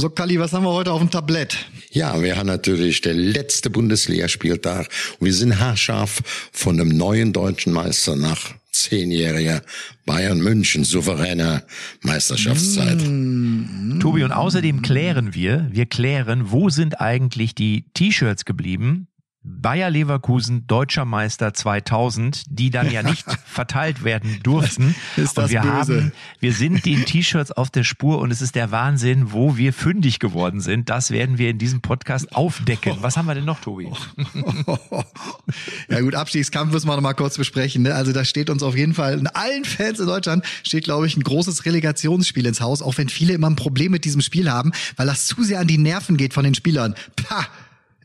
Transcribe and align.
So, 0.00 0.10
Kali, 0.10 0.38
was 0.38 0.52
haben 0.52 0.62
wir 0.62 0.72
heute 0.72 0.92
auf 0.92 1.00
dem 1.00 1.10
Tablett? 1.10 1.56
Ja, 1.90 2.22
wir 2.22 2.36
haben 2.36 2.46
natürlich 2.46 3.00
der 3.00 3.14
letzte 3.14 3.68
Bundesligaspieltag 3.68 4.88
und 5.18 5.26
wir 5.26 5.34
sind 5.34 5.58
haarscharf 5.58 6.20
von 6.52 6.80
einem 6.80 6.96
neuen 6.96 7.32
deutschen 7.32 7.72
Meister 7.72 8.14
nach 8.14 8.38
zehnjähriger 8.70 9.60
Bayern 10.06 10.38
München 10.38 10.84
souveräner 10.84 11.64
Meisterschaftszeit. 12.02 13.00
Mm. 13.04 13.98
Tobi, 13.98 14.22
und 14.22 14.30
außerdem 14.30 14.82
klären 14.82 15.34
wir, 15.34 15.66
wir 15.72 15.86
klären, 15.86 16.52
wo 16.52 16.70
sind 16.70 17.00
eigentlich 17.00 17.56
die 17.56 17.86
T-Shirts 17.94 18.44
geblieben, 18.44 19.08
Bayer 19.48 19.90
Leverkusen 19.90 20.66
deutscher 20.66 21.04
Meister 21.04 21.54
2000, 21.54 22.42
die 22.48 22.70
dann 22.70 22.90
ja 22.90 23.02
nicht 23.02 23.26
verteilt 23.46 24.04
werden 24.04 24.40
durften. 24.42 24.94
Ist 25.16 25.38
das 25.38 25.46
und 25.46 25.50
wir 25.50 25.60
böse. 25.62 25.72
haben, 25.72 26.12
wir 26.38 26.52
sind 26.52 26.84
den 26.84 27.04
T-Shirts 27.04 27.50
auf 27.52 27.70
der 27.70 27.82
Spur 27.82 28.18
und 28.18 28.30
es 28.30 28.42
ist 28.42 28.54
der 28.54 28.70
Wahnsinn, 28.70 29.32
wo 29.32 29.56
wir 29.56 29.72
fündig 29.72 30.18
geworden 30.18 30.60
sind. 30.60 30.90
Das 30.90 31.10
werden 31.10 31.38
wir 31.38 31.50
in 31.50 31.58
diesem 31.58 31.80
Podcast 31.80 32.34
aufdecken. 32.36 32.98
Was 33.00 33.16
haben 33.16 33.26
wir 33.26 33.34
denn 33.34 33.46
noch, 33.46 33.60
Tobi? 33.60 33.90
ja 35.88 36.00
gut, 36.00 36.14
Abstiegskampf 36.14 36.72
müssen 36.72 36.86
wir 36.86 36.94
noch 36.94 37.02
mal 37.02 37.14
kurz 37.14 37.36
besprechen. 37.38 37.82
Ne? 37.82 37.94
Also 37.94 38.12
da 38.12 38.24
steht 38.24 38.50
uns 38.50 38.62
auf 38.62 38.76
jeden 38.76 38.94
Fall, 38.94 39.18
in 39.18 39.26
allen 39.28 39.64
Fans 39.64 39.98
in 39.98 40.06
Deutschland 40.06 40.44
steht, 40.62 40.84
glaube 40.84 41.06
ich, 41.06 41.16
ein 41.16 41.22
großes 41.22 41.64
Relegationsspiel 41.64 42.46
ins 42.46 42.60
Haus, 42.60 42.82
auch 42.82 42.98
wenn 42.98 43.08
viele 43.08 43.32
immer 43.32 43.48
ein 43.48 43.56
Problem 43.56 43.92
mit 43.92 44.04
diesem 44.04 44.20
Spiel 44.20 44.50
haben, 44.50 44.72
weil 44.96 45.06
das 45.06 45.26
zu 45.26 45.42
sehr 45.42 45.60
an 45.60 45.66
die 45.66 45.78
Nerven 45.78 46.16
geht 46.16 46.34
von 46.34 46.44
den 46.44 46.54
Spielern. 46.54 46.94
Pah! 47.16 47.46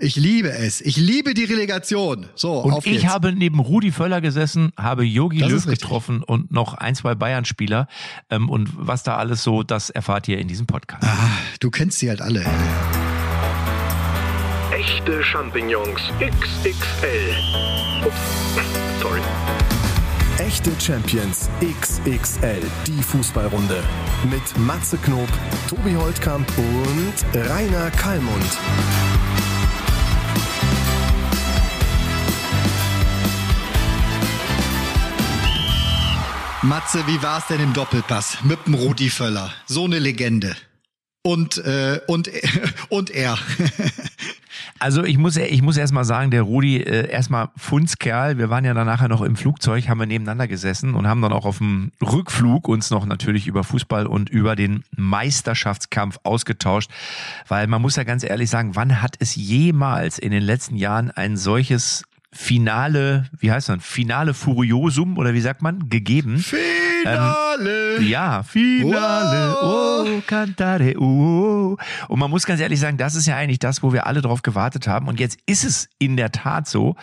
Ich 0.04 0.18
liebe 0.18 0.50
es. 0.52 0.82
Ich 0.82 0.98
liebe 0.98 1.34
die 1.34 1.46
Relegation. 1.46 2.28
So, 2.36 2.60
Und 2.60 2.74
auf 2.74 2.86
ich 2.86 3.02
geht's. 3.02 3.06
habe 3.06 3.32
neben 3.32 3.60
Rudi 3.60 3.90
Völler 3.92 4.20
gesessen, 4.20 4.74
habe 4.78 5.06
Yogi 5.06 5.40
Das 5.40 5.50
Löw 5.50 5.66
getroffen 5.66 6.24
und 6.24 6.52
noch 6.52 6.74
ein, 6.74 6.94
zwei 6.94 7.16
Bayern-Spieler. 7.16 7.88
Ähm, 8.30 8.50
und 8.50 8.70
was 8.76 9.04
da 9.04 9.16
alles 9.16 9.44
so, 9.44 9.64
das 9.64 9.90
erfahrt 9.90 10.28
ihr 10.28 10.40
in 10.40 10.50
diesem 10.50 10.66
Podcast. 10.68 11.04
Ah, 11.06 11.30
du 11.62 11.72
kennst 11.72 12.00
sie 12.00 12.10
halt 12.10 12.22
alle. 12.22 12.44
Echte 14.78 15.24
Champignons 15.24 16.02
XXL. 16.20 18.06
Ups, 18.06 19.02
sorry. 19.02 19.22
Echte 20.40 20.72
Champions 20.82 21.50
XXL, 21.62 22.60
die 22.88 23.02
Fußballrunde. 23.04 23.82
Mit 24.30 24.58
Matze 24.58 24.98
Knob, 24.98 25.30
Tobi 25.70 25.95
Holtkamp 25.95 26.45
und 26.58 27.14
Rainer 27.50 27.90
Kallmund. 27.92 28.58
Matze, 36.64 37.06
wie 37.08 37.22
war's 37.22 37.47
denn 37.47 37.59
im 37.59 37.73
Doppelpass 37.73 38.38
mit 38.45 38.67
dem 38.67 38.75
Rudi 38.75 39.09
Völler? 39.09 39.53
So 39.66 39.83
eine 39.83 40.00
Legende. 40.00 40.56
Und 41.22 41.58
äh, 41.58 42.00
und 42.08 42.30
und 42.89 43.09
er. 43.09 43.38
Also 44.80 45.03
ich 45.03 45.17
muss, 45.17 45.38
ich 45.38 45.61
muss 45.61 45.78
erst 45.78 45.94
mal 45.94 46.03
sagen, 46.03 46.30
der 46.30 46.42
Rudi, 46.42 46.78
äh, 46.78 47.09
erstmal 47.09 47.50
Fundskerl. 47.55 48.38
Wir 48.38 48.50
waren 48.50 48.66
ja 48.66 48.73
dann 48.73 48.86
nachher 48.86 49.08
noch 49.08 49.22
im 49.22 49.38
Flugzeug, 49.38 49.88
haben 49.88 50.00
wir 50.00 50.05
nebeneinander 50.05 50.47
gesessen 50.47 50.94
und 50.94 51.08
haben 51.08 51.22
dann 51.22 51.31
auch 51.31 51.45
auf 51.45 51.59
dem 51.59 51.92
Rückflug 52.02 52.67
uns 52.67 52.89
noch 52.89 53.05
natürlich 53.05 53.48
über 53.48 53.64
Fußball 53.64 54.08
und 54.08 54.30
über 54.30 54.55
den 54.58 54.83
Meisterschaftskampf 54.95 56.20
ausgetauscht. 56.23 56.92
Weil 57.48 57.67
man 57.67 57.81
muss 57.81 57.95
ja 57.95 58.03
ganz 58.03 58.23
ehrlich 58.23 58.50
sagen, 58.50 58.75
wann 58.75 59.02
hat 59.02 59.16
es 59.20 59.36
jemals 59.36 60.20
in 60.20 60.31
den 60.31 60.44
letzten 60.44 60.75
Jahren 60.75 61.11
ein 61.11 61.38
solches 61.38 62.03
Finale, 62.34 63.26
wie 63.38 63.52
heißt 63.52 63.70
man, 63.70 63.80
Finale 63.80 64.34
Furiosum 64.34 65.17
oder 65.20 65.34
wie 65.36 65.42
sagt 65.42 65.62
man, 65.62 65.88
gegeben? 65.89 66.39
Finale. 66.39 68.02
Ja, 68.02 68.42
Finale. 68.42 69.56
Oh, 69.62 70.22
cantare. 70.26 70.95
Oh. 71.00 71.78
Und 72.08 72.20
man 72.20 72.31
muss 72.31 72.45
ganz 72.45 72.59
ehrlich 72.59 72.80
sagen, 72.80 72.98
das 72.98 73.14
ist 73.14 73.28
ja 73.28 73.36
eigentlich 73.36 73.59
das, 73.59 73.84
wo 73.84 73.94
wir 73.94 74.08
alle 74.08 74.22
drauf 74.22 74.42
gewartet 74.42 74.88
haben. 74.88 75.08
Und 75.08 75.20
jetzt 75.20 75.38
ist 75.45 75.64
es 75.64 75.89
in 76.00 76.17
der 76.17 76.31
Tat 76.31 76.67
so. 76.67 76.95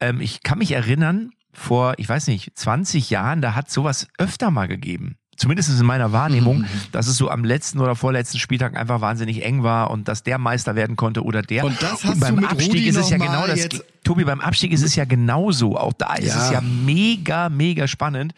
Ähm, 0.00 0.20
ich 0.20 0.42
kann 0.42 0.58
mich 0.58 0.72
erinnern, 0.72 1.30
vor, 1.52 1.94
ich 1.98 2.08
weiß 2.08 2.26
nicht, 2.26 2.58
20 2.58 3.10
Jahren, 3.10 3.40
da 3.40 3.54
hat 3.54 3.70
sowas 3.70 4.08
öfter 4.18 4.50
mal 4.50 4.66
gegeben. 4.66 5.16
Zumindest 5.36 5.70
in 5.80 5.86
meiner 5.86 6.12
Wahrnehmung, 6.12 6.58
Mhm. 6.60 6.66
dass 6.92 7.06
es 7.06 7.16
so 7.16 7.30
am 7.30 7.42
letzten 7.42 7.80
oder 7.80 7.96
vorletzten 7.96 8.38
Spieltag 8.38 8.76
einfach 8.76 9.00
wahnsinnig 9.00 9.44
eng 9.44 9.62
war 9.62 9.90
und 9.90 10.06
dass 10.06 10.22
der 10.22 10.38
Meister 10.38 10.74
werden 10.76 10.94
konnte 10.94 11.24
oder 11.24 11.40
der. 11.42 11.64
Und 11.64 11.80
das 11.82 12.04
hast 12.04 12.20
beim 12.20 12.36
du 12.36 12.42
mit 12.42 12.50
Abstieg 12.50 12.70
Rudi 12.70 12.88
ist 12.88 12.96
es 12.96 13.08
ja 13.10 13.16
genau 13.16 13.46
das. 13.46 13.68
Tobi, 14.04 14.24
beim 14.24 14.40
Abstieg 14.40 14.72
ist 14.72 14.82
es 14.82 14.94
ja 14.94 15.04
genauso. 15.06 15.76
Auch 15.78 15.94
da 15.94 16.14
ist 16.16 16.34
Ja. 16.34 16.44
es 16.44 16.50
ja 16.50 16.60
mega, 16.60 17.48
mega 17.48 17.88
spannend. 17.88 18.34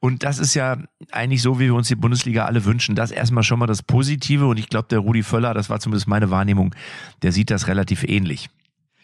Und 0.00 0.24
das 0.24 0.40
ist 0.40 0.54
ja 0.54 0.78
eigentlich 1.12 1.42
so, 1.42 1.60
wie 1.60 1.66
wir 1.66 1.74
uns 1.74 1.86
die 1.88 1.94
Bundesliga 1.94 2.44
alle 2.46 2.64
wünschen. 2.64 2.96
Das 2.96 3.12
erstmal 3.12 3.44
schon 3.44 3.60
mal 3.60 3.66
das 3.66 3.82
Positive. 3.82 4.46
Und 4.46 4.58
ich 4.58 4.68
glaube, 4.68 4.88
der 4.90 4.98
Rudi 4.98 5.22
Völler, 5.22 5.54
das 5.54 5.70
war 5.70 5.78
zumindest 5.78 6.08
meine 6.08 6.30
Wahrnehmung, 6.30 6.74
der 7.22 7.30
sieht 7.30 7.50
das 7.50 7.68
relativ 7.68 8.02
ähnlich. 8.02 8.50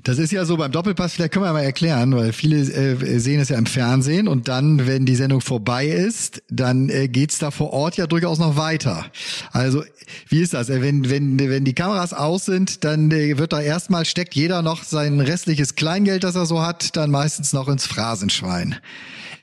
Das 0.05 0.19
ist 0.19 0.31
ja 0.31 0.45
so 0.45 0.57
beim 0.57 0.71
Doppelpass, 0.71 1.15
vielleicht 1.15 1.33
können 1.33 1.45
wir 1.45 1.53
mal 1.53 1.65
erklären, 1.65 2.15
weil 2.15 2.33
viele 2.33 2.59
äh, 2.59 3.19
sehen 3.19 3.41
es 3.41 3.49
ja 3.49 3.59
im 3.59 3.67
Fernsehen 3.67 4.29
und 4.29 4.47
dann, 4.47 4.87
wenn 4.87 5.07
die 5.07 5.17
Sendung 5.17 5.41
vorbei 5.41 5.87
ist, 5.87 6.43
dann 6.49 6.89
äh, 6.89 7.09
geht's 7.09 7.39
da 7.39 7.51
vor 7.51 7.73
Ort 7.73 7.97
ja 7.97 8.07
durchaus 8.07 8.39
noch 8.39 8.57
weiter. 8.57 9.07
Also 9.51 9.83
wie 10.29 10.41
ist 10.41 10.55
das? 10.55 10.71
Äh, 10.71 10.83
Wenn, 10.83 11.11
wenn, 11.11 11.39
wenn 11.39 11.65
die 11.65 11.75
Kameras 11.75 12.13
aus 12.13 12.45
sind, 12.45 12.85
dann 12.85 13.11
äh, 13.11 13.39
wird 13.39 13.53
da 13.53 13.61
erstmal, 13.61 14.05
steckt 14.05 14.35
jeder 14.35 14.63
noch 14.63 14.85
sein 14.85 15.21
restliches 15.21 15.75
Kleingeld, 15.75 16.23
das 16.23 16.37
er 16.37 16.47
so 16.47 16.63
hat, 16.63 16.97
dann 16.97 17.11
meistens 17.11 17.53
noch 17.53 17.69
ins 17.69 17.87
Phrasenschwein. 17.87 18.77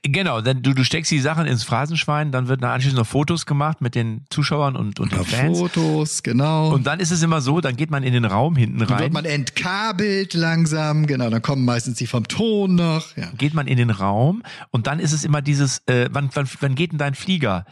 Genau, 0.08 0.42
dann 0.42 0.62
du, 0.62 0.74
du 0.74 0.84
steckst 0.84 1.12
die 1.12 1.20
Sachen 1.20 1.48
ins 1.48 1.64
Phrasenschwein, 1.64 2.32
dann 2.32 2.48
wird 2.48 2.64
anschließend 2.64 3.00
noch 3.00 3.08
Fotos 3.08 3.48
gemacht 3.48 3.82
mit 3.82 3.96
den 3.96 4.26
Zuschauern 4.30 4.76
und, 4.76 5.00
und 5.00 5.12
den 5.12 5.26
Fans. 5.26 5.58
Fotos, 5.58 6.22
genau. 6.22 6.72
Und 6.74 6.86
dann 6.86 7.00
ist 7.00 7.12
es 7.12 7.24
immer 7.24 7.42
so, 7.42 7.60
dann 7.60 7.76
geht 7.76 7.90
man 7.90 8.04
in 8.04 8.14
den 8.14 8.26
Raum 8.26 8.56
hinten 8.56 8.80
dann 8.80 8.90
wird 8.90 9.00
rein. 9.00 9.12
man 9.12 9.26
entkabelt 9.26 10.34
langsam, 10.36 11.08
genau, 11.08 11.30
dann 11.30 11.42
kommen 11.42 11.66
meistens 11.66 11.98
die 11.98 12.08
vom 12.08 12.28
Ton 12.28 12.76
noch. 12.76 13.16
Ja. 13.18 13.30
geht 13.38 13.54
man 13.54 13.68
in 13.68 13.78
den 13.78 13.90
Raum 13.90 14.44
und 14.70 14.86
dann 14.88 15.00
ist 15.00 15.12
es 15.12 15.24
immer 15.24 15.42
dieses, 15.42 15.82
äh, 15.88 16.08
wann, 16.12 16.30
wann, 16.34 16.48
wann 16.60 16.76
geht 16.76 16.92
denn 16.92 17.00
dein 17.00 17.16
Flieger? 17.16 17.66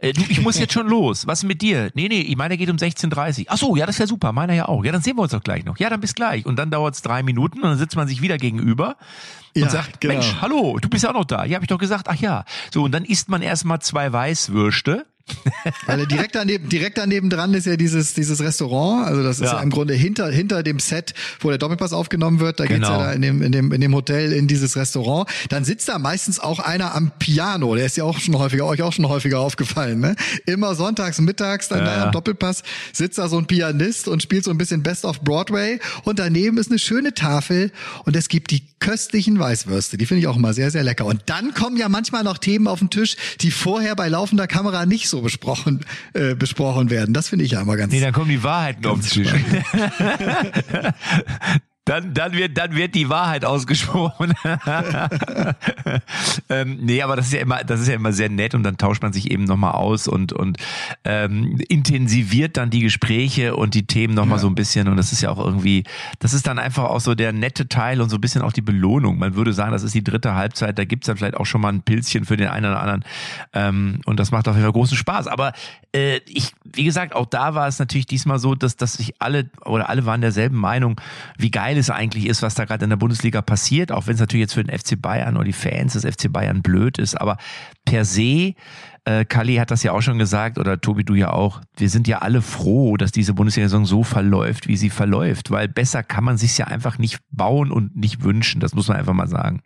Äh, 0.00 0.12
du, 0.12 0.22
ich 0.28 0.40
muss 0.40 0.58
jetzt 0.58 0.72
schon 0.72 0.88
los. 0.88 1.26
Was 1.26 1.44
mit 1.44 1.62
dir? 1.62 1.90
Nee, 1.94 2.08
nee, 2.08 2.20
ich 2.20 2.36
meine, 2.36 2.56
geht 2.56 2.70
um 2.70 2.76
16.30 2.76 3.46
Ach 3.48 3.56
so, 3.56 3.76
ja, 3.76 3.86
das 3.86 3.98
wäre 3.98 4.06
super. 4.06 4.32
Meiner 4.32 4.54
ja 4.54 4.68
auch. 4.68 4.84
Ja, 4.84 4.92
dann 4.92 5.02
sehen 5.02 5.16
wir 5.16 5.22
uns 5.22 5.32
doch 5.32 5.42
gleich 5.42 5.64
noch. 5.64 5.78
Ja, 5.78 5.90
dann 5.90 6.00
bis 6.00 6.14
gleich. 6.14 6.46
Und 6.46 6.56
dann 6.56 6.70
dauert 6.70 6.94
es 6.94 7.02
drei 7.02 7.22
Minuten 7.22 7.58
und 7.58 7.64
dann 7.70 7.78
sitzt 7.78 7.96
man 7.96 8.08
sich 8.08 8.22
wieder 8.22 8.38
gegenüber 8.38 8.96
und 9.54 9.62
Ja, 9.62 9.68
sagt, 9.70 10.00
genau. 10.00 10.14
Mensch, 10.14 10.36
hallo, 10.40 10.78
du 10.80 10.88
bist 10.88 11.04
ja 11.04 11.10
auch 11.10 11.14
noch 11.14 11.24
da. 11.24 11.44
Ja, 11.44 11.54
habe 11.56 11.64
ich 11.64 11.68
doch 11.68 11.78
gesagt. 11.78 12.08
Ach 12.08 12.16
ja. 12.16 12.44
So, 12.72 12.84
und 12.84 12.92
dann 12.92 13.04
isst 13.04 13.28
man 13.28 13.42
erstmal 13.42 13.80
zwei 13.80 14.12
Weißwürste. 14.12 15.06
Weil 15.86 16.06
direkt 16.06 16.34
daneben, 16.34 16.68
direkt 16.68 16.98
daneben 16.98 17.30
dran 17.30 17.52
ist 17.54 17.66
ja 17.66 17.76
dieses, 17.76 18.14
dieses 18.14 18.40
Restaurant. 18.40 19.06
Also 19.06 19.22
das 19.22 19.36
ist 19.40 19.46
ja. 19.46 19.54
Ja. 19.54 19.60
im 19.60 19.70
Grunde 19.70 19.94
hinter, 19.94 20.28
hinter 20.30 20.62
dem 20.62 20.78
Set, 20.78 21.14
wo 21.40 21.48
der 21.48 21.58
Doppelpass 21.58 21.92
aufgenommen 21.92 22.40
wird. 22.40 22.60
Da 22.60 22.64
geht's 22.66 22.76
Genau. 22.76 22.90
ja 23.00 23.06
da 23.06 23.12
in 23.12 23.22
dem, 23.22 23.42
in 23.42 23.52
dem, 23.52 23.72
in 23.72 23.80
dem 23.80 23.94
Hotel 23.94 24.32
in 24.32 24.46
dieses 24.48 24.76
Restaurant. 24.76 25.28
Dann 25.48 25.64
sitzt 25.64 25.88
da 25.88 25.98
meistens 25.98 26.38
auch 26.38 26.58
einer 26.60 26.94
am 26.94 27.10
Piano. 27.18 27.74
Der 27.74 27.86
ist 27.86 27.96
ja 27.96 28.04
auch 28.04 28.18
schon 28.18 28.38
häufiger, 28.38 28.66
euch 28.66 28.82
auch 28.82 28.92
schon 28.92 29.08
häufiger 29.08 29.40
aufgefallen, 29.40 30.00
ne? 30.00 30.14
Immer 30.46 30.74
sonntags, 30.74 31.20
mittags, 31.20 31.68
dann 31.68 31.84
da 31.84 31.96
Ja. 31.96 32.04
am 32.06 32.12
Doppelpass 32.12 32.62
sitzt 32.92 33.18
da 33.18 33.28
so 33.28 33.38
ein 33.38 33.46
Pianist 33.46 34.08
und 34.08 34.22
spielt 34.22 34.44
so 34.44 34.50
ein 34.50 34.58
bisschen 34.58 34.82
Best 34.82 35.04
of 35.04 35.20
Broadway. 35.22 35.80
Und 36.04 36.18
daneben 36.18 36.58
ist 36.58 36.70
eine 36.70 36.78
schöne 36.78 37.14
Tafel 37.14 37.72
und 38.04 38.14
es 38.14 38.28
gibt 38.28 38.50
die 38.50 38.62
köstlichen 38.78 39.38
Weißwürste. 39.38 39.96
Die 39.96 40.06
finde 40.06 40.20
ich 40.20 40.26
auch 40.28 40.36
immer 40.36 40.52
sehr, 40.52 40.70
sehr 40.70 40.84
lecker. 40.84 41.06
Und 41.06 41.22
dann 41.26 41.54
kommen 41.54 41.76
ja 41.76 41.88
manchmal 41.88 42.22
noch 42.24 42.38
Themen 42.38 42.66
auf 42.68 42.78
den 42.78 42.90
Tisch, 42.90 43.16
die 43.40 43.50
vorher 43.50 43.96
bei 43.96 44.08
laufender 44.08 44.46
Kamera 44.46 44.84
nicht 44.86 45.08
so 45.08 45.15
besprochen, 45.22 45.84
äh, 46.14 46.34
besprochen 46.34 46.90
werden. 46.90 47.14
Das 47.14 47.28
finde 47.28 47.44
ich 47.44 47.52
ja 47.52 47.60
immer 47.60 47.76
ganz 47.76 47.92
Nee, 47.92 48.00
dann 48.00 48.12
kommen 48.12 48.30
die 48.30 48.42
Wahrheiten 48.42 48.86
auf 48.86 49.00
den 49.00 49.08
Tisch. 49.08 49.32
Dann, 51.86 52.14
dann, 52.14 52.32
wird, 52.32 52.58
dann 52.58 52.74
wird 52.74 52.96
die 52.96 53.08
Wahrheit 53.08 53.44
ausgesprochen. 53.44 54.34
ähm, 56.48 56.78
nee, 56.82 57.00
aber 57.00 57.14
das 57.14 57.26
ist 57.26 57.32
ja 57.32 57.40
immer, 57.40 57.62
das 57.62 57.80
ist 57.80 57.86
ja 57.86 57.94
immer 57.94 58.12
sehr 58.12 58.28
nett 58.28 58.56
und 58.56 58.64
dann 58.64 58.76
tauscht 58.76 59.02
man 59.02 59.12
sich 59.12 59.30
eben 59.30 59.44
nochmal 59.44 59.70
aus 59.72 60.08
und, 60.08 60.32
und 60.32 60.58
ähm, 61.04 61.60
intensiviert 61.68 62.56
dann 62.56 62.70
die 62.70 62.80
Gespräche 62.80 63.54
und 63.54 63.74
die 63.74 63.86
Themen 63.86 64.14
nochmal 64.14 64.38
Ja. 64.38 64.42
so 64.42 64.48
ein 64.48 64.56
bisschen. 64.56 64.88
Und 64.88 64.96
das 64.96 65.12
ist 65.12 65.20
ja 65.20 65.30
auch 65.30 65.38
irgendwie, 65.38 65.84
das 66.18 66.34
ist 66.34 66.48
dann 66.48 66.58
einfach 66.58 66.84
auch 66.84 66.98
so 66.98 67.14
der 67.14 67.32
nette 67.32 67.68
Teil 67.68 68.00
und 68.00 68.10
so 68.10 68.16
ein 68.16 68.20
bisschen 68.20 68.42
auch 68.42 68.52
die 68.52 68.62
Belohnung. 68.62 69.18
Man 69.18 69.36
würde 69.36 69.52
sagen, 69.52 69.70
das 69.70 69.84
ist 69.84 69.94
die 69.94 70.02
dritte 70.02 70.34
Halbzeit, 70.34 70.76
da 70.78 70.84
gibt's 70.84 71.06
dann 71.06 71.16
vielleicht 71.16 71.36
auch 71.36 71.46
schon 71.46 71.60
mal 71.60 71.72
ein 71.72 71.82
Pilzchen 71.82 72.24
für 72.24 72.36
den 72.36 72.48
einen 72.48 72.66
oder 72.66 72.80
anderen. 72.80 73.04
Ähm, 73.52 74.00
und 74.06 74.18
das 74.18 74.32
macht 74.32 74.48
auf 74.48 74.56
jeden 74.56 74.64
Fall 74.64 74.72
großen 74.72 74.96
Spaß. 74.96 75.28
Aber 75.28 75.52
äh, 75.94 76.16
ich, 76.26 76.52
wie 76.64 76.82
gesagt, 76.82 77.14
auch 77.14 77.26
da 77.26 77.54
war 77.54 77.68
es 77.68 77.78
natürlich 77.78 78.06
diesmal 78.06 78.40
so, 78.40 78.56
dass, 78.56 78.76
dass 78.76 78.94
sich 78.94 79.14
alle 79.20 79.48
oder 79.64 79.88
alle 79.88 80.04
waren 80.04 80.20
derselben 80.20 80.56
Meinung, 80.56 81.00
wie 81.38 81.52
geil 81.52 81.75
es 81.76 81.90
eigentlich 81.90 82.26
ist, 82.26 82.42
was 82.42 82.54
da 82.54 82.64
gerade 82.64 82.84
in 82.84 82.90
der 82.90 82.96
Bundesliga 82.96 83.42
passiert, 83.42 83.92
auch 83.92 84.06
wenn 84.06 84.14
es 84.14 84.20
natürlich 84.20 84.42
jetzt 84.42 84.54
für 84.54 84.64
den 84.64 84.76
FC 84.76 85.00
Bayern 85.00 85.36
oder 85.36 85.44
die 85.44 85.52
Fans 85.52 85.94
des 85.94 86.04
FC 86.04 86.32
Bayern 86.32 86.62
blöd 86.62 86.98
ist, 86.98 87.20
aber 87.20 87.36
per 87.84 88.04
se, 88.04 88.54
äh, 89.04 89.24
Kali 89.24 89.56
hat 89.56 89.70
das 89.70 89.82
ja 89.82 89.92
auch 89.92 90.02
schon 90.02 90.18
gesagt 90.18 90.58
oder 90.58 90.80
Tobi, 90.80 91.04
du 91.04 91.14
ja 91.14 91.32
auch, 91.32 91.60
wir 91.76 91.88
sind 91.88 92.08
ja 92.08 92.18
alle 92.18 92.42
froh, 92.42 92.96
dass 92.96 93.12
diese 93.12 93.34
Bundesliga-Saison 93.34 93.86
so 93.86 94.02
verläuft, 94.02 94.68
wie 94.68 94.76
sie 94.76 94.90
verläuft, 94.90 95.50
weil 95.50 95.68
besser 95.68 96.02
kann 96.02 96.24
man 96.24 96.36
sich 96.36 96.58
ja 96.58 96.66
einfach 96.66 96.98
nicht 96.98 97.18
bauen 97.30 97.70
und 97.70 97.96
nicht 97.96 98.22
wünschen, 98.22 98.60
das 98.60 98.74
muss 98.74 98.88
man 98.88 98.96
einfach 98.96 99.14
mal 99.14 99.28
sagen. 99.28 99.62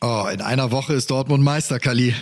Oh, 0.00 0.26
in 0.32 0.40
einer 0.40 0.70
Woche 0.70 0.94
ist 0.94 1.10
Dortmund 1.10 1.44
Meister, 1.44 1.78
Kali. 1.78 2.14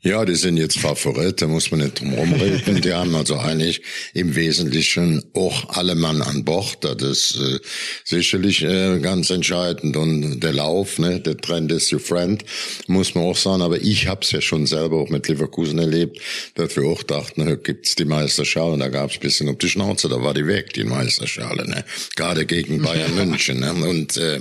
Ja, 0.00 0.24
die 0.24 0.36
sind 0.36 0.58
jetzt 0.58 0.78
Favorit, 0.78 1.42
da 1.42 1.48
muss 1.48 1.72
man 1.72 1.80
nicht 1.80 2.00
drum 2.00 2.14
rumreden. 2.14 2.80
Die 2.80 2.92
haben 2.92 3.16
also 3.16 3.36
eigentlich 3.36 3.82
im 4.14 4.36
Wesentlichen 4.36 5.24
auch 5.34 5.70
alle 5.70 5.96
Mann 5.96 6.22
an 6.22 6.44
Bord. 6.44 6.84
Das 6.84 7.02
ist 7.02 7.36
äh, 7.36 7.58
sicherlich 8.04 8.62
äh, 8.62 9.00
ganz 9.00 9.30
entscheidend. 9.30 9.96
Und 9.96 10.38
der 10.38 10.52
Lauf, 10.52 11.00
ne, 11.00 11.18
der 11.18 11.36
Trend 11.36 11.72
ist 11.72 11.92
your 11.92 11.98
friend, 11.98 12.44
muss 12.86 13.16
man 13.16 13.24
auch 13.24 13.36
sagen. 13.36 13.60
Aber 13.60 13.82
ich 13.82 14.06
habe 14.06 14.20
es 14.22 14.30
ja 14.30 14.40
schon 14.40 14.66
selber 14.66 14.98
auch 14.98 15.08
mit 15.08 15.26
Leverkusen 15.26 15.80
erlebt, 15.80 16.20
dass 16.54 16.76
wir 16.76 16.84
auch 16.84 17.02
dachten, 17.02 17.42
na, 17.44 17.56
gibt's 17.56 17.96
die 17.96 18.04
Meisterschale. 18.04 18.74
Und 18.74 18.80
da 18.80 18.88
gab's 18.88 19.18
bisschen 19.18 19.48
auf 19.48 19.58
die 19.58 19.68
Schnauze, 19.68 20.08
da 20.08 20.22
war 20.22 20.32
die 20.32 20.46
weg, 20.46 20.74
die 20.74 20.84
Meisterschale. 20.84 21.68
Ne? 21.68 21.84
Gerade 22.14 22.46
gegen 22.46 22.82
Bayern 22.82 23.14
München. 23.16 23.58
Ne? 23.58 23.72
Und 23.74 24.16
äh, 24.16 24.38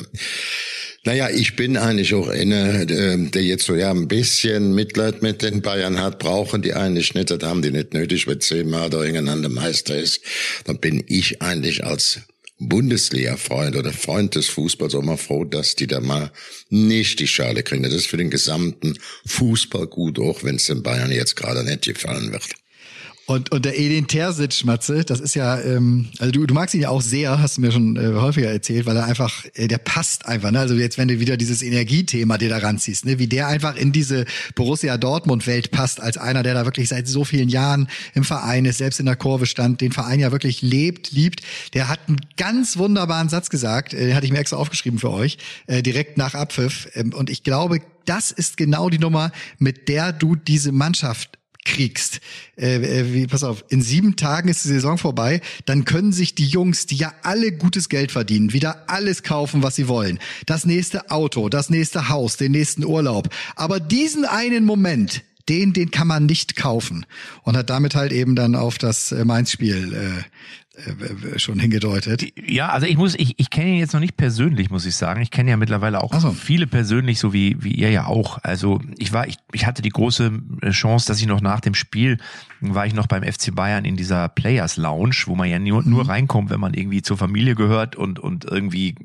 naja, 1.08 1.30
ich 1.30 1.56
bin 1.56 1.78
eigentlich 1.78 2.14
auch 2.16 2.28
einer, 2.28 2.86
der 2.86 3.42
jetzt 3.42 3.64
so 3.64 3.76
ja 3.76 3.92
ein 3.92 4.10
bisschen 4.10 4.76
Mitleid 4.76 5.22
mit 5.22 5.42
den 5.42 5.62
Bayern 5.62 6.02
hat, 6.02 6.20
brauchen 6.20 6.62
die 6.62 6.74
eigentlich 6.74 7.14
nicht, 7.14 7.32
das 7.32 7.42
haben 7.44 7.62
die 7.62 7.72
nicht 7.72 7.94
nötig, 7.94 8.28
wenn 8.28 8.42
zehnmal 8.42 8.90
da 8.90 9.02
irgendeiner 9.02 9.48
Meister 9.48 9.98
ist. 9.98 10.20
Dann 10.66 10.80
bin 10.80 11.02
ich 11.08 11.42
eigentlich 11.42 11.86
als 11.86 12.20
Bundesliga-Freund 12.60 13.78
oder 13.78 13.94
Freund 13.94 14.36
des 14.36 14.50
Fußballs 14.50 14.96
auch 14.96 15.02
mal 15.02 15.16
froh, 15.16 15.46
dass 15.46 15.76
die 15.76 15.88
da 15.88 16.02
mal 16.02 16.30
nicht 16.70 17.22
die 17.22 17.28
Schale 17.28 17.64
kriegen. 17.64 17.84
Das 17.84 17.94
ist 17.94 18.08
für 18.08 18.18
den 18.18 18.30
gesamten 18.30 18.98
Fußball 19.28 19.88
gut, 19.88 20.20
auch 20.20 20.44
wenn 20.44 20.58
es 20.58 20.66
den 20.66 20.84
Bayern 20.84 21.14
jetzt 21.14 21.38
gerade 21.38 21.64
nicht 21.64 21.84
gefallen 21.84 22.34
wird. 22.34 22.44
Und, 23.28 23.52
und 23.52 23.66
der 23.66 23.78
Edin 23.78 24.08
Terzic, 24.08 24.64
Matze, 24.64 25.04
das 25.04 25.20
ist 25.20 25.36
ja, 25.36 25.60
ähm, 25.60 26.08
also 26.18 26.32
du, 26.32 26.46
du 26.46 26.54
magst 26.54 26.74
ihn 26.74 26.80
ja 26.80 26.88
auch 26.88 27.02
sehr, 27.02 27.42
hast 27.42 27.58
du 27.58 27.62
mir 27.62 27.74
schon 27.74 27.98
äh, 27.98 28.14
häufiger 28.14 28.50
erzählt, 28.50 28.86
weil 28.86 28.96
er 28.96 29.04
einfach, 29.04 29.44
äh, 29.54 29.68
der 29.68 29.80
passt 29.80 30.26
einfach, 30.26 30.50
ne? 30.50 30.60
Also 30.60 30.76
jetzt, 30.76 30.98
wenn 30.98 31.10
du 31.10 31.20
wieder 31.20 31.36
dieses 31.36 31.62
Energiethema 31.62 32.38
dir 32.38 32.48
da 32.48 32.60
ranziehst, 32.60 33.06
ne? 33.06 33.20
wie 33.20 33.28
der 33.28 33.50
einfach 33.50 33.76
in 33.76 33.92
diese 33.92 34.24
Borussia 34.56 34.98
Dortmund-Welt 34.98 35.72
passt, 35.72 36.00
als 36.00 36.18
einer, 36.18 36.42
der 36.42 36.54
da 36.54 36.64
wirklich 36.64 36.88
seit 36.88 37.06
so 37.10 37.26
vielen 37.26 37.50
Jahren 37.50 37.90
im 38.14 38.24
Verein 38.24 38.64
ist, 38.64 38.78
selbst 38.78 39.02
in 39.02 39.06
der 39.06 39.18
Kurve 39.18 39.46
stand, 39.46 39.82
den 39.82 39.92
Verein 39.92 40.22
ja 40.22 40.32
wirklich 40.32 40.62
lebt, 40.62 41.12
liebt. 41.12 41.42
Der 41.74 41.90
hat 41.90 42.00
einen 42.08 42.22
ganz 42.38 42.78
wunderbaren 42.78 43.28
Satz 43.28 43.50
gesagt, 43.50 43.94
äh, 43.94 44.06
den 44.06 44.16
hatte 44.16 44.26
ich 44.26 44.32
mir 44.32 44.40
extra 44.40 44.56
aufgeschrieben 44.56 45.00
für 45.00 45.12
euch, 45.12 45.38
äh, 45.66 45.84
direkt 45.84 46.18
nach 46.18 46.34
Abpfiff. 46.34 46.88
Ähm, 46.94 47.14
und 47.14 47.30
ich 47.30 47.44
glaube, 47.44 47.82
das 48.06 48.32
ist 48.32 48.56
genau 48.56 48.90
die 48.90 49.00
Nummer, 49.00 49.34
mit 49.60 49.90
der 49.90 50.14
du 50.14 50.38
diese 50.38 50.72
Mannschaft 50.72 51.37
kriegst, 51.68 52.22
äh, 52.58 52.78
äh, 52.78 53.14
wie, 53.14 53.28
pass 53.28 53.44
auf, 53.44 53.66
in 53.70 53.82
sieben 53.82 54.16
Tagen 54.16 54.48
ist 54.50 54.64
die 54.64 54.70
Saison 54.70 54.98
vorbei, 54.98 55.42
dann 55.66 55.86
können 55.86 56.14
sich 56.14 56.34
die 56.34 56.48
Jungs, 56.48 56.86
die 56.86 56.96
ja 56.96 57.14
alle 57.22 57.52
gutes 57.52 57.90
Geld 57.90 58.12
verdienen, 58.12 58.54
wieder 58.54 58.90
alles 58.90 59.22
kaufen, 59.22 59.62
was 59.62 59.76
sie 59.76 59.88
wollen. 59.88 60.18
Das 60.46 60.66
nächste 60.66 61.12
Auto, 61.12 61.50
das 61.50 61.70
nächste 61.70 62.10
Haus, 62.10 62.38
den 62.38 62.54
nächsten 62.54 62.86
Urlaub. 62.86 63.30
Aber 63.56 63.80
diesen 63.80 64.26
einen 64.26 64.66
Moment, 64.66 65.24
den, 65.50 65.74
den 65.74 65.92
kann 65.92 66.08
man 66.08 66.26
nicht 66.26 66.56
kaufen. 66.56 67.06
Und 67.44 67.56
hat 67.56 67.70
damit 67.70 67.96
halt 67.96 68.12
eben 68.12 68.36
dann 68.36 68.56
auf 68.56 68.78
das 68.78 69.12
äh, 69.12 69.26
Mainz-Spiel 69.26 69.94
äh, 69.94 70.24
schon 71.38 71.60
hingedeutet. 71.60 72.26
Ja, 72.48 72.70
also 72.70 72.86
ich 72.86 72.98
muss, 72.98 73.16
ich, 73.16 73.36
ich 73.38 73.50
kenne 73.50 73.72
ihn 73.72 73.80
jetzt 73.80 73.94
noch 73.94 74.00
nicht 74.00 74.18
persönlich, 74.18 74.70
muss 74.70 74.86
ich 74.86 74.96
sagen. 74.96 75.22
Ich 75.22 75.32
kenne 75.32 75.50
ja 75.50 75.58
mittlerweile 75.58 76.04
auch 76.04 76.14
so. 76.20 76.32
viele 76.32 76.68
persönlich, 76.68 77.20
so 77.20 77.34
wie, 77.34 77.56
wie 77.64 77.72
ihr 77.72 77.90
ja 77.90 78.06
auch. 78.06 78.40
Also 78.44 78.80
ich 78.98 79.14
war, 79.14 79.28
ich, 79.28 79.38
ich 79.54 79.66
hatte 79.66 79.82
die 79.82 79.90
große 79.90 80.32
äh, 80.62 80.70
Chance, 80.70 81.08
dass 81.08 81.20
ich 81.20 81.28
noch 81.28 81.42
nach 81.42 81.60
dem 81.60 81.74
Spiel 81.74 82.18
war 82.60 82.86
ich 82.86 82.94
noch 82.94 83.08
beim 83.08 83.24
FC 83.24 83.54
Bayern 83.54 83.86
in 83.86 83.96
dieser 83.96 84.30
Players 84.30 84.78
Lounge, 84.78 85.16
wo 85.26 85.36
man 85.36 85.50
ja 85.50 85.60
nur, 85.60 85.84
nur 85.84 86.04
mhm. 86.04 86.10
reinkommt, 86.10 86.50
wenn 86.50 86.60
man 86.60 86.74
irgendwie 86.74 87.02
zur 87.02 87.18
Familie 87.18 87.56
gehört 87.56 87.96
und, 87.96 88.20
und 88.20 88.46
irgendwie 88.46 88.96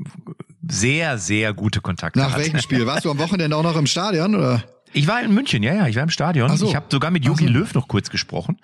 sehr, 0.67 1.19
sehr 1.19 1.53
gute 1.53 1.81
Kontakte 1.81 2.19
Nach 2.19 2.33
hat. 2.33 2.39
welchem 2.39 2.61
Spiel? 2.61 2.87
Warst 2.87 3.05
du 3.05 3.11
am 3.11 3.19
Wochenende 3.19 3.57
auch 3.57 3.63
noch 3.63 3.77
im 3.77 3.87
Stadion 3.87 4.35
oder? 4.35 4.65
Ich 4.93 5.07
war 5.07 5.23
in 5.23 5.33
München, 5.33 5.63
ja, 5.63 5.75
ja, 5.75 5.87
ich 5.87 5.97
war 5.97 6.03
im 6.03 6.11
Stadion. 6.11 6.55
So. 6.57 6.69
Ich 6.69 6.77
habe 6.77 6.87
sogar 6.91 7.11
mit 7.11 7.25
Jogi 7.25 7.47
so. 7.47 7.53
Löw 7.53 7.75
noch 7.75 7.89
kurz 7.89 8.11
gesprochen, 8.11 8.59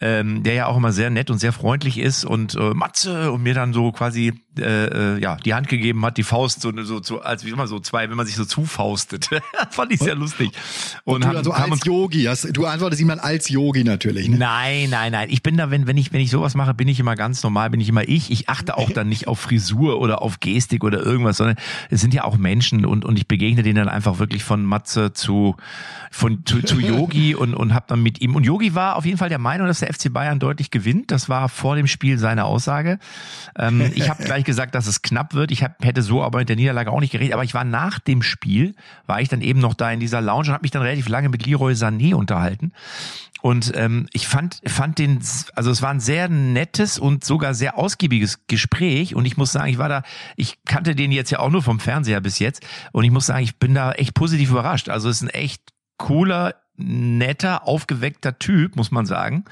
ähm, 0.00 0.42
der 0.42 0.54
ja 0.54 0.66
auch 0.66 0.76
immer 0.76 0.92
sehr 0.92 1.10
nett 1.10 1.30
und 1.30 1.38
sehr 1.38 1.52
freundlich 1.52 1.98
ist 1.98 2.24
und 2.24 2.54
äh, 2.54 2.74
Matze 2.74 3.32
und 3.32 3.42
mir 3.42 3.54
dann 3.54 3.72
so 3.72 3.92
quasi 3.92 4.32
äh, 4.58 5.16
äh, 5.16 5.20
ja 5.20 5.36
die 5.36 5.54
Hand 5.54 5.68
gegeben 5.68 6.04
hat, 6.04 6.16
die 6.16 6.22
Faust 6.22 6.60
so 6.60 6.72
so, 6.84 7.02
so 7.02 7.20
als 7.20 7.44
wie 7.44 7.50
immer 7.50 7.66
so 7.66 7.80
zwei, 7.80 8.08
wenn 8.08 8.16
man 8.16 8.26
sich 8.26 8.36
so 8.36 8.44
zufaustet. 8.44 9.28
Fand 9.70 9.92
ich 9.92 10.00
sehr 10.00 10.14
lustig. 10.14 10.52
Und, 11.04 11.16
und 11.16 11.24
du 11.24 11.28
haben, 11.28 11.44
so 11.44 11.56
haben 11.56 11.72
als 11.72 11.84
Yogi, 11.84 12.28
du 12.52 12.66
antwortest 12.66 13.00
jemand 13.00 13.22
als 13.22 13.48
Yogi 13.48 13.84
natürlich. 13.84 14.28
Ne? 14.28 14.38
Nein, 14.38 14.90
nein, 14.90 15.12
nein. 15.12 15.28
Ich 15.30 15.42
bin 15.42 15.56
da, 15.56 15.70
wenn 15.70 15.86
wenn 15.86 15.96
ich 15.96 16.12
wenn 16.12 16.20
ich 16.20 16.30
sowas 16.30 16.54
mache, 16.54 16.72
bin 16.74 16.88
ich 16.88 17.00
immer 17.00 17.16
ganz 17.16 17.42
normal, 17.42 17.70
bin 17.70 17.80
ich 17.80 17.88
immer 17.88 18.08
ich. 18.08 18.30
Ich 18.30 18.48
achte 18.48 18.76
auch 18.76 18.90
dann 18.90 19.08
nicht 19.08 19.28
auf 19.28 19.40
Frisur 19.40 20.00
oder 20.00 20.22
auf 20.22 20.40
Gestik 20.40 20.84
oder 20.84 21.00
irgendwas, 21.00 21.36
sondern 21.36 21.56
es 21.90 22.00
sind 22.00 22.14
ja 22.14 22.24
auch 22.24 22.36
Menschen 22.36 22.86
und 22.86 23.04
und 23.04 23.18
ich 23.18 23.28
begegne 23.28 23.62
denen 23.62 23.76
dann 23.76 23.88
einfach 23.88 24.18
wirklich 24.18 24.44
von 24.44 24.64
Matze 24.64 25.12
zu 25.12 25.56
von 26.10 26.44
zu, 26.46 26.62
zu 26.62 26.80
Yogi 26.80 27.34
und, 27.34 27.54
und 27.54 27.74
habe 27.74 27.86
dann 27.88 28.02
mit 28.02 28.20
ihm. 28.20 28.36
Und 28.36 28.44
Yogi 28.44 28.74
war 28.74 28.96
auf 28.96 29.04
jeden 29.04 29.18
Fall 29.18 29.28
der 29.28 29.38
Meinung, 29.38 29.66
dass 29.66 29.80
der 29.80 29.92
FC 29.92 30.12
Bayern 30.12 30.38
deutlich 30.38 30.70
gewinnt. 30.70 31.10
Das 31.10 31.28
war 31.28 31.48
vor 31.48 31.76
dem 31.76 31.86
Spiel 31.86 32.18
seine 32.18 32.44
Aussage. 32.44 32.98
Ähm, 33.58 33.92
ich 33.94 34.08
habe 34.08 34.24
gleich 34.24 34.44
gesagt, 34.44 34.74
dass 34.74 34.86
es 34.86 35.02
knapp 35.02 35.34
wird. 35.34 35.50
Ich 35.50 35.62
hab, 35.62 35.84
hätte 35.84 36.02
so 36.02 36.22
aber 36.22 36.38
mit 36.38 36.48
der 36.48 36.56
Niederlage 36.56 36.90
auch 36.90 37.00
nicht 37.00 37.12
geredet. 37.12 37.34
Aber 37.34 37.44
ich 37.44 37.54
war 37.54 37.64
nach 37.64 37.98
dem 37.98 38.22
Spiel, 38.22 38.74
war 39.06 39.20
ich 39.20 39.28
dann 39.28 39.40
eben 39.40 39.60
noch 39.60 39.74
da 39.74 39.90
in 39.90 40.00
dieser 40.00 40.20
Lounge 40.20 40.48
und 40.48 40.52
habe 40.52 40.62
mich 40.62 40.70
dann 40.70 40.82
relativ 40.82 41.08
lange 41.08 41.28
mit 41.28 41.46
Leroy 41.46 41.72
Sané 41.72 42.14
unterhalten. 42.14 42.72
Und 43.44 43.72
ähm, 43.74 44.06
ich 44.14 44.26
fand, 44.26 44.62
fand 44.64 44.98
den, 44.98 45.18
also 45.54 45.70
es 45.70 45.82
war 45.82 45.90
ein 45.90 46.00
sehr 46.00 46.30
nettes 46.30 46.98
und 46.98 47.24
sogar 47.24 47.52
sehr 47.52 47.76
ausgiebiges 47.76 48.46
Gespräch. 48.46 49.14
Und 49.14 49.26
ich 49.26 49.36
muss 49.36 49.52
sagen, 49.52 49.68
ich 49.68 49.76
war 49.76 49.90
da, 49.90 50.02
ich 50.36 50.64
kannte 50.64 50.94
den 50.94 51.12
jetzt 51.12 51.30
ja 51.30 51.40
auch 51.40 51.50
nur 51.50 51.62
vom 51.62 51.78
Fernseher 51.78 52.22
bis 52.22 52.38
jetzt. 52.38 52.62
Und 52.92 53.04
ich 53.04 53.10
muss 53.10 53.26
sagen, 53.26 53.44
ich 53.44 53.56
bin 53.56 53.74
da 53.74 53.92
echt 53.92 54.14
positiv 54.14 54.50
überrascht. 54.50 54.88
Also 54.88 55.10
es 55.10 55.16
ist 55.16 55.24
ein 55.24 55.28
echt 55.28 55.60
cooler, 55.98 56.52
netter, 56.76 57.68
aufgeweckter 57.68 58.38
Typ, 58.38 58.74
muss 58.74 58.90
man 58.90 59.06
sagen. 59.06 59.44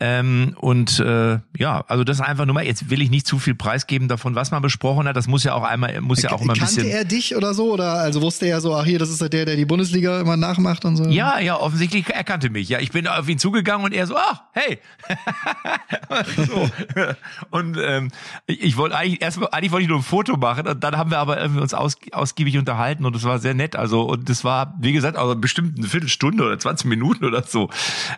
Ähm, 0.00 0.56
und 0.58 1.00
äh, 1.00 1.38
ja, 1.56 1.84
also 1.86 2.02
das 2.02 2.18
ist 2.18 2.22
einfach 2.22 2.46
nur 2.46 2.54
mal, 2.54 2.64
jetzt 2.64 2.88
will 2.88 3.02
ich 3.02 3.10
nicht 3.10 3.26
zu 3.26 3.38
viel 3.38 3.54
preisgeben 3.54 4.08
davon, 4.08 4.34
was 4.34 4.50
man 4.50 4.62
besprochen 4.62 5.06
hat. 5.06 5.14
Das 5.16 5.26
muss 5.26 5.44
ja 5.44 5.54
auch 5.54 5.64
einmal, 5.64 6.00
muss 6.00 6.22
ja 6.22 6.30
auch 6.30 6.40
immer 6.40 6.54
ein 6.54 6.58
Kannte 6.58 6.76
bisschen. 6.76 6.90
Kannte 6.90 6.98
er 6.98 7.04
dich 7.04 7.36
oder 7.36 7.52
so? 7.52 7.72
Oder 7.72 7.92
also 7.94 8.22
wusste 8.22 8.46
er 8.46 8.60
so, 8.62 8.74
ach 8.74 8.84
hier, 8.84 8.98
das 8.98 9.10
ist 9.10 9.20
der, 9.20 9.44
der 9.44 9.56
die 9.56 9.66
Bundesliga 9.66 10.20
immer 10.20 10.38
nachmacht 10.38 10.84
und 10.86 10.96
so? 10.96 11.04
Ja, 11.04 11.38
ja, 11.38 11.56
offensichtlich 11.56 12.08
erkannte 12.08 12.48
mich. 12.48 12.70
Ja, 12.70 12.80
ich 12.80 12.90
bin 12.90 13.06
auf 13.06 13.28
ihn 13.28 13.38
zugegangen 13.38 13.84
und 13.84 13.92
er 13.92 14.06
so, 14.06 14.16
ach, 14.16 14.42
hey. 14.52 14.78
so. 16.36 16.70
Und 17.50 17.76
ähm, 17.82 18.10
ich, 18.46 18.62
ich 18.62 18.76
wollte 18.78 18.96
eigentlich 18.96 19.20
erstmal, 19.20 19.50
eigentlich 19.52 19.72
wollte 19.72 19.82
ich 19.82 19.88
nur 19.90 19.98
ein 19.98 20.04
Foto 20.04 20.38
machen 20.38 20.66
und 20.66 20.82
dann 20.82 20.96
haben 20.96 21.10
wir 21.10 21.18
aber 21.18 21.38
irgendwie 21.38 21.60
uns 21.60 21.74
aus, 21.74 21.98
ausgiebig 22.12 22.56
unterhalten 22.56 23.04
und 23.04 23.14
es 23.14 23.24
war 23.24 23.38
sehr 23.38 23.52
nett. 23.52 23.76
Also, 23.76 24.02
und 24.02 24.30
das 24.30 24.42
war, 24.42 24.74
wie 24.80 24.92
gesagt, 24.92 25.18
also 25.18 25.36
bestimmt 25.36 25.76
eine 25.76 25.86
Viertelstunde 25.86 26.44
oder 26.44 26.61
20 26.62 26.86
Minuten 26.86 27.24
oder 27.24 27.42
so. 27.42 27.70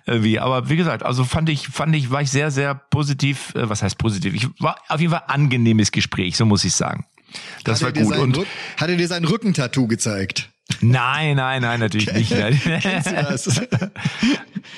Irgendwie. 0.06 0.38
Aber 0.38 0.69
wie 0.69 0.76
gesagt, 0.76 1.02
also 1.02 1.25
fand 1.25 1.49
ich, 1.49 1.69
fand 1.69 1.94
ich, 1.96 2.11
war 2.11 2.23
ich 2.23 2.31
sehr, 2.31 2.50
sehr 2.50 2.75
positiv, 2.75 3.55
äh, 3.55 3.69
was 3.69 3.82
heißt 3.82 3.99
positiv? 3.99 4.35
Ich 4.35 4.49
war 4.58 4.76
auf 4.88 5.00
jeden 5.00 5.12
Fall 5.12 5.25
angenehmes 5.26 5.93
Gespräch, 5.93 6.37
so 6.37 6.46
muss 6.46 6.64
ich 6.64 6.75
sagen. 6.75 7.06
Das 7.64 7.83
hat 7.83 7.97
war 7.97 8.02
gut. 8.04 8.38
Und 8.38 8.47
hat 8.76 8.88
er 8.88 8.97
dir 8.97 9.09
sein 9.09 9.25
Rückentattoo 9.25 9.87
gezeigt? 9.87 10.50
Nein, 10.80 11.37
nein, 11.37 11.61
nein, 11.61 11.80
natürlich 11.80 12.12
nicht. 12.12 12.30
Nein. 12.38 12.59
Kennst 12.80 13.11
du 13.11 13.14
das? 13.14 13.47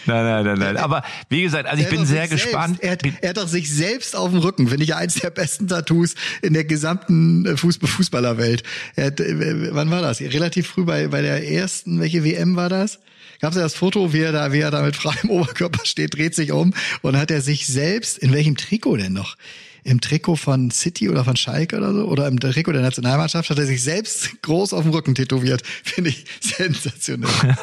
nein, 0.06 0.24
nein, 0.24 0.44
nein, 0.44 0.58
nein. 0.58 0.76
Aber 0.76 1.02
wie 1.28 1.42
gesagt, 1.42 1.68
also 1.68 1.80
ich 1.82 1.88
bin 1.88 2.04
sehr 2.04 2.26
gespannt. 2.26 2.82
Er 2.82 2.92
hat, 2.92 3.02
er 3.20 3.30
hat 3.30 3.36
doch 3.36 3.46
sich 3.46 3.72
selbst 3.72 4.16
auf 4.16 4.30
dem 4.30 4.40
Rücken, 4.40 4.66
finde 4.68 4.82
ich 4.82 4.90
ja 4.90 4.96
eins 4.96 5.14
der 5.14 5.30
besten 5.30 5.68
Tattoos 5.68 6.16
in 6.42 6.54
der 6.54 6.64
gesamten 6.64 7.46
äh, 7.46 7.56
Fußball 7.56 7.88
Fußballerwelt. 7.88 8.64
Er 8.96 9.06
hat, 9.06 9.20
äh, 9.20 9.74
wann 9.74 9.90
war 9.90 10.02
das? 10.02 10.20
Relativ 10.20 10.66
früh 10.66 10.84
bei, 10.84 11.06
bei 11.08 11.22
der 11.22 11.48
ersten, 11.48 12.00
welche 12.00 12.24
WM 12.24 12.56
war 12.56 12.68
das? 12.68 12.98
Gab 13.40 13.50
es 13.50 13.56
ja 13.56 13.62
das 13.62 13.74
Foto, 13.74 14.12
wie 14.12 14.20
er 14.20 14.32
da, 14.32 14.52
wie 14.52 14.60
er 14.60 14.70
da 14.70 14.82
mit 14.82 14.96
freiem 14.96 15.30
Oberkörper 15.30 15.84
steht, 15.84 16.16
dreht 16.16 16.34
sich 16.34 16.52
um 16.52 16.74
und 17.02 17.16
hat 17.16 17.30
er 17.30 17.40
sich 17.40 17.66
selbst, 17.66 18.18
in 18.18 18.32
welchem 18.32 18.56
Trikot 18.56 18.96
denn 18.96 19.12
noch? 19.12 19.36
Im 19.84 20.00
Trikot 20.00 20.34
von 20.34 20.72
City 20.72 21.08
oder 21.08 21.24
von 21.24 21.36
Schalke 21.36 21.76
oder 21.76 21.92
so? 21.92 22.06
Oder 22.06 22.26
im 22.26 22.40
Trikot 22.40 22.72
der 22.72 22.82
Nationalmannschaft 22.82 23.50
hat 23.50 23.58
er 23.58 23.66
sich 23.66 23.84
selbst 23.84 24.42
groß 24.42 24.72
auf 24.72 24.82
dem 24.82 24.90
Rücken 24.90 25.14
tätowiert. 25.14 25.62
Finde 25.84 26.10
ich 26.10 26.24
sensationell. 26.40 27.30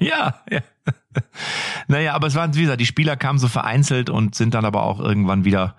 ja, 0.00 0.40
ja. 0.48 0.60
Naja, 1.88 2.14
aber 2.14 2.28
es 2.28 2.36
waren, 2.36 2.54
wie 2.54 2.62
gesagt, 2.62 2.80
die 2.80 2.86
Spieler 2.86 3.16
kamen 3.16 3.40
so 3.40 3.48
vereinzelt 3.48 4.08
und 4.08 4.36
sind 4.36 4.54
dann 4.54 4.64
aber 4.64 4.84
auch 4.84 5.00
irgendwann 5.00 5.44
wieder 5.44 5.76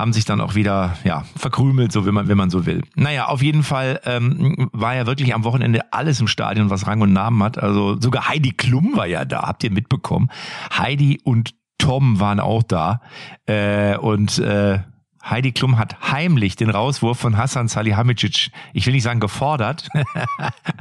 haben 0.00 0.12
sich 0.12 0.24
dann 0.24 0.40
auch 0.40 0.54
wieder 0.54 0.96
ja 1.04 1.24
verkrümelt, 1.36 1.92
so 1.92 2.06
wenn 2.06 2.14
man 2.14 2.28
wenn 2.28 2.36
man 2.36 2.50
so 2.50 2.66
will. 2.66 2.82
Naja, 2.96 3.26
auf 3.26 3.42
jeden 3.42 3.62
Fall 3.62 4.00
ähm, 4.04 4.68
war 4.72 4.94
ja 4.94 5.06
wirklich 5.06 5.34
am 5.34 5.44
Wochenende 5.44 5.92
alles 5.92 6.20
im 6.20 6.28
Stadion, 6.28 6.70
was 6.70 6.86
Rang 6.86 7.00
und 7.00 7.12
Namen 7.12 7.42
hat. 7.42 7.58
Also 7.58 8.00
sogar 8.00 8.28
Heidi 8.28 8.52
Klum 8.52 8.96
war 8.96 9.06
ja 9.06 9.24
da, 9.24 9.42
habt 9.42 9.62
ihr 9.62 9.70
mitbekommen? 9.70 10.30
Heidi 10.76 11.20
und 11.22 11.54
Tom 11.78 12.20
waren 12.20 12.40
auch 12.40 12.62
da 12.62 13.00
äh, 13.46 13.96
und 13.96 14.38
äh, 14.38 14.80
Heidi 15.22 15.52
Klum 15.52 15.78
hat 15.78 16.10
heimlich 16.10 16.56
den 16.56 16.70
Rauswurf 16.70 17.18
von 17.18 17.36
Hassan 17.36 17.68
Salihamidzic, 17.68 18.50
ich 18.72 18.86
will 18.86 18.94
nicht 18.94 19.02
sagen 19.02 19.20
gefordert, 19.20 19.88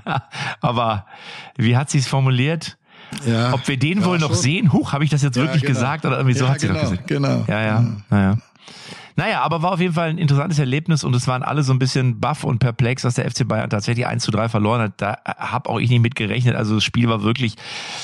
aber 0.62 1.06
wie 1.58 1.76
hat 1.76 1.90
sie 1.90 1.98
es 1.98 2.08
formuliert? 2.08 2.78
Ja, 3.26 3.54
Ob 3.54 3.68
wir 3.68 3.78
den 3.78 4.06
wohl 4.06 4.20
noch 4.20 4.30
schon. 4.30 4.38
sehen? 4.38 4.74
Huch, 4.74 4.94
habe 4.94 5.04
ich 5.04 5.10
das 5.10 5.24
jetzt 5.24 5.36
ja, 5.36 5.44
wirklich 5.44 5.64
genau. 5.64 5.74
gesagt 5.74 6.06
oder 6.06 6.18
irgendwie 6.18 6.38
so 6.38 6.48
hat 6.48 6.60
sie 6.60 6.68
genau, 6.68 6.80
doch 6.80 6.90
gesagt. 6.90 7.08
Genau. 7.08 7.44
Ja, 7.48 7.62
ja, 7.62 7.86
naja. 8.10 8.38
Naja, 9.20 9.42
aber 9.42 9.62
war 9.62 9.74
auf 9.74 9.82
jeden 9.82 9.96
Fall 9.96 10.12
ein 10.12 10.18
interessantes 10.18 10.60
Erlebnis 10.60 11.04
und 11.04 11.14
es 11.14 11.28
waren 11.28 11.44
alle 11.44 11.62
so 11.64 11.74
ein 11.74 11.78
bisschen 11.78 12.22
baff 12.22 12.46
und 12.46 12.60
perplex, 12.60 13.02
dass 13.02 13.16
der 13.16 13.30
FC 13.30 13.46
Bayern 13.46 13.70
tatsächlich 13.70 14.08
1 14.08 14.24
zu 14.24 14.32
3 14.32 14.48
verloren 14.48 14.80
hat. 14.80 14.94
Da 14.96 15.18
habe 15.26 15.70
auch 15.70 15.82
ich 15.82 15.90
nicht 15.90 16.02
mit 16.02 16.16
gerechnet. 16.16 16.56
Also 16.56 16.76
das 16.76 16.86
Spiel 16.86 17.10
war 17.10 17.22
wirklich, 17.22 17.56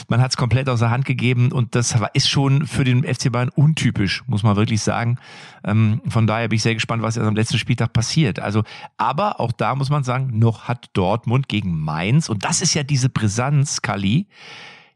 man 0.10 0.20
hat 0.20 0.32
es 0.32 0.36
komplett 0.36 0.68
aus 0.68 0.80
der 0.80 0.90
Hand 0.90 1.06
gegeben 1.06 1.54
und 1.54 1.74
das 1.74 1.96
ist 2.12 2.28
schon 2.28 2.68
für 2.68 2.84
den 2.84 3.06
FC 3.06 3.32
Bayern 3.32 3.48
untypisch, 3.48 4.24
muss 4.28 4.44
man 4.44 4.58
wirklich 4.58 4.82
sagen. 4.82 5.18
Ähm, 5.64 6.02
von 6.10 6.28
daher 6.28 6.50
bin 6.50 6.58
ich 6.58 6.64
sehr 6.64 6.74
gespannt, 6.74 7.02
was 7.02 7.16
jetzt 7.16 7.26
am 7.26 7.38
letzten 7.38 7.60
Spieltag 7.60 7.94
passiert. 7.94 8.42
Also, 8.42 8.64
aber 8.98 9.40
auch 9.40 9.54
da 9.54 9.74
muss 9.74 9.90
man 9.90 10.04
sagen, 10.04 10.38
noch 10.38 10.66
hat 10.66 10.90
Dortmund 10.92 11.48
gegen 11.48 11.80
Mainz 11.80 12.28
und 12.28 12.44
das 12.44 12.62
ist 12.62 12.74
ja 12.74 12.84
diese 12.84 13.08
Brisanz, 13.08 13.82
Kali, 13.82 14.28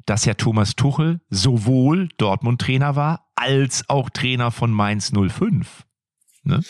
dass 0.05 0.25
ja 0.25 0.33
Thomas 0.33 0.75
Tuchel 0.75 1.21
sowohl 1.29 2.09
Dortmund-Trainer 2.17 2.97
war, 2.97 3.29
als 3.35 3.85
auch 3.87 4.09
Trainer 4.09 4.51
von 4.51 4.73
Mainz 4.73 5.13
05. 5.13 5.85
Ne? 6.49 6.61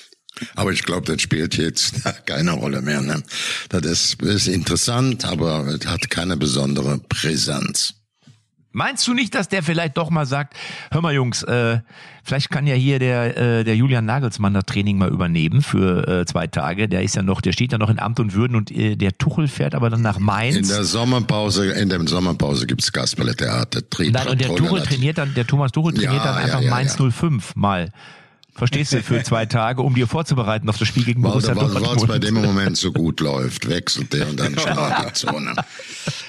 Aber 0.56 0.72
ich 0.72 0.84
glaube, 0.84 1.12
das 1.12 1.22
spielt 1.22 1.58
jetzt 1.58 1.96
keine 2.26 2.52
Rolle 2.52 2.82
mehr. 2.82 3.02
Ne? 3.02 3.24
Das 3.70 3.84
ist, 3.84 4.22
ist 4.22 4.48
interessant, 4.48 5.26
aber 5.26 5.66
es 5.68 5.86
hat 5.88 6.10
keine 6.10 6.38
besondere 6.38 7.00
Präsenz. 7.00 7.96
Meinst 8.72 9.08
du 9.08 9.16
nicht, 9.16 9.34
dass 9.34 9.50
der 9.50 9.64
vielleicht 9.64 9.98
doch 9.98 10.12
mal 10.12 10.28
sagt, 10.28 10.54
hör 10.92 11.02
mal 11.02 11.14
Jungs, 11.14 11.42
äh, 11.42 11.80
vielleicht 12.24 12.52
kann 12.52 12.68
ja 12.68 12.76
hier 12.76 13.00
der, 13.00 13.36
äh, 13.36 13.64
der 13.64 13.76
Julian 13.76 14.06
Nagelsmann 14.06 14.54
das 14.54 14.66
Training 14.66 15.00
mal 15.00 15.10
übernehmen 15.10 15.64
für 15.64 16.08
äh, 16.08 16.26
zwei 16.28 16.46
Tage. 16.46 16.88
Der 16.88 17.02
ist 17.02 17.16
ja 17.16 17.24
noch, 17.24 17.42
der 17.42 17.52
steht 17.52 17.72
ja 17.72 17.80
noch 17.80 17.90
in 17.90 17.98
Amt 17.98 18.20
und 18.20 18.36
Würden 18.36 18.56
und 18.56 18.70
äh, 18.70 18.96
der 18.96 19.18
Tuchel 19.18 19.48
fährt 19.48 19.74
aber 19.74 19.90
dann 19.90 20.04
nach 20.04 20.20
Mainz. 20.20 20.56
In 20.56 20.68
der 20.68 20.84
Sommerpause, 20.84 21.72
in 21.72 21.90
der 21.90 22.08
Sommerpause 22.08 22.68
gibt's 22.68 22.92
Kasperle-Theater. 22.92 23.82
Nein, 24.12 24.28
und 24.28 24.40
der 24.40 24.56
Tuchel 24.56 24.84
trainiert 24.84 25.18
dann, 25.18 25.34
der 25.34 25.48
Thomas 25.48 25.72
Tuchel 25.72 25.96
trainiert 25.96 26.14
ja, 26.14 26.24
dann 26.24 26.38
einfach 26.38 26.62
ja, 26.62 26.66
ja, 26.66 26.70
Mainz 26.70 26.96
05 26.96 27.56
mal. 27.56 27.90
Verstehst 28.56 28.94
du, 28.94 29.02
für 29.02 29.24
zwei 29.24 29.46
Tage, 29.46 29.82
um 29.82 29.96
dir 29.96 30.08
vorzubereiten 30.08 30.70
auf 30.70 30.78
das 30.78 30.88
Spiel 30.88 31.04
gegen 31.04 31.22
Borussia 31.22 31.54
Dortmund. 31.54 31.86
Weil 31.86 31.98
es 31.98 32.08
bei 32.08 32.20
dem 32.20 32.36
Moment 32.36 32.78
so 32.78 32.92
gut 32.92 33.20
läuft, 33.20 33.68
wechselt 33.70 34.14
der 34.14 34.28
und 34.30 34.40
dann 34.40 34.58
schnell 34.58 34.96
die 35.08 35.14
Zone. 35.14 35.54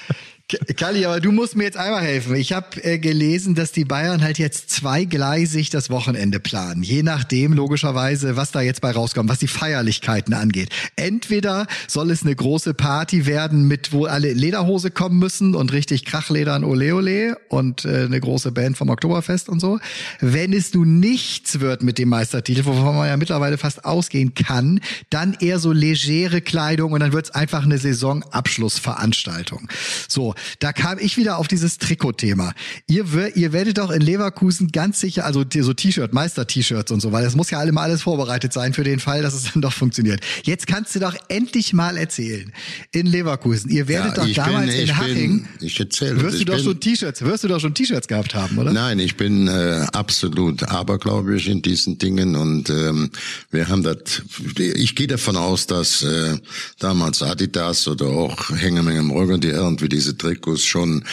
Kalli, 0.81 1.05
aber 1.05 1.19
du 1.19 1.31
musst 1.31 1.55
mir 1.55 1.65
jetzt 1.65 1.77
einmal 1.77 2.01
helfen. 2.01 2.33
Ich 2.33 2.53
habe 2.53 2.83
äh, 2.83 2.97
gelesen, 2.97 3.53
dass 3.53 3.71
die 3.71 3.85
Bayern 3.85 4.23
halt 4.23 4.39
jetzt 4.39 4.71
zweigleisig 4.71 5.69
das 5.69 5.91
Wochenende 5.91 6.39
planen. 6.39 6.81
Je 6.81 7.03
nachdem, 7.03 7.53
logischerweise, 7.53 8.35
was 8.35 8.49
da 8.49 8.61
jetzt 8.61 8.81
bei 8.81 8.89
rauskommt, 8.89 9.29
was 9.29 9.37
die 9.37 9.45
Feierlichkeiten 9.47 10.33
angeht. 10.33 10.69
Entweder 10.95 11.67
soll 11.87 12.09
es 12.09 12.23
eine 12.23 12.35
große 12.35 12.73
Party 12.73 13.27
werden, 13.27 13.67
mit 13.67 13.93
wo 13.93 14.05
alle 14.05 14.33
Lederhose 14.33 14.89
kommen 14.89 15.19
müssen 15.19 15.53
und 15.53 15.71
richtig 15.71 16.03
Krachledern 16.03 16.63
Ole 16.63 16.95
Ole 16.95 17.37
und 17.49 17.85
äh, 17.85 18.05
eine 18.05 18.19
große 18.19 18.51
Band 18.51 18.75
vom 18.75 18.89
Oktoberfest 18.89 19.49
und 19.49 19.59
so. 19.59 19.79
Wenn 20.19 20.51
es 20.51 20.73
nun 20.73 20.99
nichts 20.99 21.59
wird 21.59 21.83
mit 21.83 21.99
dem 21.99 22.09
Meistertitel, 22.09 22.65
wovon 22.65 22.95
man 22.95 23.07
ja 23.07 23.17
mittlerweile 23.17 23.59
fast 23.59 23.85
ausgehen 23.85 24.33
kann, 24.33 24.79
dann 25.11 25.37
eher 25.39 25.59
so 25.59 25.73
legere 25.73 26.41
Kleidung 26.41 26.93
und 26.93 27.01
dann 27.01 27.13
wird 27.13 27.25
es 27.25 27.31
einfach 27.35 27.65
eine 27.65 27.77
Saisonabschlussveranstaltung. 27.77 29.69
So, 30.07 30.33
da 30.57 30.70
kam 30.73 30.97
ich 30.99 31.17
wieder 31.17 31.37
auf 31.37 31.47
dieses 31.47 31.77
Trikot-Thema. 31.77 32.53
Ihr, 32.87 33.05
ihr 33.35 33.53
werdet 33.53 33.77
doch 33.77 33.91
in 33.91 34.01
Leverkusen 34.01 34.71
ganz 34.71 34.99
sicher, 34.99 35.25
also 35.25 35.43
so 35.61 35.73
T-Shirt, 35.73 36.13
Meister-T-Shirts 36.13 36.91
und 36.91 37.01
so, 37.01 37.11
weil 37.11 37.23
das 37.23 37.35
muss 37.35 37.49
ja 37.49 37.59
alle 37.59 37.71
mal 37.71 37.83
alles 37.83 38.03
vorbereitet 38.03 38.53
sein 38.53 38.73
für 38.73 38.83
den 38.83 38.99
Fall, 38.99 39.21
dass 39.21 39.33
es 39.33 39.43
dann 39.53 39.61
doch 39.61 39.73
funktioniert. 39.73 40.21
Jetzt 40.43 40.67
kannst 40.67 40.95
du 40.95 40.99
doch 40.99 41.15
endlich 41.27 41.73
mal 41.73 41.97
erzählen. 41.97 42.51
In 42.91 43.05
Leverkusen. 43.05 43.69
Ihr 43.71 43.87
werdet 43.87 44.17
ja, 44.17 44.25
doch 44.25 44.33
damals 44.33 44.71
bin, 44.71 44.81
in 44.81 44.97
Haching. 44.97 45.47
Bin, 45.59 45.67
ich 45.67 45.79
erzähle. 45.79 46.21
Wirst 46.21 46.39
du 46.39 46.45
doch 46.45 46.59
schon 46.59 46.79
T-Shirts, 46.79 47.21
wirst 47.21 47.43
du 47.43 47.47
doch 47.47 47.59
schon 47.59 47.73
T-Shirts 47.73 48.07
gehabt 48.07 48.35
haben, 48.35 48.57
oder? 48.57 48.71
Nein, 48.71 48.99
ich 48.99 49.17
bin 49.17 49.47
äh, 49.47 49.85
absolut 49.93 50.63
abergläubisch 50.63 51.47
in 51.47 51.61
diesen 51.61 51.97
Dingen 51.97 52.35
und 52.35 52.69
ähm, 52.69 53.09
wir 53.51 53.67
haben 53.67 53.83
das, 53.83 54.23
ich 54.57 54.95
gehe 54.95 55.07
davon 55.07 55.37
aus, 55.37 55.67
dass 55.67 56.03
äh, 56.03 56.37
damals 56.79 57.21
Adidas 57.21 57.87
oder 57.87 58.07
auch 58.07 58.49
Hängemenge 58.49 58.99
im 58.99 59.11
Rücken, 59.11 59.41
die 59.41 59.49
irgendwie 59.49 59.89
diese 59.89 60.17
Trikots 60.17 60.60
schon 60.65 61.03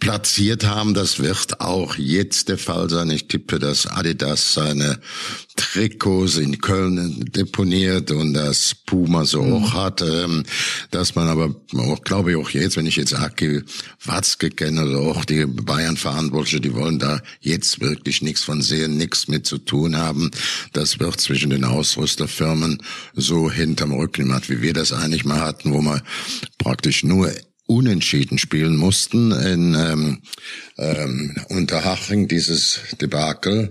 platziert 0.00 0.64
haben. 0.64 0.94
Das 0.94 1.20
wird 1.20 1.60
auch 1.60 1.94
jetzt 1.96 2.48
der 2.48 2.58
Fall 2.58 2.90
sein. 2.90 3.10
Ich 3.10 3.28
tippe, 3.28 3.58
dass 3.58 3.86
Adidas 3.86 4.54
seine 4.54 4.98
Trikots 5.56 6.38
in 6.38 6.58
Köln 6.58 7.26
deponiert 7.32 8.10
und 8.10 8.32
das 8.32 8.74
Puma 8.74 9.26
so 9.26 9.42
mhm. 9.42 9.52
auch 9.52 9.74
hat, 9.74 10.00
ähm, 10.00 10.44
dass 10.90 11.14
man 11.14 11.28
aber 11.28 11.54
auch, 11.76 12.02
glaube 12.02 12.30
ich, 12.30 12.36
auch 12.36 12.50
jetzt, 12.50 12.76
wenn 12.76 12.86
ich 12.86 12.96
jetzt 12.96 13.14
Aki 13.14 13.62
Watzke 14.04 14.48
kenne 14.48 14.86
oder 14.86 15.00
auch 15.00 15.24
die 15.26 15.44
Bayern-Verantwortliche, 15.44 16.62
die 16.62 16.74
wollen 16.74 16.98
da 16.98 17.20
jetzt 17.40 17.80
wirklich 17.80 18.22
nichts 18.22 18.42
von 18.42 18.62
sehen, 18.62 18.96
nichts 18.96 19.28
mit 19.28 19.46
zu 19.46 19.58
tun 19.58 19.96
haben. 19.96 20.30
Das 20.72 20.98
wird 20.98 21.20
zwischen 21.20 21.50
den 21.50 21.64
Ausrüsterfirmen 21.64 22.82
so 23.14 23.50
hinterm 23.50 23.92
Rücken 23.92 24.22
gemacht, 24.22 24.48
wie 24.48 24.62
wir 24.62 24.72
das 24.72 24.92
eigentlich 24.92 25.26
mal 25.26 25.40
hatten, 25.40 25.72
wo 25.72 25.82
man 25.82 26.00
praktisch 26.58 27.04
nur 27.04 27.30
unentschieden 27.70 28.38
spielen 28.38 28.76
mussten 28.76 29.30
in 29.30 29.74
ähm, 29.74 30.22
ähm, 30.80 31.34
Unterhaching, 31.48 32.26
dieses 32.26 32.80
Debakel. 33.00 33.70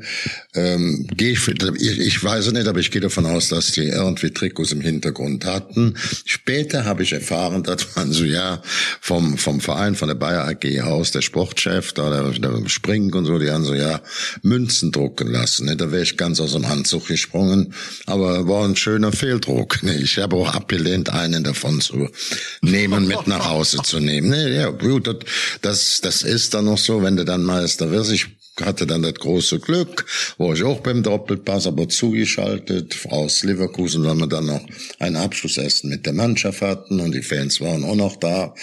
Ähm, 0.53 1.07
geh 1.15 1.31
ich, 1.31 1.47
ich, 1.47 1.99
ich 1.99 2.23
weiß 2.23 2.47
es 2.47 2.53
nicht, 2.53 2.67
aber 2.67 2.79
ich 2.79 2.91
gehe 2.91 3.01
davon 3.01 3.25
aus, 3.25 3.49
dass 3.49 3.71
die 3.71 3.87
irgendwie 3.87 4.29
Trikots 4.29 4.71
im 4.71 4.81
Hintergrund 4.81 5.45
hatten. 5.45 5.95
Später 6.25 6.85
habe 6.85 7.03
ich 7.03 7.13
erfahren, 7.13 7.63
dass 7.63 7.95
man 7.95 8.11
so 8.11 8.23
ja 8.23 8.61
vom 9.01 9.37
vom 9.37 9.59
Verein, 9.59 9.95
von 9.95 10.07
der 10.07 10.15
Bayer 10.15 10.47
AG 10.47 10.81
aus, 10.81 11.11
der 11.11 11.21
Sportchef, 11.21 11.93
da 11.93 12.09
der, 12.09 12.31
der 12.31 12.69
Spring 12.69 13.13
und 13.13 13.25
so, 13.25 13.39
die 13.39 13.49
haben 13.49 13.65
so 13.65 13.73
ja 13.73 14.01
Münzen 14.43 14.91
drucken 14.91 15.31
lassen. 15.31 15.65
Ne? 15.65 15.75
Da 15.75 15.91
wäre 15.91 16.03
ich 16.03 16.17
ganz 16.17 16.39
aus 16.39 16.53
dem 16.53 16.65
Anzug 16.65 17.07
gesprungen, 17.07 17.73
aber 18.05 18.47
war 18.47 18.65
ein 18.65 18.75
schöner 18.75 19.11
Fehldruck. 19.11 19.81
Ne? 19.83 19.95
Ich 19.97 20.17
habe 20.19 20.35
auch 20.35 20.53
abgelehnt, 20.53 21.09
einen 21.09 21.43
davon 21.43 21.81
zu 21.81 22.09
nehmen, 22.61 23.07
mit 23.07 23.27
nach 23.27 23.49
Hause 23.49 23.79
zu 23.83 23.99
nehmen. 23.99 24.29
Ne? 24.29 24.53
Ja, 24.53 24.69
gut, 24.69 25.09
das, 25.61 26.01
das 26.01 26.21
ist 26.21 26.53
dann 26.53 26.65
noch 26.65 26.77
so, 26.77 26.98
wenn 27.01 27.17
du 27.17 27.25
dann 27.25 27.43
Meister 27.43 27.91
wirst. 27.91 28.11
Ich 28.11 28.38
hatte 28.61 28.87
dann 28.87 29.01
das 29.01 29.15
große 29.15 29.59
Glück, 29.59 30.05
wo 30.37 30.53
ich 30.53 30.63
auch 30.63 30.81
beim 30.81 31.03
Doppelpass, 31.03 31.67
aber 31.67 31.89
zugeschaltet 31.89 32.97
aus 33.09 33.43
Leverkusen, 33.43 34.03
weil 34.03 34.15
wir 34.15 34.27
dann 34.27 34.45
noch 34.45 34.61
ein 34.99 35.15
Abschlussessen 35.15 35.89
mit 35.89 36.05
der 36.05 36.13
Mannschaft 36.13 36.61
hatten 36.61 36.99
und 36.99 37.13
die 37.13 37.21
Fans 37.21 37.61
waren 37.61 37.83
auch 37.83 37.95
noch 37.95 38.15
da. 38.15 38.53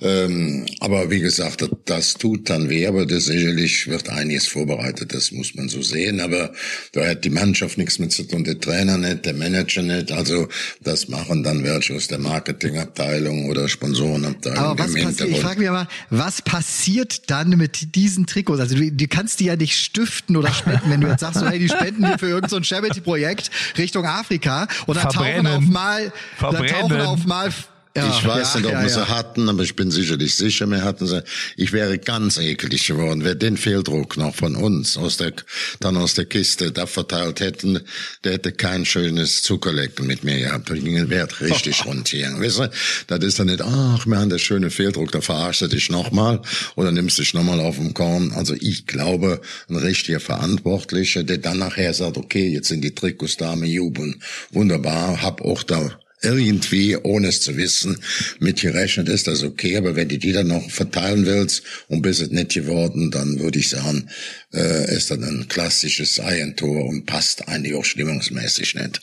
Ähm, 0.00 0.66
aber 0.80 1.10
wie 1.10 1.20
gesagt, 1.20 1.62
das, 1.62 1.70
das 1.84 2.14
tut 2.14 2.48
dann 2.50 2.68
weh, 2.68 2.86
aber 2.86 3.06
das 3.06 3.24
sicherlich 3.24 3.88
wird 3.88 4.08
einiges 4.08 4.46
vorbereitet, 4.46 5.14
das 5.14 5.32
muss 5.32 5.54
man 5.54 5.68
so 5.68 5.82
sehen. 5.82 6.20
Aber 6.20 6.52
da 6.92 7.06
hat 7.06 7.24
die 7.24 7.30
Mannschaft 7.30 7.78
nichts 7.78 7.98
mit 7.98 8.12
zu 8.12 8.24
tun, 8.24 8.44
der 8.44 8.58
Trainer 8.58 8.98
nicht, 8.98 9.26
der 9.26 9.34
Manager 9.34 9.82
nicht. 9.82 10.12
Also 10.12 10.48
das 10.80 11.08
machen 11.08 11.42
dann 11.42 11.64
welche 11.64 11.94
aus 11.94 12.08
der 12.08 12.18
Marketingabteilung 12.18 13.48
oder 13.48 13.68
Sponsorenabteilung 13.68 14.58
aber 14.58 14.84
was 14.84 14.94
Hintergrund. 14.94 15.36
Ich 15.36 15.40
frage 15.40 15.60
mich 15.60 15.68
aber, 15.68 15.88
was 16.10 16.42
passiert 16.42 17.30
dann 17.30 17.50
mit 17.50 17.94
diesen 17.94 18.26
Trikots? 18.26 18.60
Also 18.60 18.76
du, 18.76 18.90
du 18.90 19.08
kannst 19.08 19.39
die 19.40 19.46
ja 19.46 19.56
nicht 19.56 19.78
stiften 19.78 20.36
oder 20.36 20.52
spenden, 20.52 20.90
wenn 20.90 21.00
du 21.00 21.08
jetzt 21.08 21.20
sagst, 21.20 21.40
so, 21.40 21.48
hey, 21.48 21.58
die 21.58 21.68
spenden 21.68 22.06
hier 22.06 22.18
für 22.18 22.28
irgendein 22.28 22.50
so 22.50 22.62
Charity-Projekt 22.62 23.50
Richtung 23.78 24.06
Afrika 24.06 24.66
und 24.86 24.96
dann 24.96 25.08
tauchen 25.08 25.46
auf 25.46 25.60
mal, 25.62 26.12
dann 26.40 26.66
tauchen 26.66 27.00
auf 27.00 27.24
mal 27.24 27.50
ja, 27.96 28.08
ich 28.08 28.24
weiß 28.24 28.54
ja, 28.54 28.60
nicht, 28.60 28.66
ob 28.66 28.72
ja, 28.72 28.82
wir 28.82 28.88
sie 28.88 29.08
hatten, 29.08 29.48
aber 29.48 29.64
ich 29.64 29.74
bin 29.74 29.90
sicherlich 29.90 30.36
sicher, 30.36 30.66
wir 30.68 30.84
hatten 30.84 31.08
sie. 31.08 31.24
Ich 31.56 31.72
wäre 31.72 31.98
ganz 31.98 32.38
eklig 32.38 32.86
geworden, 32.86 33.24
wer 33.24 33.34
den 33.34 33.56
Fehldruck 33.56 34.16
noch 34.16 34.34
von 34.34 34.54
uns 34.54 34.96
aus 34.96 35.16
der, 35.16 35.32
dann 35.80 35.96
aus 35.96 36.14
der 36.14 36.26
Kiste 36.26 36.70
da 36.70 36.86
verteilt 36.86 37.40
hätten, 37.40 37.80
der 38.22 38.34
hätte 38.34 38.52
kein 38.52 38.84
schönes 38.84 39.42
Zuckerlecken 39.42 40.06
mit 40.06 40.22
mir 40.22 40.38
gehabt. 40.38 40.70
Da 40.70 40.74
ging 40.74 40.94
der 40.94 41.10
Wert 41.10 41.40
richtig 41.40 41.84
rund 41.84 42.08
hier. 42.08 42.28
Weißt 42.38 42.60
du, 42.60 42.70
das 43.08 43.24
ist 43.24 43.40
dann 43.40 43.48
nicht, 43.48 43.60
ach, 43.60 44.06
wir 44.06 44.18
haben 44.18 44.30
der 44.30 44.38
schöne 44.38 44.70
Fehldruck, 44.70 45.10
da 45.10 45.20
verarschst 45.20 45.62
du 45.62 45.66
dich 45.66 45.90
nochmal 45.90 46.40
oder 46.76 46.92
nimmst 46.92 47.18
dich 47.18 47.34
nochmal 47.34 47.58
auf 47.58 47.76
den 47.76 47.92
Korn. 47.92 48.30
Also 48.32 48.54
ich 48.54 48.86
glaube, 48.86 49.40
ein 49.68 49.76
richtiger 49.76 50.20
Verantwortlicher, 50.20 51.24
der 51.24 51.38
dann 51.38 51.58
nachher 51.58 51.92
sagt, 51.92 52.18
okay, 52.18 52.50
jetzt 52.50 52.68
sind 52.68 52.82
die 52.82 52.94
Trikots 52.94 53.36
da, 53.36 53.56
wir 53.56 53.68
jubeln. 53.68 54.22
Wunderbar, 54.50 55.20
hab 55.22 55.40
auch 55.42 55.64
da 55.64 55.98
irgendwie, 56.22 56.96
ohne 56.96 57.28
es 57.28 57.40
zu 57.40 57.56
wissen, 57.56 57.98
mit 58.38 58.60
gerechnet 58.60 59.08
ist 59.08 59.26
das 59.26 59.42
okay, 59.42 59.76
aber 59.76 59.96
wenn 59.96 60.08
du 60.08 60.18
die 60.18 60.32
dann 60.32 60.48
noch 60.48 60.70
verteilen 60.70 61.26
willst 61.26 61.62
und 61.88 62.02
bist 62.02 62.20
es 62.20 62.30
nicht 62.30 62.54
geworden, 62.54 63.10
dann 63.10 63.38
würde 63.40 63.58
ich 63.58 63.70
sagen, 63.70 64.08
äh, 64.52 64.94
ist 64.94 65.10
dann 65.10 65.24
ein 65.24 65.48
klassisches 65.48 66.20
Eigentor 66.20 66.84
und 66.86 67.06
passt 67.06 67.48
eigentlich 67.48 67.74
auch 67.74 67.84
stimmungsmäßig 67.84 68.74
nicht. 68.74 69.00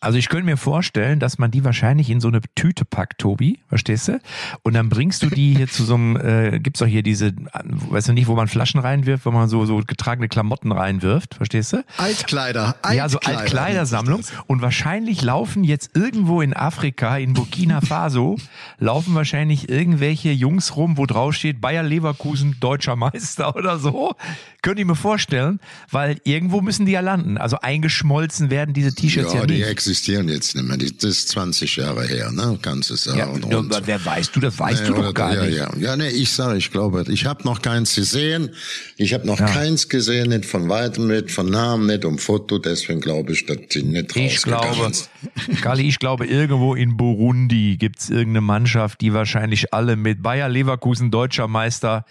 Also 0.00 0.18
ich 0.18 0.28
könnte 0.28 0.44
mir 0.44 0.56
vorstellen, 0.56 1.20
dass 1.20 1.38
man 1.38 1.50
die 1.50 1.64
wahrscheinlich 1.64 2.10
in 2.10 2.20
so 2.20 2.28
eine 2.28 2.40
Tüte 2.54 2.84
packt, 2.84 3.18
Tobi, 3.18 3.60
verstehst 3.68 4.08
du? 4.08 4.20
Und 4.62 4.74
dann 4.74 4.88
bringst 4.88 5.22
du 5.22 5.30
die 5.30 5.54
hier 5.56 5.68
zu 5.68 5.84
so 5.84 5.94
einem, 5.94 6.16
äh, 6.16 6.60
gibt's 6.60 6.80
doch 6.80 6.86
hier 6.86 7.02
diese, 7.02 7.32
weißt 7.32 8.08
du 8.08 8.12
nicht, 8.12 8.26
wo 8.26 8.34
man 8.34 8.46
Flaschen 8.46 8.78
reinwirft, 8.78 9.24
wo 9.24 9.30
man 9.30 9.48
so, 9.48 9.64
so 9.64 9.78
getragene 9.86 10.28
Klamotten 10.28 10.70
reinwirft, 10.70 11.34
verstehst 11.34 11.72
du? 11.72 11.84
Altkleider. 11.96 12.76
Ja, 12.92 13.08
so 13.08 13.18
Altkleider 13.20 13.40
Altkleidersammlung. 13.40 14.22
Und 14.46 14.62
wahrscheinlich 14.62 15.22
laufen 15.22 15.64
jetzt 15.64 15.96
irgendwo 15.96 16.40
in 16.40 16.54
Afrika, 16.54 17.16
in 17.16 17.32
Burkina 17.32 17.80
Faso, 17.80 18.36
laufen 18.78 19.14
wahrscheinlich 19.14 19.68
irgendwelche 19.68 20.30
Jungs 20.30 20.76
rum, 20.76 20.98
wo 20.98 21.06
drauf 21.06 21.34
steht 21.34 21.60
Bayer 21.60 21.82
Leverkusen 21.82 22.56
deutscher 22.60 22.96
Meister 22.96 23.56
oder 23.56 23.78
so. 23.78 24.14
Könnte 24.62 24.82
ich 24.82 24.86
mir 24.86 24.96
vorstellen, 24.96 25.60
weil 25.90 26.20
irgendwo 26.24 26.60
müssen 26.60 26.86
die 26.86 26.92
ja 26.92 27.00
landen. 27.00 27.38
Also 27.38 27.58
eingeschmolzen 27.60 28.50
werden 28.50 28.74
diese 28.74 28.94
T-Shirts 28.94 29.32
ja, 29.32 29.40
Ja, 29.40 29.46
die 29.46 29.54
nicht. 29.54 29.66
Existieren 29.96 30.28
jetzt 30.28 30.54
nicht 30.54 30.68
mehr. 30.68 30.76
Das 30.76 31.04
ist 31.04 31.28
20 31.30 31.76
Jahre 31.76 32.06
her, 32.06 32.30
ne? 32.30 32.58
Kannst 32.60 32.90
du 32.90 32.96
sagen. 32.96 33.18
Ja, 33.18 33.26
Und- 33.58 33.82
wer 33.86 34.04
weißt 34.04 34.36
du, 34.36 34.40
das 34.40 34.58
weißt 34.58 34.82
Nee, 34.82 34.88
du 34.88 34.92
doch 34.94 34.98
oder- 35.00 35.12
gar 35.14 35.34
ja, 35.34 35.44
nicht. 35.44 35.56
Ja, 35.56 35.70
ja, 35.78 35.96
nee, 35.96 36.08
ich 36.08 36.30
sage, 36.30 36.58
ich 36.58 36.70
glaube, 36.70 37.04
ich 37.08 37.24
habe 37.24 37.44
noch 37.44 37.62
keins 37.62 37.94
gesehen. 37.94 38.50
Ich 38.98 39.14
habe 39.14 39.26
noch 39.26 39.40
Ja. 39.40 39.46
keins 39.46 39.88
gesehen, 39.88 40.28
nicht 40.28 40.44
von 40.44 40.68
weitem 40.68 41.06
nicht, 41.08 41.30
von 41.30 41.48
Namen 41.48 41.86
nicht, 41.86 42.04
um 42.04 42.18
Foto. 42.18 42.58
Deswegen 42.58 43.00
glaube 43.00 43.32
ich, 43.32 43.46
dass 43.46 43.56
die 43.72 43.82
nicht 43.84 44.14
Ich 44.16 44.42
glaube. 44.42 44.92
Kali, 45.62 45.88
ich 45.88 45.98
glaube, 45.98 46.26
irgendwo 46.26 46.74
in 46.74 46.96
Burundi 46.96 47.76
gibt's 47.78 48.10
irgendeine 48.10 48.42
Mannschaft, 48.42 49.00
die 49.00 49.14
wahrscheinlich 49.14 49.72
alle 49.72 49.96
mit 49.96 50.22
Bayer 50.22 50.48
Leverkusen 50.50 51.10
deutscher 51.10 51.48
Meister. 51.48 52.04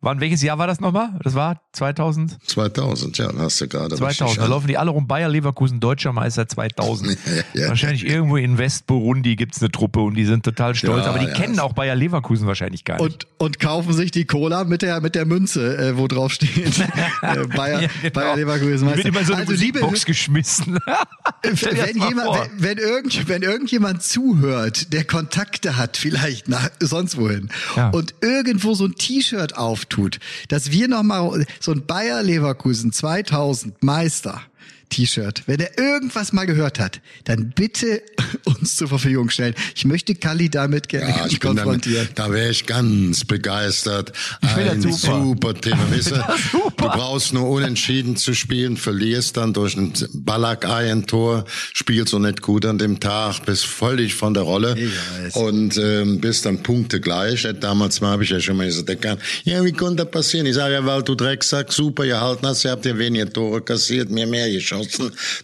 Wann, 0.00 0.20
welches 0.20 0.42
Jahr 0.42 0.58
war 0.58 0.68
das 0.68 0.78
nochmal? 0.78 1.18
Das 1.24 1.34
war 1.34 1.60
2000? 1.72 2.38
2000, 2.46 3.18
ja, 3.18 3.30
hast 3.36 3.60
du 3.60 3.66
gerade 3.66 3.96
2000. 3.96 4.40
Da 4.40 4.46
laufen 4.46 4.68
die 4.68 4.78
alle 4.78 4.92
rum. 4.92 5.08
Bayer 5.08 5.28
Leverkusen 5.28 5.80
deutscher 5.80 6.12
Meister 6.12 6.46
2000. 6.46 7.18
Ja, 7.28 7.62
ja. 7.62 7.68
Wahrscheinlich 7.68 8.06
irgendwo 8.06 8.36
in 8.36 8.58
West-Burundi 8.58 9.36
gibt's 9.36 9.60
eine 9.60 9.70
Truppe 9.70 10.00
und 10.00 10.14
die 10.14 10.24
sind 10.24 10.44
total 10.44 10.74
stolz. 10.74 11.04
Ja, 11.04 11.10
aber 11.10 11.18
die 11.18 11.32
kennen 11.32 11.58
auch 11.58 11.72
Bayer 11.72 11.94
Leverkusen 11.94 12.46
wahrscheinlich 12.46 12.84
gar 12.84 12.94
nicht. 12.94 13.04
Und, 13.04 13.26
und 13.38 13.60
kaufen 13.60 13.92
sich 13.92 14.10
die 14.10 14.24
Cola 14.24 14.64
mit 14.64 14.82
der, 14.82 15.00
mit 15.00 15.14
der 15.14 15.26
Münze, 15.26 15.76
äh, 15.76 15.96
wo 15.98 16.06
drauf 16.06 16.32
steht. 16.32 16.78
äh, 17.22 17.46
Bayer, 17.54 17.80
genau. 17.80 18.12
Bayer 18.12 18.36
Leverkusen. 18.36 18.88
Die 18.88 18.96
wird 18.96 19.06
immer 19.06 19.24
so 19.24 19.32
eine 19.34 19.42
also, 19.42 19.52
Musikbox 19.52 20.04
geschmissen. 20.04 20.78
Wenn, 21.42 21.96
jemand, 21.96 22.50
wenn, 22.58 22.62
wenn, 22.62 22.78
irgend, 22.78 23.28
wenn 23.28 23.42
irgendjemand 23.42 24.02
zuhört, 24.02 24.92
der 24.92 25.04
Kontakte 25.04 25.76
hat, 25.76 25.96
vielleicht 25.96 26.48
nach 26.48 26.70
sonst 26.80 27.16
wohin, 27.16 27.48
und 27.92 28.14
irgendwo 28.20 28.74
so 28.74 28.86
ein 28.86 28.94
T-Shirt 28.94 29.56
auftut, 29.88 30.18
dass 30.48 30.70
wir 30.70 30.88
nochmal 30.88 31.46
so 31.60 31.72
ein 31.72 31.86
Bayer 31.86 32.22
Leverkusen 32.22 32.92
2000 32.92 33.82
Meister 33.82 34.42
T-Shirt, 34.88 35.42
wenn 35.46 35.60
er 35.60 35.78
irgendwas 35.78 36.32
mal 36.32 36.46
gehört 36.46 36.78
hat, 36.78 37.00
dann 37.24 37.50
bitte 37.54 38.02
uns 38.44 38.76
zur 38.76 38.88
Verfügung 38.88 39.30
stellen. 39.30 39.54
Ich 39.74 39.84
möchte 39.84 40.14
Kali 40.14 40.48
damit 40.48 40.88
gerne 40.88 41.10
Ja, 41.10 41.26
ich 41.26 41.40
konfrontieren. 41.40 42.08
da 42.14 42.30
wäre 42.32 42.50
ich 42.50 42.66
ganz 42.66 43.24
begeistert. 43.24 44.12
find 44.54 44.68
Ein 44.70 44.82
das 44.82 45.00
super. 45.02 45.22
super 45.22 45.54
Thema. 45.54 45.78
Weißt 45.90 46.10
du, 46.12 46.14
super. 46.52 46.70
du 46.76 46.88
brauchst 46.88 47.32
nur 47.34 47.48
unentschieden 47.48 48.16
zu 48.16 48.34
spielen, 48.34 48.76
verlierst 48.76 49.36
dann 49.36 49.52
durch 49.52 49.76
ein 49.76 49.92
Ballack-Tor, 50.14 51.44
spielst 51.72 52.10
so 52.10 52.18
nicht 52.18 52.42
gut 52.42 52.64
an 52.66 52.78
dem 52.78 53.00
Tag, 53.00 53.44
bist 53.46 53.66
völlig 53.66 54.14
von 54.14 54.34
der 54.34 54.42
Rolle 54.44 54.76
Ich 54.78 55.34
und 55.36 55.76
ähm, 55.76 56.20
bist 56.20 56.46
dann 56.46 56.62
Punkte 56.62 57.00
gleich. 57.00 57.46
Damals 57.60 58.00
mal 58.00 58.10
habe 58.10 58.24
ich 58.24 58.30
ja 58.30 58.40
schon 58.40 58.56
mal 58.56 58.66
gesagt, 58.66 58.88
der 58.88 58.96
kann, 58.96 59.18
ja, 59.44 59.64
wie 59.64 59.72
konnte 59.72 60.04
das 60.04 60.10
passieren? 60.10 60.46
Ich 60.46 60.54
sage, 60.54 60.74
ja, 60.74 60.86
weil 60.86 61.02
du 61.02 61.14
Drecksack, 61.14 61.72
super 61.72 62.06
gehalten 62.06 62.46
hast, 62.46 62.64
ihr 62.64 62.70
habt 62.70 62.84
ja 62.86 62.96
weniger 62.96 63.30
Tore 63.30 63.60
kassiert, 63.60 64.10
mir 64.10 64.26
mehr 64.26 64.50
geschossen. 64.50 64.77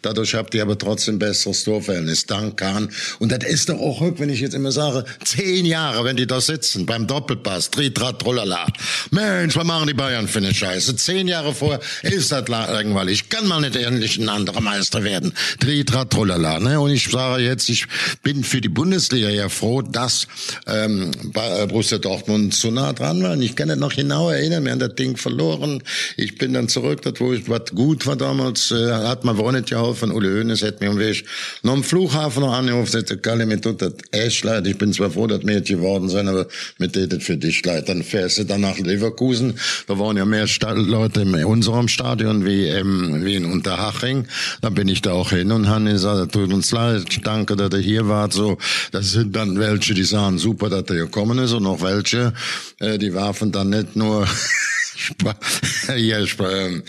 Dadurch 0.02 0.34
habt 0.34 0.54
ihr 0.54 0.62
aber 0.62 0.78
trotzdem 0.78 1.18
besseres 1.18 1.64
Torverhältnis. 1.64 2.26
Dank 2.26 2.56
Kahn. 2.56 2.90
Und 3.18 3.32
das 3.32 3.44
ist 3.44 3.68
doch 3.68 3.78
auch, 3.78 4.02
wenn 4.18 4.28
ich 4.28 4.40
jetzt 4.40 4.54
immer 4.54 4.72
sage, 4.72 5.04
zehn 5.24 5.64
Jahre, 5.64 6.04
wenn 6.04 6.16
die 6.16 6.26
da 6.26 6.40
sitzen, 6.40 6.86
beim 6.86 7.06
Doppelpass, 7.06 7.70
Tritrat, 7.70 8.20
Trollala. 8.20 8.66
Mensch, 9.10 9.56
was 9.56 9.64
machen 9.64 9.86
die 9.88 9.94
Bayern 9.94 10.28
für 10.28 10.38
eine 10.38 10.54
Scheiße? 10.54 10.96
Zehn 10.96 11.28
Jahre 11.28 11.54
vorher 11.54 11.80
ist 12.02 12.32
das 12.32 12.48
langweilig. 12.48 13.28
Kann 13.28 13.46
mal 13.46 13.60
nicht 13.60 13.76
endlich 13.76 14.18
ein 14.18 14.28
anderer 14.28 14.60
Meister 14.60 15.04
werden. 15.04 15.32
Tritrat, 15.60 16.10
Trollala. 16.10 16.60
Ne? 16.60 16.80
Und 16.80 16.90
ich 16.90 17.10
sage 17.10 17.42
jetzt, 17.42 17.68
ich 17.68 17.86
bin 18.22 18.44
für 18.44 18.60
die 18.60 18.68
Bundesliga 18.68 19.28
ja 19.28 19.48
froh, 19.48 19.82
dass 19.82 20.26
ähm, 20.66 21.10
äh, 21.34 21.66
Borussia 21.66 21.98
Dortmund 21.98 22.54
so 22.54 22.70
nah 22.70 22.92
dran 22.92 23.22
war. 23.22 23.32
Und 23.32 23.42
ich 23.42 23.56
kann 23.56 23.68
das 23.68 23.78
noch 23.78 23.94
genau 23.94 24.30
erinnern, 24.30 24.64
wir 24.64 24.72
haben 24.72 24.78
das 24.78 24.94
Ding 24.94 25.16
verloren. 25.16 25.82
Ich 26.16 26.36
bin 26.36 26.52
dann 26.52 26.68
zurück, 26.68 27.02
das 27.02 27.14
wo 27.18 27.32
ich, 27.32 27.48
was 27.48 27.70
gut 27.74 28.06
war 28.06 28.16
damals, 28.16 28.70
äh, 28.70 28.92
hat 28.92 29.23
mir 29.24 29.38
auch 29.38 29.52
nicht 29.52 29.70
geholfen. 29.70 30.10
Uli 30.10 30.28
Hoeneß 30.28 30.62
hat 30.62 30.82
am 30.82 30.98
Weg 30.98 31.24
noch 31.62 31.72
am 31.72 31.82
Flughafen 31.82 32.42
noch 32.42 32.52
angerufen, 32.52 32.90
sagte, 32.90 33.18
Kalle, 33.18 33.46
mir 33.46 33.60
tut 33.60 33.82
das 33.82 33.94
echt 34.12 34.44
leid. 34.44 34.66
Ich 34.66 34.78
bin 34.78 34.92
zwar 34.92 35.10
froh, 35.10 35.26
dass 35.26 35.44
wir 35.44 35.54
jetzt 35.54 35.68
geworden 35.68 36.08
sind, 36.08 36.28
aber 36.28 36.46
mir 36.78 36.90
tut 36.90 37.12
das 37.12 37.22
für 37.22 37.36
dich 37.36 37.64
leid. 37.64 37.88
Dann 37.88 38.02
fährst 38.02 38.38
du 38.38 38.44
dann 38.44 38.60
nach 38.60 38.78
Leverkusen. 38.78 39.54
Da 39.86 39.98
waren 39.98 40.16
ja 40.16 40.24
mehr 40.24 40.46
Sta 40.46 40.72
Leute 40.72 41.22
in 41.22 41.44
unserem 41.44 41.88
Stadion 41.88 42.44
wie, 42.44 42.66
ähm, 42.66 43.24
wie 43.24 43.36
in 43.36 43.44
Unterhaching. 43.44 44.26
Da 44.60 44.70
bin 44.70 44.88
ich 44.88 45.02
da 45.02 45.12
auch 45.12 45.30
hin 45.30 45.52
und 45.52 45.68
habe 45.68 45.84
gesagt, 45.84 46.32
tut 46.32 46.52
uns 46.52 46.70
leid, 46.72 47.04
danke, 47.24 47.56
dass 47.56 47.72
ihr 47.74 47.80
hier 47.80 48.08
wart. 48.08 48.32
So, 48.32 48.58
das 48.92 49.12
sind 49.12 49.34
dann 49.34 49.58
welche, 49.58 49.94
die 49.94 50.04
sagen, 50.04 50.38
super, 50.38 50.68
dass 50.68 50.88
ihr 50.90 51.04
gekommen 51.04 51.38
ist 51.38 51.52
und 51.52 51.62
noch 51.62 51.82
welche, 51.82 52.32
äh, 52.80 52.98
die 52.98 53.14
warfen 53.14 53.52
dann 53.52 53.70
nicht 53.70 53.96
nur 53.96 54.26
ja, 55.96 56.18
äh, 56.18 56.82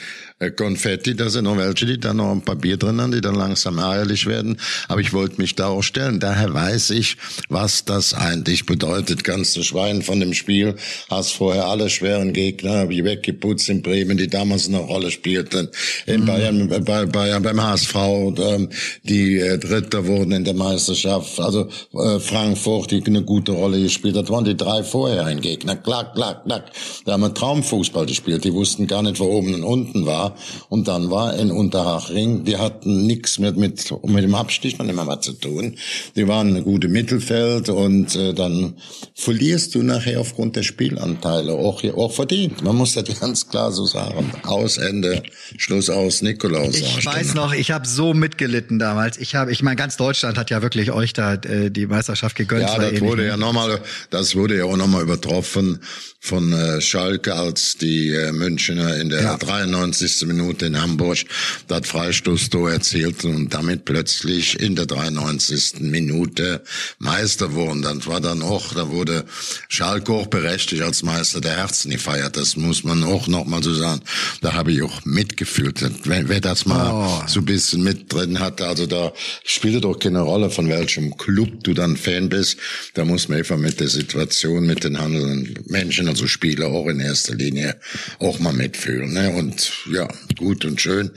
Konfetti, 0.57 1.15
da 1.15 1.29
sind 1.29 1.45
noch 1.45 1.55
welche, 1.55 1.85
die 1.85 1.97
dann 1.97 2.17
noch 2.17 2.29
ein 2.29 2.41
paar 2.41 2.57
Bier 2.57 2.75
drin 2.75 2.99
haben, 2.99 3.13
die 3.13 3.21
dann 3.21 3.35
langsam 3.35 3.77
ärgerlich 3.77 4.25
werden. 4.25 4.57
Aber 4.89 4.99
ich 4.99 5.13
wollte 5.13 5.39
mich 5.39 5.55
da 5.55 5.67
auch 5.67 5.81
stellen. 5.81 6.19
Daher 6.19 6.53
weiß 6.53 6.89
ich, 6.89 7.15
was 7.47 7.85
das 7.85 8.13
eigentlich 8.13 8.65
bedeutet. 8.65 9.23
Ganz 9.23 9.53
du 9.53 9.63
Schwein 9.63 10.01
von 10.01 10.19
dem 10.19 10.33
Spiel. 10.33 10.75
Hast 11.09 11.31
vorher 11.31 11.67
alle 11.67 11.89
schweren 11.89 12.33
Gegner 12.33 12.89
wie 12.89 13.05
weggeputzt 13.05 13.69
in 13.69 13.81
Bremen, 13.81 14.17
die 14.17 14.27
damals 14.27 14.67
eine 14.67 14.79
Rolle 14.79 15.09
spielten. 15.09 15.69
In 16.05 16.25
Bayern, 16.25 16.67
bei 16.67 17.05
Bayern, 17.05 17.41
beim 17.41 17.63
HSV, 17.63 17.95
ähm, 17.95 18.69
die 19.03 19.39
äh, 19.39 19.57
Dritter 19.57 20.05
wurden 20.05 20.33
in 20.33 20.43
der 20.43 20.53
Meisterschaft. 20.53 21.39
Also 21.39 21.69
äh, 21.93 22.19
Frankfurt, 22.19 22.91
die 22.91 23.01
eine 23.05 23.23
gute 23.23 23.53
Rolle 23.53 23.81
gespielt 23.81 24.17
hat, 24.17 24.29
waren 24.29 24.43
die 24.43 24.57
drei 24.57 24.83
vorher 24.83 25.25
ein 25.25 25.39
Gegner. 25.39 25.77
Klack, 25.77 26.13
klack, 26.13 26.43
klack. 26.43 26.71
Da 27.05 27.13
haben 27.13 27.21
wir 27.21 27.33
Traumfußball 27.33 28.05
gespielt. 28.05 28.43
Die 28.43 28.53
wussten 28.53 28.85
gar 28.85 29.01
nicht, 29.01 29.21
wo 29.21 29.25
oben 29.25 29.53
und 29.53 29.63
unten 29.63 30.05
war. 30.05 30.24
Und 30.69 30.87
dann 30.87 31.11
war 31.11 31.35
in 31.35 31.51
Unterhaching, 31.51 32.43
die 32.45 32.57
hatten 32.57 33.05
nichts 33.05 33.39
mit, 33.39 33.57
mit, 33.57 33.91
mit 34.03 34.23
dem 34.23 34.35
Abstich 34.35 34.77
noch 34.77 34.87
immer 34.87 35.07
was 35.07 35.21
zu 35.21 35.33
tun. 35.33 35.75
Die 36.15 36.27
waren 36.27 36.49
eine 36.49 36.63
gute 36.63 36.87
Mittelfeld 36.87 37.69
und 37.69 38.15
äh, 38.15 38.33
dann 38.33 38.75
verlierst 39.13 39.75
du 39.75 39.83
nachher 39.83 40.19
aufgrund 40.19 40.55
der 40.55 40.63
Spielanteile 40.63 41.53
auch, 41.53 41.83
auch 41.83 42.11
verdient. 42.11 42.63
Man 42.63 42.75
muss 42.75 42.93
das 42.93 43.05
ganz 43.19 43.47
klar 43.47 43.71
so 43.71 43.85
sagen. 43.85 44.31
Aus, 44.43 44.77
Ende, 44.77 45.23
Schluss 45.57 45.89
aus, 45.89 46.21
Nikolaus. 46.21 46.75
Ich 46.75 47.05
weiß 47.05 47.33
noch, 47.33 47.53
ich 47.53 47.71
habe 47.71 47.87
so 47.87 48.13
mitgelitten 48.13 48.79
damals. 48.79 49.17
Ich 49.17 49.35
habe, 49.35 49.51
ich 49.51 49.61
meine, 49.63 49.75
ganz 49.75 49.97
Deutschland 49.97 50.37
hat 50.37 50.49
ja 50.49 50.61
wirklich 50.61 50.91
euch 50.91 51.13
da 51.13 51.35
äh, 51.35 51.69
die 51.71 51.87
Meisterschaft 51.87 52.35
gegönnt. 52.35 52.63
Ja, 52.63 52.75
das 52.77 52.87
ähnlich, 52.87 53.01
wurde 53.01 53.25
ja 53.25 53.37
nochmal, 53.37 53.79
das 54.09 54.35
wurde 54.35 54.57
ja 54.57 54.65
auch 54.65 54.77
nochmal 54.77 55.03
übertroffen 55.03 55.79
von 56.19 56.53
äh, 56.53 56.81
Schalke, 56.81 57.35
als 57.35 57.77
die 57.77 58.09
äh, 58.09 58.31
Münchner 58.31 58.97
in 58.97 59.09
der 59.09 59.21
Ja. 59.21 59.37
93. 59.37 60.14
Minute 60.23 60.67
in 60.67 60.81
Hamburg 60.81 61.17
das 61.67 61.87
Freistoßtor 61.87 62.71
erzielten 62.71 63.35
und 63.35 63.53
damit 63.53 63.85
plötzlich 63.85 64.59
in 64.59 64.75
der 64.75 64.85
93. 64.85 65.81
Minute 65.81 66.63
Meister 66.99 67.53
wurden. 67.53 67.81
Das 67.81 68.07
war 68.07 68.21
dann 68.21 68.41
auch, 68.41 68.73
da 68.73 68.89
wurde 68.89 69.25
Schalke 69.69 70.13
auch 70.13 70.27
berechtigt 70.27 70.81
als 70.81 71.03
Meister 71.03 71.41
der 71.41 71.57
Herzen 71.57 71.91
gefeiert. 71.91 72.37
Das 72.37 72.55
muss 72.55 72.83
man 72.83 73.03
auch 73.03 73.27
nochmal 73.27 73.63
so 73.63 73.73
sagen. 73.73 74.01
Da 74.41 74.53
habe 74.53 74.71
ich 74.71 74.81
auch 74.81 75.03
mitgefühlt. 75.05 75.83
Wer, 76.03 76.29
wer 76.29 76.41
das 76.41 76.65
mal 76.65 76.85
Oh. 76.85 77.23
so 77.27 77.39
ein 77.39 77.45
bisschen 77.45 77.83
mit 77.83 78.11
drin 78.13 78.39
hatte, 78.39 78.67
also 78.67 78.85
da 78.85 79.11
spielt 79.43 79.83
doch 79.83 79.97
keine 79.97 80.21
Rolle, 80.21 80.49
von 80.49 80.69
welchem 80.69 81.17
Club 81.17 81.63
du 81.63 81.73
dann 81.73 81.97
Fan 81.97 82.29
bist. 82.29 82.57
Da 82.93 83.05
muss 83.05 83.27
man 83.27 83.39
einfach 83.39 83.57
mit 83.57 83.79
der 83.79 83.87
Situation, 83.87 84.65
mit 84.65 84.83
den 84.83 84.99
handelnden 84.99 85.63
Menschen, 85.67 86.07
also 86.07 86.27
Spieler 86.27 86.67
auch 86.67 86.87
in 86.87 86.99
erster 86.99 87.35
Linie, 87.35 87.75
auch 88.19 88.39
mal 88.39 88.53
mitfühlen. 88.53 89.13
Ne? 89.13 89.31
Und 89.31 89.71
ja, 89.91 90.04
gut 90.37 90.65
und 90.65 90.81
schön. 90.81 91.11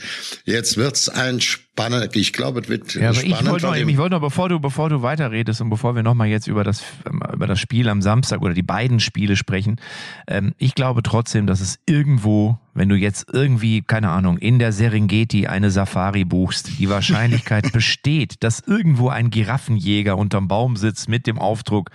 Jetzt 0.45 0.77
wird's 0.77 1.09
ein 1.09 1.41
spannend, 1.87 2.17
ich 2.17 2.33
glaube, 2.33 2.61
es 2.61 2.69
wird 2.69 2.95
Ja, 2.95 3.11
ich 3.11 3.21
spannend. 3.21 3.51
wollte 3.51 3.67
noch, 3.67 3.75
ich 3.77 3.97
wollte 3.99 4.15
noch, 4.17 4.21
bevor 4.21 4.49
du, 4.49 4.59
bevor 4.61 4.89
du 4.91 5.03
weiterredest 5.03 5.61
und 5.61 5.71
bevor 5.71 5.95
wir 5.95 6.03
nochmal 6.03 6.29
jetzt 6.29 6.47
über 6.47 6.65
das, 6.65 6.83
über 7.33 7.47
das 7.47 7.61
Spiel 7.61 7.89
am 7.89 8.03
Samstag 8.03 8.41
oder 8.43 8.55
die 8.55 8.63
beiden 8.63 9.01
Spiele 9.01 9.37
sprechen, 9.37 9.77
ähm, 10.27 10.55
ich 10.59 10.75
glaube 10.75 11.03
trotzdem, 11.03 11.47
dass 11.47 11.61
es 11.61 11.79
irgendwo, 11.87 12.59
wenn 12.75 12.89
du 12.89 12.97
jetzt 12.97 13.27
irgendwie, 13.33 13.83
keine 13.83 14.11
Ahnung, 14.11 14.39
in 14.39 14.59
der 14.59 14.73
Serengeti 14.73 15.47
eine 15.47 15.71
Safari 15.71 16.25
buchst, 16.25 16.79
die 16.79 16.89
Wahrscheinlichkeit 16.89 17.73
besteht, 17.73 18.43
dass 18.43 18.61
irgendwo 18.61 19.09
ein 19.09 19.31
Giraffenjäger 19.31 20.17
unterm 20.17 20.49
Baum 20.49 20.77
sitzt 20.77 21.09
mit 21.09 21.27
dem 21.27 21.39
Aufdruck 21.39 21.91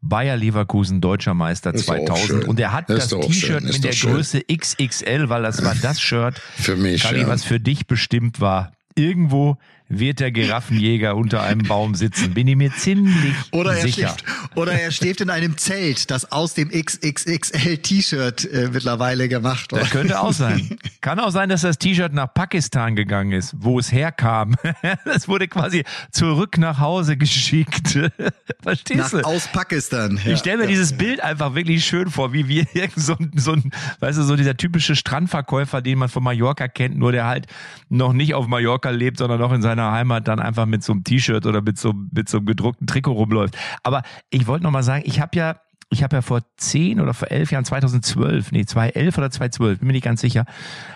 Bayer 0.00 0.36
Leverkusen 0.36 1.00
Deutscher 1.00 1.34
Meister 1.34 1.74
Ist 1.74 1.88
doch 1.88 1.94
auch 1.94 2.04
2000 2.06 2.28
schön. 2.28 2.42
und 2.48 2.60
er 2.60 2.72
hat 2.72 2.88
Ist 2.90 3.12
das 3.12 3.20
T-Shirt 3.20 3.64
mit 3.64 3.84
der 3.84 3.92
schön. 3.92 4.12
Größe 4.14 4.42
XXL, 4.52 5.28
weil 5.28 5.42
das 5.42 5.64
war 5.64 5.74
das 5.74 6.00
Shirt, 6.00 6.40
Für 6.56 6.76
mich, 6.76 7.02
Kali, 7.02 7.20
ja. 7.22 7.28
was 7.28 7.44
für 7.44 7.60
dich 7.60 7.86
bestimmt 7.86 8.40
war. 8.40 8.72
Irgendwo 8.98 9.56
wird 9.88 10.20
der 10.20 10.30
Giraffenjäger 10.30 11.16
unter 11.16 11.42
einem 11.42 11.66
Baum 11.66 11.94
sitzen. 11.94 12.34
Bin 12.34 12.46
ich 12.46 12.56
mir 12.56 12.72
ziemlich 12.74 13.34
Oder 13.52 13.74
er, 13.76 13.82
sicher. 13.82 14.08
schläft, 14.08 14.24
oder 14.56 14.72
er 14.72 14.90
schläft 14.90 15.20
in 15.20 15.30
einem 15.30 15.56
Zelt, 15.56 16.10
das 16.10 16.30
aus 16.30 16.54
dem 16.54 16.70
XXXL-T-Shirt 16.70 18.44
äh, 18.52 18.68
mittlerweile 18.72 19.28
gemacht 19.28 19.72
wurde. 19.72 19.82
Das 19.82 19.90
könnte 19.90 20.20
auch 20.20 20.32
sein. 20.32 20.78
Kann 21.00 21.18
auch 21.20 21.30
sein, 21.30 21.48
dass 21.48 21.62
das 21.62 21.78
T-Shirt 21.78 22.12
nach 22.12 22.32
Pakistan 22.32 22.96
gegangen 22.96 23.32
ist, 23.32 23.54
wo 23.58 23.78
es 23.78 23.90
herkam. 23.92 24.56
Es 25.04 25.28
wurde 25.28 25.48
quasi 25.48 25.84
zurück 26.10 26.58
nach 26.58 26.78
Hause 26.80 27.16
geschickt. 27.16 27.98
Verstehst 28.62 28.98
Nach, 28.98 29.10
du? 29.10 29.26
aus 29.26 29.48
Pakistan. 29.48 30.20
Ja. 30.24 30.32
Ich 30.32 30.40
stelle 30.40 30.58
mir 30.58 30.66
dieses 30.66 30.96
Bild 30.96 31.22
einfach 31.22 31.54
wirklich 31.54 31.84
schön 31.84 32.10
vor, 32.10 32.32
wie 32.32 32.48
wir 32.48 32.66
so, 32.96 33.16
so 33.34 33.52
ein, 33.52 33.70
weißt 34.00 34.18
du, 34.18 34.22
so 34.22 34.36
dieser 34.36 34.56
typische 34.56 34.96
Strandverkäufer, 34.96 35.80
den 35.82 35.98
man 35.98 36.08
von 36.08 36.22
Mallorca 36.22 36.68
kennt, 36.68 36.96
nur 36.98 37.12
der 37.12 37.26
halt 37.26 37.46
noch 37.88 38.12
nicht 38.12 38.34
auf 38.34 38.46
Mallorca 38.46 38.90
lebt, 38.90 39.18
sondern 39.18 39.40
noch 39.40 39.52
in 39.52 39.62
seiner 39.62 39.77
Heimat 39.82 40.28
dann 40.28 40.40
einfach 40.40 40.66
mit 40.66 40.82
so 40.82 40.92
einem 40.92 41.04
T-Shirt 41.04 41.46
oder 41.46 41.62
mit 41.62 41.78
so, 41.78 41.94
mit 42.12 42.28
so 42.28 42.38
einem 42.38 42.46
gedruckten 42.46 42.86
Trikot 42.86 43.12
rumläuft. 43.12 43.56
Aber 43.82 44.02
ich 44.30 44.46
wollte 44.46 44.64
noch 44.64 44.70
mal 44.70 44.82
sagen, 44.82 45.02
ich 45.06 45.20
habe 45.20 45.36
ja 45.36 45.56
ich 45.90 46.02
habe 46.02 46.16
ja 46.16 46.22
vor 46.22 46.42
zehn 46.58 47.00
oder 47.00 47.14
vor 47.14 47.30
elf 47.30 47.50
Jahren, 47.50 47.64
2012, 47.64 48.52
nee, 48.52 48.66
2011 48.66 49.18
oder 49.18 49.30
2012, 49.30 49.78
bin 49.78 49.86
mir 49.86 49.92
nicht 49.94 50.04
ganz 50.04 50.20
sicher, 50.20 50.44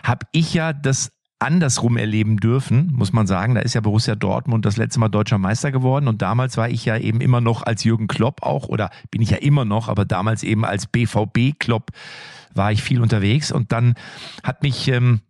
habe 0.03 0.27
ich 0.33 0.53
ja 0.53 0.75
das 0.75 1.13
andersrum 1.39 1.97
erleben 1.97 2.37
dürfen, 2.37 2.93
muss 2.93 3.13
man 3.13 3.27
sagen. 3.27 3.55
Da 3.55 3.63
ist 3.63 3.75
ja 3.75 3.81
Borussia 3.81 4.15
Dortmund 4.15 4.65
das 4.65 4.77
letzte 4.77 5.01
Mal 5.01 5.09
deutscher 5.09 5.39
Meister 5.39 5.73
geworden 5.73 6.09
und 6.09 6.23
damals 6.23 6.57
war 6.57 6.69
ich 6.69 6.85
ja 6.85 6.97
eben 6.97 7.21
immer 7.21 7.41
noch 7.41 7.63
als 7.63 7.85
Jürgen 7.85 8.07
Klopp 8.07 8.43
auch 8.43 8.69
oder 8.69 8.91
bin 9.11 9.23
ich 9.23 9.31
ja 9.31 9.39
immer 9.39 9.65
noch, 9.65 9.89
aber 9.89 10.05
damals 10.05 10.45
eben 10.45 10.65
als 10.65 10.87
BVB 10.87 11.59
Klopp 11.59 11.91
war 12.55 12.71
ich 12.71 12.83
viel 12.83 13.01
unterwegs 13.01 13.51
und 13.51 13.73
dann 13.73 13.95
hat 14.45 14.63
mich 14.63 14.87
ähm, 14.89 15.21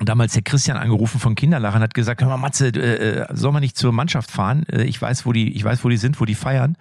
damals 0.00 0.32
der 0.32 0.42
Christian 0.42 0.76
angerufen 0.76 1.20
von 1.20 1.34
Kinderlachen 1.34 1.82
hat 1.82 1.94
gesagt, 1.94 2.22
hör 2.22 2.28
mal 2.28 2.36
Matze, 2.36 2.68
äh, 2.68 3.20
äh, 3.20 3.26
soll 3.32 3.52
man 3.52 3.60
nicht 3.60 3.76
zur 3.76 3.92
Mannschaft 3.92 4.30
fahren? 4.30 4.64
Äh, 4.70 4.84
ich 4.84 5.00
weiß, 5.00 5.26
wo 5.26 5.32
die, 5.32 5.52
ich 5.54 5.64
weiß, 5.64 5.84
wo 5.84 5.88
die 5.88 5.96
sind, 5.96 6.20
wo 6.20 6.24
die 6.24 6.34
feiern. 6.34 6.76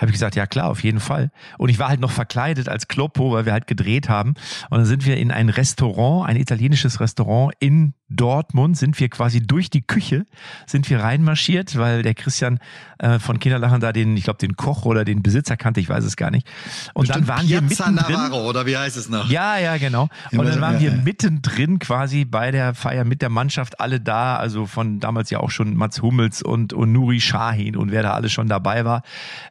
Habe 0.00 0.06
ich 0.06 0.14
gesagt, 0.14 0.34
ja 0.34 0.46
klar, 0.46 0.70
auf 0.70 0.82
jeden 0.82 0.98
Fall. 0.98 1.30
Und 1.58 1.68
ich 1.68 1.78
war 1.78 1.88
halt 1.88 2.00
noch 2.00 2.10
verkleidet 2.10 2.68
als 2.68 2.88
Kloppo, 2.88 3.32
weil 3.32 3.44
wir 3.44 3.52
halt 3.52 3.66
gedreht 3.66 4.08
haben. 4.08 4.30
Und 4.70 4.78
dann 4.78 4.86
sind 4.86 5.04
wir 5.04 5.18
in 5.18 5.30
ein 5.30 5.50
Restaurant, 5.50 6.26
ein 6.28 6.36
italienisches 6.36 7.00
Restaurant 7.00 7.52
in 7.60 7.92
Dortmund, 8.10 8.76
sind 8.76 8.98
wir 8.98 9.08
quasi 9.08 9.40
durch 9.40 9.70
die 9.70 9.82
Küche, 9.82 10.26
sind 10.66 10.90
wir 10.90 11.00
reinmarschiert, 11.00 11.78
weil 11.78 12.02
der 12.02 12.14
Christian 12.14 12.58
äh, 12.98 13.18
von 13.18 13.38
Kinderlachen 13.38 13.80
da 13.80 13.92
den, 13.92 14.16
ich 14.16 14.24
glaube, 14.24 14.38
den 14.38 14.56
Koch 14.56 14.84
oder 14.84 15.04
den 15.04 15.22
Besitzer 15.22 15.56
kannte, 15.56 15.80
ich 15.80 15.88
weiß 15.88 16.04
es 16.04 16.16
gar 16.16 16.30
nicht. 16.30 16.48
Und 16.92 17.08
dann 17.08 17.28
waren 17.28 17.48
wir 17.48 17.60
Piazza 17.60 17.90
mittendrin. 17.90 18.16
Navarro, 18.16 18.48
oder 18.48 18.66
wie 18.66 18.76
heißt 18.76 18.96
es 18.96 19.08
noch? 19.08 19.30
Ja, 19.30 19.58
ja, 19.58 19.76
genau. 19.76 20.08
Und 20.32 20.44
dann 20.44 20.60
waren 20.60 20.80
wir 20.80 20.90
mittendrin 20.90 21.78
quasi 21.78 22.24
bei 22.24 22.50
der 22.50 22.74
Feier 22.74 23.04
mit 23.04 23.22
der 23.22 23.28
Mannschaft 23.28 23.80
alle 23.80 24.00
da, 24.00 24.36
also 24.36 24.66
von 24.66 24.98
damals 24.98 25.30
ja 25.30 25.38
auch 25.38 25.50
schon 25.50 25.76
Mats 25.76 26.02
Hummels 26.02 26.42
und, 26.42 26.72
und 26.72 26.92
Nuri 26.92 27.20
Sahin 27.20 27.76
und 27.76 27.92
wer 27.92 28.02
da 28.02 28.14
alles 28.14 28.32
schon 28.32 28.48
dabei 28.48 28.84
war. 28.84 29.02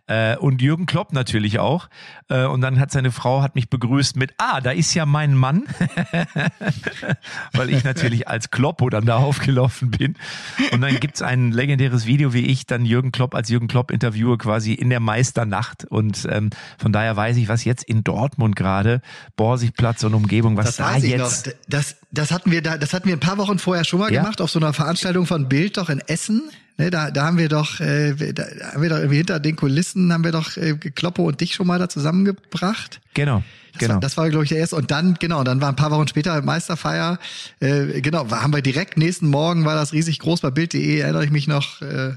Äh, 0.07 0.35
und 0.39 0.61
Jürgen 0.61 0.85
Klopp 0.85 1.13
natürlich 1.13 1.59
auch. 1.59 1.89
Äh, 2.29 2.45
und 2.45 2.61
dann 2.61 2.79
hat 2.79 2.91
seine 2.91 3.11
Frau 3.11 3.41
hat 3.41 3.55
mich 3.55 3.69
begrüßt 3.69 4.15
mit, 4.15 4.33
ah, 4.37 4.61
da 4.61 4.71
ist 4.71 4.93
ja 4.93 5.05
mein 5.05 5.35
Mann. 5.35 5.63
Weil 7.53 7.69
ich 7.69 7.83
natürlich 7.83 8.27
als 8.27 8.51
Kloppo 8.51 8.89
dann 8.89 9.05
da 9.05 9.17
aufgelaufen 9.17 9.91
bin. 9.91 10.15
Und 10.71 10.81
dann 10.81 10.99
gibt's 10.99 11.21
ein 11.21 11.51
legendäres 11.51 12.05
Video, 12.05 12.33
wie 12.33 12.45
ich 12.45 12.65
dann 12.65 12.85
Jürgen 12.85 13.11
Klopp 13.11 13.35
als 13.35 13.49
Jürgen 13.49 13.67
Klopp 13.67 13.91
interviewe, 13.91 14.37
quasi 14.37 14.73
in 14.73 14.89
der 14.89 14.99
Meisternacht. 14.99 15.85
Und 15.85 16.27
ähm, 16.29 16.49
von 16.77 16.91
daher 16.91 17.15
weiß 17.15 17.37
ich, 17.37 17.47
was 17.49 17.63
jetzt 17.65 17.83
in 17.83 18.03
Dortmund 18.03 18.55
gerade, 18.55 19.01
Borsigplatz 19.35 20.03
und 20.03 20.13
Umgebung, 20.13 20.57
was 20.57 20.65
Das 20.65 20.77
da 20.77 20.97
jetzt. 20.97 21.47
noch. 21.47 21.53
Das, 21.67 21.97
das 22.11 22.31
hatten 22.31 22.51
wir 22.51 22.61
da, 22.61 22.77
das 22.77 22.93
hatten 22.93 23.07
wir 23.07 23.15
ein 23.15 23.19
paar 23.19 23.37
Wochen 23.37 23.59
vorher 23.59 23.83
schon 23.83 23.99
mal 23.99 24.11
Ja? 24.11 24.21
gemacht 24.21 24.41
auf 24.41 24.49
so 24.51 24.59
einer 24.59 24.73
Veranstaltung 24.73 25.25
von 25.25 25.49
Bild 25.49 25.77
doch 25.77 25.89
in 25.89 25.99
Essen. 25.99 26.49
Ne, 26.79 26.89
da, 26.89 27.11
da 27.11 27.25
haben 27.25 27.37
wir 27.37 27.49
doch, 27.49 27.81
äh, 27.81 28.13
da 28.31 28.43
haben 28.71 28.81
wir 28.81 28.87
doch 28.87 28.97
irgendwie 28.99 29.17
hinter 29.17 29.41
den 29.41 29.57
Kulissen 29.57 30.13
haben 30.13 30.23
wir 30.23 30.31
doch 30.31 30.55
äh, 30.55 30.75
Kloppo 30.75 31.23
und 31.27 31.41
dich 31.41 31.53
schon 31.53 31.67
mal 31.67 31.77
da 31.77 31.89
zusammengebracht. 31.89 33.01
Genau, 33.13 33.43
Das 33.73 33.79
genau. 33.79 33.93
war, 33.95 33.99
das 33.99 34.15
war 34.15 34.29
glaube 34.29 34.45
ich 34.45 34.49
der 34.49 34.59
erste. 34.59 34.77
Und 34.77 34.89
dann, 34.89 35.15
genau, 35.15 35.43
dann 35.43 35.59
war 35.59 35.67
ein 35.67 35.75
paar 35.75 35.91
Wochen 35.91 36.07
später 36.07 36.41
Meisterfeier. 36.41 37.19
Äh, 37.59 37.99
genau, 37.99 38.31
haben 38.31 38.53
wir 38.53 38.61
direkt 38.61 38.95
nächsten 38.97 39.27
Morgen 39.27 39.65
war 39.65 39.75
das 39.75 39.91
riesig 39.91 40.19
groß 40.19 40.39
bei 40.39 40.51
Bild.de, 40.51 40.99
erinnere 40.99 41.25
ich 41.25 41.31
mich 41.31 41.47
noch. 41.47 41.81
Äh, 41.81 42.13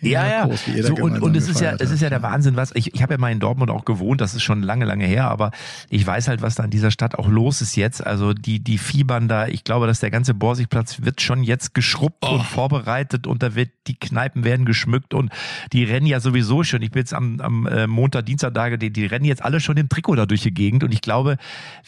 Ja, 0.00 0.26
ja. 0.26 0.44
groß, 0.46 0.64
So, 0.82 0.94
und, 0.94 1.20
und 1.20 1.36
es 1.36 1.48
ist 1.48 1.60
ja, 1.60 1.72
es 1.78 1.90
ist 1.90 2.00
ja 2.00 2.08
der. 2.10 2.22
Wahnsinn, 2.22 2.56
was 2.56 2.74
ich, 2.74 2.94
ich 2.94 3.02
habe 3.02 3.14
ja 3.14 3.18
mal 3.18 3.30
in 3.30 3.40
Dortmund 3.40 3.70
auch 3.70 3.84
gewohnt, 3.84 4.20
das 4.20 4.34
ist 4.34 4.42
schon 4.42 4.62
lange, 4.62 4.84
lange 4.84 5.06
her, 5.06 5.30
aber 5.30 5.50
ich 5.88 6.06
weiß 6.06 6.28
halt, 6.28 6.42
was 6.42 6.56
da 6.56 6.64
in 6.64 6.70
dieser 6.70 6.90
Stadt 6.90 7.16
auch 7.16 7.28
los 7.28 7.62
ist 7.62 7.76
jetzt. 7.76 8.04
Also 8.04 8.34
die, 8.34 8.58
die 8.60 8.76
Fiebern 8.78 9.28
da, 9.28 9.46
ich 9.46 9.64
glaube, 9.64 9.86
dass 9.86 10.00
der 10.00 10.10
ganze 10.10 10.34
Borsigplatz 10.34 11.02
wird 11.02 11.20
schon 11.20 11.42
jetzt 11.42 11.74
geschrubbt 11.74 12.18
Oh. 12.22 12.34
und 12.34 12.42
vorbereitet 12.42 13.26
und 13.26 13.42
da 13.42 13.54
wird, 13.54 13.70
die 13.86 13.94
Kneipen 13.94 14.42
werden 14.44 14.66
geschmückt 14.66 15.14
und 15.14 15.30
die 15.72 15.84
rennen 15.84 16.06
ja 16.06 16.20
sowieso 16.20 16.64
schon. 16.64 16.82
Ich 16.82 16.90
bin 16.90 17.00
jetzt 17.00 17.14
am, 17.14 17.40
am 17.40 17.66
äh, 17.66 17.86
Montag, 17.86 18.26
Dienstag, 18.26 18.54
die, 18.80 18.90
die 18.92 19.06
rennen 19.06 19.24
jetzt 19.24 19.44
alle 19.44 19.60
schon 19.60 19.76
im 19.76 19.88
Trikot 19.88 20.16
da 20.16 20.26
durch 20.26 20.42
die 20.42 20.52
Gegend 20.52 20.82
und 20.84 20.92
ich 20.92 21.00
glaube, 21.00 21.36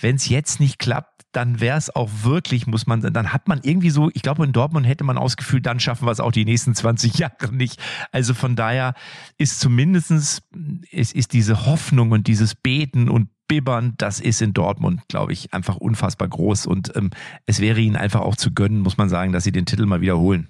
wenn 0.01 0.17
es 0.17 0.29
jetzt 0.29 0.61
nicht 0.61 0.79
klappt, 0.79 1.20
dann 1.33 1.61
wäre 1.61 1.79
es 1.79 1.95
auch 1.95 2.11
wirklich, 2.23 2.67
muss 2.67 2.87
man, 2.87 3.01
dann 3.01 3.33
hat 3.33 3.49
man 3.49 3.61
irgendwie 3.63 3.91
so, 3.91 4.11
ich 4.15 4.23
glaube, 4.23 4.45
in 4.45 4.53
Dortmund 4.53 4.87
hätte 4.87 5.05
man 5.05 5.19
ausgefühlt, 5.19 5.65
dann 5.67 5.81
schaffen 5.81 6.07
wir 6.07 6.13
es 6.13 6.21
auch 6.21 6.33
die 6.33 6.45
nächsten 6.45 6.75
20 6.75 7.19
Jahre 7.19 7.55
nicht. 7.55 7.81
Also 8.13 8.35
von 8.35 8.57
daher 8.57 8.95
ist 9.39 9.61
zumindestens 9.61 10.43
es 10.91 11.13
ist 11.13 11.33
diese 11.33 11.67
Hoffnung 11.67 12.11
und 12.11 12.27
dieses 12.27 12.55
Beten 12.55 13.09
und 13.09 13.29
Bibbern, 13.49 13.95
das 13.99 14.21
ist 14.21 14.43
in 14.43 14.53
Dortmund, 14.55 15.03
glaube 15.09 15.33
ich, 15.33 15.53
einfach 15.53 15.77
unfassbar 15.77 16.29
groß. 16.29 16.67
Und 16.67 16.95
ähm, 16.95 17.11
es 17.47 17.59
wäre 17.59 17.81
ihnen 17.81 17.97
einfach 17.97 18.21
auch 18.21 18.37
zu 18.37 18.53
gönnen, 18.53 18.81
muss 18.81 18.97
man 18.97 19.09
sagen, 19.09 19.33
dass 19.33 19.43
sie 19.43 19.51
den 19.51 19.67
Titel 19.67 19.87
mal 19.87 20.01
wiederholen. 20.01 20.49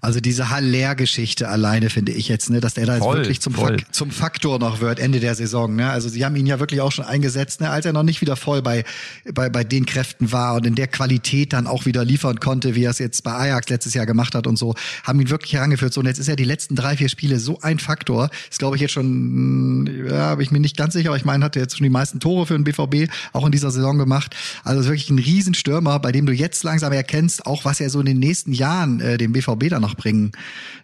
Also 0.00 0.20
diese 0.20 0.50
Haller-Geschichte 0.50 1.48
alleine 1.48 1.90
finde 1.90 2.12
ich 2.12 2.28
jetzt, 2.28 2.50
ne, 2.50 2.60
dass 2.60 2.76
er 2.76 2.86
da 2.86 2.94
jetzt 2.94 3.04
Voll, 3.04 3.18
wirklich 3.18 3.40
zum. 3.40 3.54
Fak 3.54 3.84
zum 3.92 4.10
Faktor 4.10 4.58
noch 4.58 4.80
wird 4.80 4.98
Ende 4.98 5.20
der 5.20 5.34
Saison. 5.34 5.74
Ne? 5.74 5.90
Also 5.90 6.08
sie 6.08 6.24
haben 6.24 6.36
ihn 6.36 6.46
ja 6.46 6.60
wirklich 6.60 6.80
auch 6.80 6.92
schon 6.92 7.04
eingesetzt, 7.04 7.60
ne, 7.60 7.70
als 7.70 7.86
er 7.86 7.92
noch 7.92 8.02
nicht 8.02 8.20
wieder 8.20 8.36
voll 8.36 8.62
bei, 8.62 8.84
bei, 9.32 9.48
bei 9.48 9.64
den 9.64 9.86
Kräften 9.86 10.32
war 10.32 10.54
und 10.56 10.66
in 10.66 10.74
der 10.74 10.86
Qualität 10.86 11.52
dann 11.52 11.66
auch 11.66 11.86
wieder 11.86 12.04
liefern 12.04 12.40
konnte, 12.40 12.74
wie 12.74 12.84
er 12.84 12.90
es 12.90 12.98
jetzt 12.98 13.24
bei 13.24 13.32
Ajax 13.32 13.68
letztes 13.68 13.94
Jahr 13.94 14.06
gemacht 14.06 14.34
hat 14.34 14.46
und 14.46 14.56
so, 14.56 14.74
haben 15.04 15.20
ihn 15.20 15.30
wirklich 15.30 15.54
herangeführt. 15.54 15.92
So, 15.92 16.00
und 16.00 16.06
jetzt 16.06 16.18
ist 16.18 16.28
er 16.28 16.36
die 16.36 16.44
letzten 16.44 16.76
drei, 16.76 16.96
vier 16.96 17.08
Spiele 17.08 17.38
so 17.38 17.58
ein 17.60 17.78
Faktor. 17.78 18.30
Ist, 18.50 18.58
glaube 18.58 18.76
ich, 18.76 18.82
jetzt 18.82 18.92
schon, 18.92 19.84
mh, 19.84 20.10
ja, 20.10 20.34
bin 20.34 20.42
ich 20.42 20.50
mir 20.50 20.60
nicht 20.60 20.76
ganz 20.76 20.94
sicher, 20.94 21.08
aber 21.08 21.16
ich 21.16 21.24
meine, 21.24 21.44
hat 21.44 21.56
er 21.56 21.62
jetzt 21.62 21.76
schon 21.76 21.84
die 21.84 21.90
meisten 21.90 22.20
Tore 22.20 22.46
für 22.46 22.54
den 22.54 22.64
BVB 22.64 23.10
auch 23.32 23.46
in 23.46 23.52
dieser 23.52 23.70
Saison 23.70 23.98
gemacht. 23.98 24.34
Also 24.64 24.80
ist 24.80 24.86
wirklich 24.86 25.10
ein 25.10 25.18
Riesenstürmer, 25.18 25.98
bei 25.98 26.12
dem 26.12 26.26
du 26.26 26.32
jetzt 26.32 26.62
langsam 26.64 26.92
erkennst, 26.92 27.46
auch 27.46 27.64
was 27.64 27.80
er 27.80 27.90
so 27.90 28.00
in 28.00 28.06
den 28.06 28.18
nächsten 28.18 28.52
Jahren 28.52 29.00
äh, 29.00 29.18
dem 29.18 29.32
BVB 29.32 29.68
dann 29.68 29.82
noch 29.82 29.87
bringen, 29.94 30.32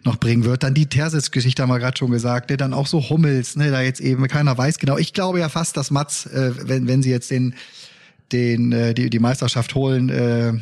noch 0.03 0.17
bringen 0.17 0.45
wird. 0.45 0.63
Dann 0.63 0.73
die 0.73 0.87
Terzic-Geschichte 0.87 1.61
haben 1.61 1.69
wir 1.69 1.79
gerade 1.79 1.97
schon 1.97 2.11
gesagt, 2.11 2.49
ne? 2.49 2.57
dann 2.57 2.73
auch 2.73 2.87
so 2.87 3.09
Hummels, 3.09 3.55
ne? 3.55 3.71
da 3.71 3.81
jetzt 3.81 4.01
eben 4.01 4.27
keiner 4.27 4.57
weiß 4.57 4.77
genau. 4.79 4.97
Ich 4.97 5.13
glaube 5.13 5.39
ja 5.39 5.49
fast, 5.49 5.77
dass 5.77 5.91
Mats, 5.91 6.25
äh, 6.27 6.51
wenn, 6.67 6.87
wenn 6.87 7.01
sie 7.01 7.11
jetzt 7.11 7.31
den, 7.31 7.55
den, 8.31 8.71
äh, 8.71 8.93
die, 8.93 9.09
die 9.09 9.19
Meisterschaft 9.19 9.75
holen, 9.75 10.09
äh, 10.09 10.53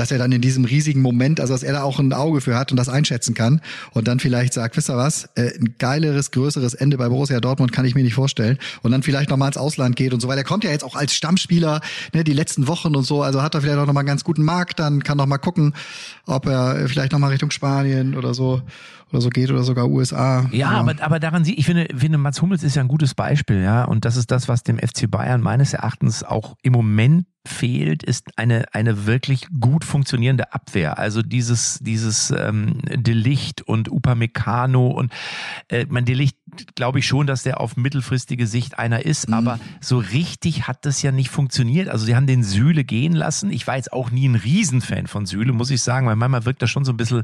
dass 0.00 0.10
er 0.10 0.16
dann 0.16 0.32
in 0.32 0.40
diesem 0.40 0.64
riesigen 0.64 1.02
Moment, 1.02 1.40
also 1.40 1.52
dass 1.52 1.62
er 1.62 1.74
da 1.74 1.82
auch 1.82 1.98
ein 1.98 2.14
Auge 2.14 2.40
für 2.40 2.56
hat 2.56 2.70
und 2.70 2.78
das 2.78 2.88
einschätzen 2.88 3.34
kann 3.34 3.60
und 3.92 4.08
dann 4.08 4.18
vielleicht 4.18 4.54
sagt, 4.54 4.78
wisst 4.78 4.88
ihr 4.88 4.96
was, 4.96 5.28
äh, 5.34 5.52
ein 5.58 5.74
geileres, 5.78 6.30
größeres 6.30 6.72
Ende 6.72 6.96
bei 6.96 7.10
Borussia 7.10 7.38
Dortmund 7.38 7.70
kann 7.70 7.84
ich 7.84 7.94
mir 7.94 8.02
nicht 8.02 8.14
vorstellen 8.14 8.58
und 8.80 8.92
dann 8.92 9.02
vielleicht 9.02 9.28
nochmal 9.28 9.48
ins 9.48 9.58
Ausland 9.58 9.96
geht 9.96 10.14
und 10.14 10.20
so, 10.20 10.28
weil 10.28 10.38
er 10.38 10.44
kommt 10.44 10.64
ja 10.64 10.70
jetzt 10.70 10.84
auch 10.84 10.96
als 10.96 11.12
Stammspieler, 11.12 11.82
ne, 12.14 12.24
die 12.24 12.32
letzten 12.32 12.66
Wochen 12.66 12.96
und 12.96 13.04
so, 13.04 13.22
also 13.22 13.42
hat 13.42 13.54
er 13.54 13.60
vielleicht 13.60 13.76
auch 13.76 13.86
nochmal 13.86 14.00
einen 14.00 14.08
ganz 14.08 14.24
guten 14.24 14.42
Markt, 14.42 14.78
dann 14.78 15.04
kann 15.04 15.18
noch 15.18 15.26
mal 15.26 15.36
gucken, 15.36 15.74
ob 16.24 16.46
er 16.46 16.88
vielleicht 16.88 17.12
nochmal 17.12 17.30
Richtung 17.30 17.50
Spanien 17.50 18.16
oder 18.16 18.32
so 18.32 18.62
oder 19.12 19.20
so 19.20 19.28
geht 19.28 19.50
oder 19.50 19.64
sogar 19.64 19.88
USA. 19.88 20.48
Ja, 20.52 20.70
aber, 20.70 20.94
aber 21.00 21.18
daran 21.18 21.44
sieht, 21.44 21.58
ich 21.58 21.66
finde, 21.66 21.88
finde, 21.94 22.16
Mats 22.16 22.40
Hummels 22.40 22.62
ist 22.62 22.76
ja 22.76 22.82
ein 22.82 22.88
gutes 22.88 23.14
Beispiel, 23.14 23.60
ja. 23.60 23.84
Und 23.84 24.04
das 24.04 24.16
ist 24.16 24.30
das, 24.30 24.48
was 24.48 24.62
dem 24.62 24.78
FC 24.78 25.10
Bayern 25.10 25.40
meines 25.40 25.74
Erachtens 25.74 26.22
auch 26.22 26.56
im 26.62 26.72
Moment 26.72 27.26
fehlt, 27.46 28.02
ist 28.02 28.36
eine, 28.38 28.66
eine 28.74 29.06
wirklich 29.06 29.46
gut 29.60 29.84
funktionierende 29.84 30.52
Abwehr. 30.52 30.98
Also 30.98 31.22
dieses, 31.22 31.78
dieses 31.80 32.30
ähm, 32.30 32.78
Delicht 32.84 33.62
und 33.62 33.90
Upamecano 33.90 34.88
und 34.88 35.10
äh, 35.68 35.86
mein 35.88 36.04
Delicht 36.04 36.36
glaube 36.74 36.98
ich 36.98 37.06
schon, 37.06 37.26
dass 37.26 37.44
der 37.44 37.60
auf 37.60 37.76
mittelfristige 37.76 38.46
Sicht 38.46 38.78
einer 38.78 39.04
ist, 39.06 39.28
Mhm. 39.28 39.34
aber 39.34 39.60
so 39.80 39.98
richtig 39.98 40.66
hat 40.66 40.84
das 40.84 41.00
ja 41.02 41.12
nicht 41.12 41.30
funktioniert. 41.30 41.88
Also 41.88 42.04
sie 42.04 42.14
haben 42.16 42.26
den 42.26 42.42
Süle 42.42 42.84
gehen 42.84 43.12
lassen. 43.12 43.50
Ich 43.50 43.66
war 43.66 43.76
jetzt 43.76 43.92
auch 43.92 44.10
nie 44.10 44.28
ein 44.28 44.34
Riesenfan 44.34 45.06
von 45.06 45.26
Süle, 45.26 45.52
muss 45.52 45.70
ich 45.70 45.80
sagen, 45.82 46.06
weil 46.06 46.16
manchmal 46.16 46.44
wirkt 46.44 46.60
das 46.62 46.68
schon 46.70 46.84
so 46.84 46.92
ein 46.92 46.96
bisschen, 46.96 47.22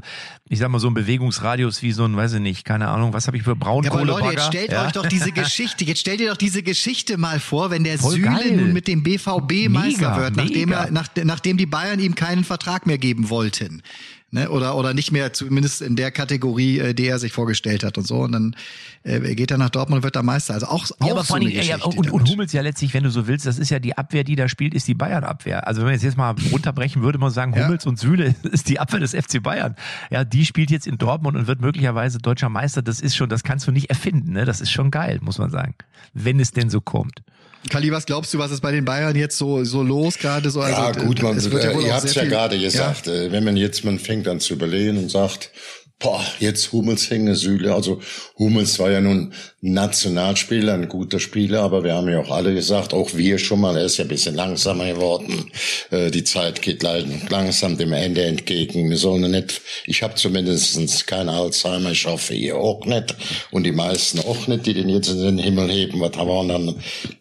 ich 0.49 0.59
sag 0.59 0.69
mal, 0.69 0.79
so 0.79 0.87
ein 0.87 0.93
Bewegungsradius 0.93 1.83
wie 1.83 1.91
so 1.91 2.05
ein, 2.05 2.15
weiß 2.15 2.33
ich 2.33 2.39
nicht, 2.39 2.63
keine 2.65 2.87
Ahnung, 2.87 3.13
was 3.13 3.27
habe 3.27 3.37
ich 3.37 3.43
für 3.43 3.55
Ja, 3.59 3.91
aber? 3.91 4.05
Leute, 4.05 4.31
jetzt 4.31 4.45
stellt 4.47 4.71
Ja. 4.71 4.85
euch 4.85 4.93
doch 4.93 5.05
diese 5.05 5.31
Geschichte, 5.33 5.83
jetzt 5.83 5.99
stellt 5.99 6.21
ihr 6.21 6.29
doch 6.29 6.37
diese 6.37 6.63
Geschichte 6.63 7.17
mal 7.17 7.39
vor, 7.39 7.69
wenn 7.69 7.83
der 7.83 7.99
Voll 7.99 8.13
Süle 8.13 8.27
geil. 8.29 8.55
nun 8.55 8.73
mit 8.73 8.87
dem 8.87 9.03
BVB 9.03 9.67
Meister 9.69 10.06
Mega, 10.11 10.21
wird, 10.21 10.35
nachdem, 10.35 10.69
mega. 10.69 10.83
er, 10.85 10.91
nach, 10.91 11.07
nachdem 11.23 11.57
die 11.57 11.65
Bayern 11.65 11.99
ihm 11.99 12.15
keinen 12.15 12.43
Vertrag 12.43 12.85
mehr 12.85 12.97
geben 12.97 13.29
wollten. 13.29 13.81
Ne? 14.29 14.49
Oder, 14.49 14.75
oder 14.75 14.93
nicht 14.93 15.13
mehr 15.13 15.31
zumindest 15.31 15.81
in 15.81 15.95
der 15.95 16.11
Kategorie, 16.11 16.79
äh, 16.79 16.93
die 16.93 17.07
er 17.07 17.17
sich 17.17 17.31
vorgestellt 17.31 17.85
hat 17.85 17.97
und 17.97 18.05
so. 18.05 18.17
Und 18.19 18.33
dann 18.33 18.55
äh, 19.03 19.35
geht 19.35 19.51
er 19.51 19.57
nach 19.57 19.69
Dortmund 19.69 19.99
und 19.99 20.03
wird 20.03 20.17
da 20.17 20.21
Meister. 20.21 20.53
Also 20.53 20.65
auch, 20.65 20.85
auch 20.99 21.07
Ja, 21.07 21.13
aber 21.13 21.21
so 21.21 21.27
vor 21.27 21.35
eine 21.37 21.45
allem, 21.45 21.55
ja, 21.55 21.77
Geschichte 21.77 21.87
und, 21.87 22.11
und. 22.11 22.29
Hummels 22.29 22.51
ja 22.51 22.61
letztlich, 22.61 22.93
wenn 22.93 23.03
du 23.03 23.09
so 23.09 23.25
willst, 23.27 23.45
das 23.45 23.57
ist 23.57 23.69
ja 23.69 23.79
die 23.79 23.97
Abwehr, 23.97 24.25
die 24.25 24.35
da 24.35 24.49
spielt, 24.49 24.73
ist 24.73 24.85
die 24.85 24.95
Bayern-Abwehr. 24.95 25.65
Also 25.65 25.79
wenn 25.79 25.87
wir 25.87 25.93
jetzt, 25.93 26.03
jetzt 26.03 26.17
mal 26.17 26.35
runterbrechen, 26.51 27.03
würde 27.03 27.19
man 27.19 27.31
sagen, 27.31 27.53
Ja. 27.55 27.63
Hummels 27.65 27.85
und 27.85 27.99
Süle 27.99 28.35
ist 28.43 28.67
die 28.67 28.81
Abwehr 28.81 28.99
des 28.99 29.15
FC 29.15 29.41
Bayern. 29.41 29.77
Ja, 30.11 30.25
die 30.25 30.45
spielt 30.45 30.71
jetzt 30.71 30.87
in 30.87 30.97
Dortmund 30.97 31.37
und 31.37 31.47
wird 31.47 31.61
möglicherweise 31.61 32.17
deutscher 32.17 32.49
Meister. 32.49 32.81
Das 32.81 32.99
ist 32.99 33.15
schon, 33.15 33.29
das 33.29 33.43
kannst 33.43 33.65
du 33.65 33.71
nicht 33.71 33.89
erfinden, 33.89 34.33
ne? 34.33 34.43
Das 34.43 34.59
ist 34.59 34.71
schon 34.71 34.91
geil, 34.91 35.19
muss 35.21 35.37
man 35.37 35.51
sagen. 35.51 35.73
Wenn 36.13 36.41
es 36.41 36.51
denn 36.51 36.69
so 36.69 36.81
kommt. 36.81 37.21
Kali, 37.69 37.91
was 37.91 38.05
glaubst 38.05 38.33
du, 38.33 38.39
was 38.39 38.51
ist 38.51 38.61
bei 38.61 38.71
den 38.71 38.85
Bayern 38.85 39.15
jetzt 39.15 39.37
so, 39.37 39.63
so 39.63 39.83
los 39.83 40.17
gerade? 40.17 40.49
So, 40.49 40.61
Ja, 40.61 40.87
also, 40.87 41.01
gut, 41.01 41.21
man, 41.21 41.37
es 41.37 41.49
wird 41.49 41.63
ja 41.63 41.73
wohl 41.73 41.83
äh, 41.83 41.87
ihr 41.87 41.93
habt 41.93 42.05
es 42.05 42.15
ja 42.15 42.25
gerade 42.25 42.59
gesagt, 42.59 43.07
äh, 43.07 43.31
wenn 43.31 43.43
man 43.43 43.57
jetzt, 43.57 43.83
man 43.83 43.99
fängt 43.99 44.27
an 44.27 44.39
zu 44.39 44.53
überlegen 44.53 44.97
und 44.97 45.09
sagt, 45.09 45.51
boah, 45.99 46.23
jetzt 46.39 46.71
Hummels 46.71 47.09
hängen 47.09 47.33
Süle. 47.33 47.73
Also 47.73 47.99
Hummels 48.37 48.77
war 48.77 48.91
ja 48.91 49.01
nun 49.01 49.33
Nationalspieler, 49.61 50.75
ein 50.75 50.87
guter 50.87 51.19
Spieler, 51.19 51.61
aber 51.61 51.83
wir 51.83 51.95
haben 51.95 52.07
ja 52.07 52.19
auch 52.19 52.29
alle 52.29 52.53
gesagt, 52.53 52.93
auch 52.93 53.15
wir 53.15 53.39
schon 53.39 53.61
mal, 53.61 53.75
er 53.75 53.85
ist 53.85 53.97
ja 53.97 54.05
ein 54.05 54.09
bisschen 54.09 54.35
langsamer 54.35 54.85
geworden. 54.93 55.51
Äh, 55.89 56.11
die 56.11 56.23
Zeit 56.23 56.61
geht 56.61 56.83
leider 56.83 57.07
langsam 57.29 57.77
dem 57.77 57.93
Ende 57.93 58.23
entgegen. 58.23 58.89
Wir 58.89 58.97
sollen 58.97 59.31
nicht, 59.31 59.61
ich 59.85 60.03
habe 60.03 60.13
zumindest 60.15 61.07
kein 61.07 61.29
Alzheimer, 61.29 61.91
ich 61.91 62.05
hoffe 62.05 62.35
ihr 62.35 62.57
auch 62.57 62.85
nicht 62.85 63.15
und 63.49 63.63
die 63.63 63.71
meisten 63.71 64.19
auch 64.19 64.47
nicht, 64.47 64.67
die 64.67 64.75
den 64.75 64.89
jetzt 64.89 65.09
in 65.09 65.21
den 65.21 65.37
Himmel 65.39 65.71
heben. 65.71 65.99
Was 65.99 66.15
haben 66.15 66.27
wir 66.29 66.47
dann 66.47 66.75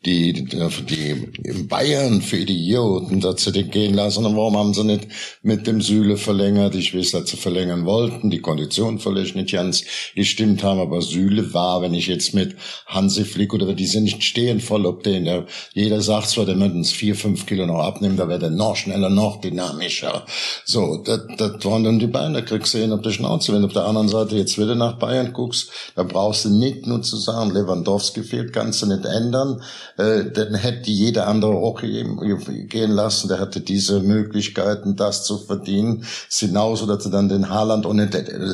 die, 0.04 0.32
die 0.34 1.30
in 1.44 1.66
Bayern 1.68 2.20
für 2.20 2.36
Idioten, 2.36 3.20
dass 3.20 3.44
sie 3.44 3.52
den 3.52 3.70
gehen 3.70 3.94
lassen 3.94 4.26
und 4.26 4.36
warum 4.36 4.58
haben 4.58 4.74
sie 4.74 4.84
nicht 4.84 5.08
mit 5.42 5.66
dem 5.66 5.80
Süle 5.80 6.18
verlängert? 6.18 6.74
Ich 6.74 6.94
weiß, 6.94 7.12
dass 7.12 7.30
sie 7.30 7.38
verlängern 7.38 7.86
wollten, 7.86 8.28
die 8.28 8.40
Kondition 8.40 8.65
vielleicht 8.74 9.36
nicht 9.36 9.52
ganz 9.52 9.84
gestimmt 10.14 10.62
haben, 10.62 10.80
aber 10.80 11.02
Süle 11.02 11.52
war, 11.52 11.82
wenn 11.82 11.94
ich 11.94 12.06
jetzt 12.06 12.34
mit 12.34 12.56
Hansi 12.86 13.24
Flick 13.24 13.52
oder 13.52 13.74
die 13.74 13.86
sind 13.86 14.04
nicht 14.04 14.24
stehen 14.24 14.60
voll 14.60 14.86
ob 14.86 15.02
den, 15.02 15.24
der, 15.24 15.46
jeder 15.72 16.00
sagt 16.00 16.28
zwar, 16.28 16.46
der 16.46 16.56
müssen 16.56 16.84
vier, 16.84 17.14
fünf 17.14 17.46
Kilo 17.46 17.66
noch 17.66 17.80
abnehmen, 17.80 18.16
da 18.16 18.28
wird 18.28 18.42
er 18.42 18.50
noch 18.50 18.76
schneller, 18.76 19.10
noch 19.10 19.40
dynamischer. 19.40 20.24
So, 20.64 21.02
das, 21.04 21.20
waren 21.64 21.84
dann 21.84 21.98
die 21.98 22.06
Beine, 22.06 22.34
da 22.34 22.40
kriegst 22.42 22.74
du 22.74 22.78
ihn 22.78 22.92
auf 22.92 23.02
die 23.02 23.12
Schnauze. 23.12 23.52
Wenn 23.52 23.62
du 23.62 23.66
auf 23.66 23.72
der 23.72 23.86
anderen 23.86 24.08
Seite 24.08 24.36
jetzt 24.36 24.58
wieder 24.58 24.74
nach 24.74 24.98
Bayern 24.98 25.32
guckst, 25.32 25.70
da 25.94 26.02
brauchst 26.02 26.44
du 26.44 26.50
nicht 26.50 26.86
nur 26.86 27.02
zu 27.02 27.16
sagen, 27.16 27.50
Lewandowski 27.50 28.22
fehlt, 28.22 28.52
kannst 28.52 28.82
du 28.82 28.86
nicht 28.86 29.04
ändern, 29.04 29.62
äh, 29.98 30.24
dann 30.32 30.54
hätte 30.54 30.90
jeder 30.90 31.26
andere 31.26 31.52
auch 31.52 31.80
gehen 31.80 32.90
lassen, 32.90 33.28
der 33.28 33.40
hatte 33.40 33.60
diese 33.60 34.00
Möglichkeiten, 34.00 34.96
das 34.96 35.24
zu 35.24 35.38
verdienen. 35.38 36.04
Genauso, 36.38 36.86
dass 36.86 37.04
sie 37.04 37.10
dann 37.10 37.28
den 37.28 37.50
Haaland 37.50 37.86
und 37.86 37.98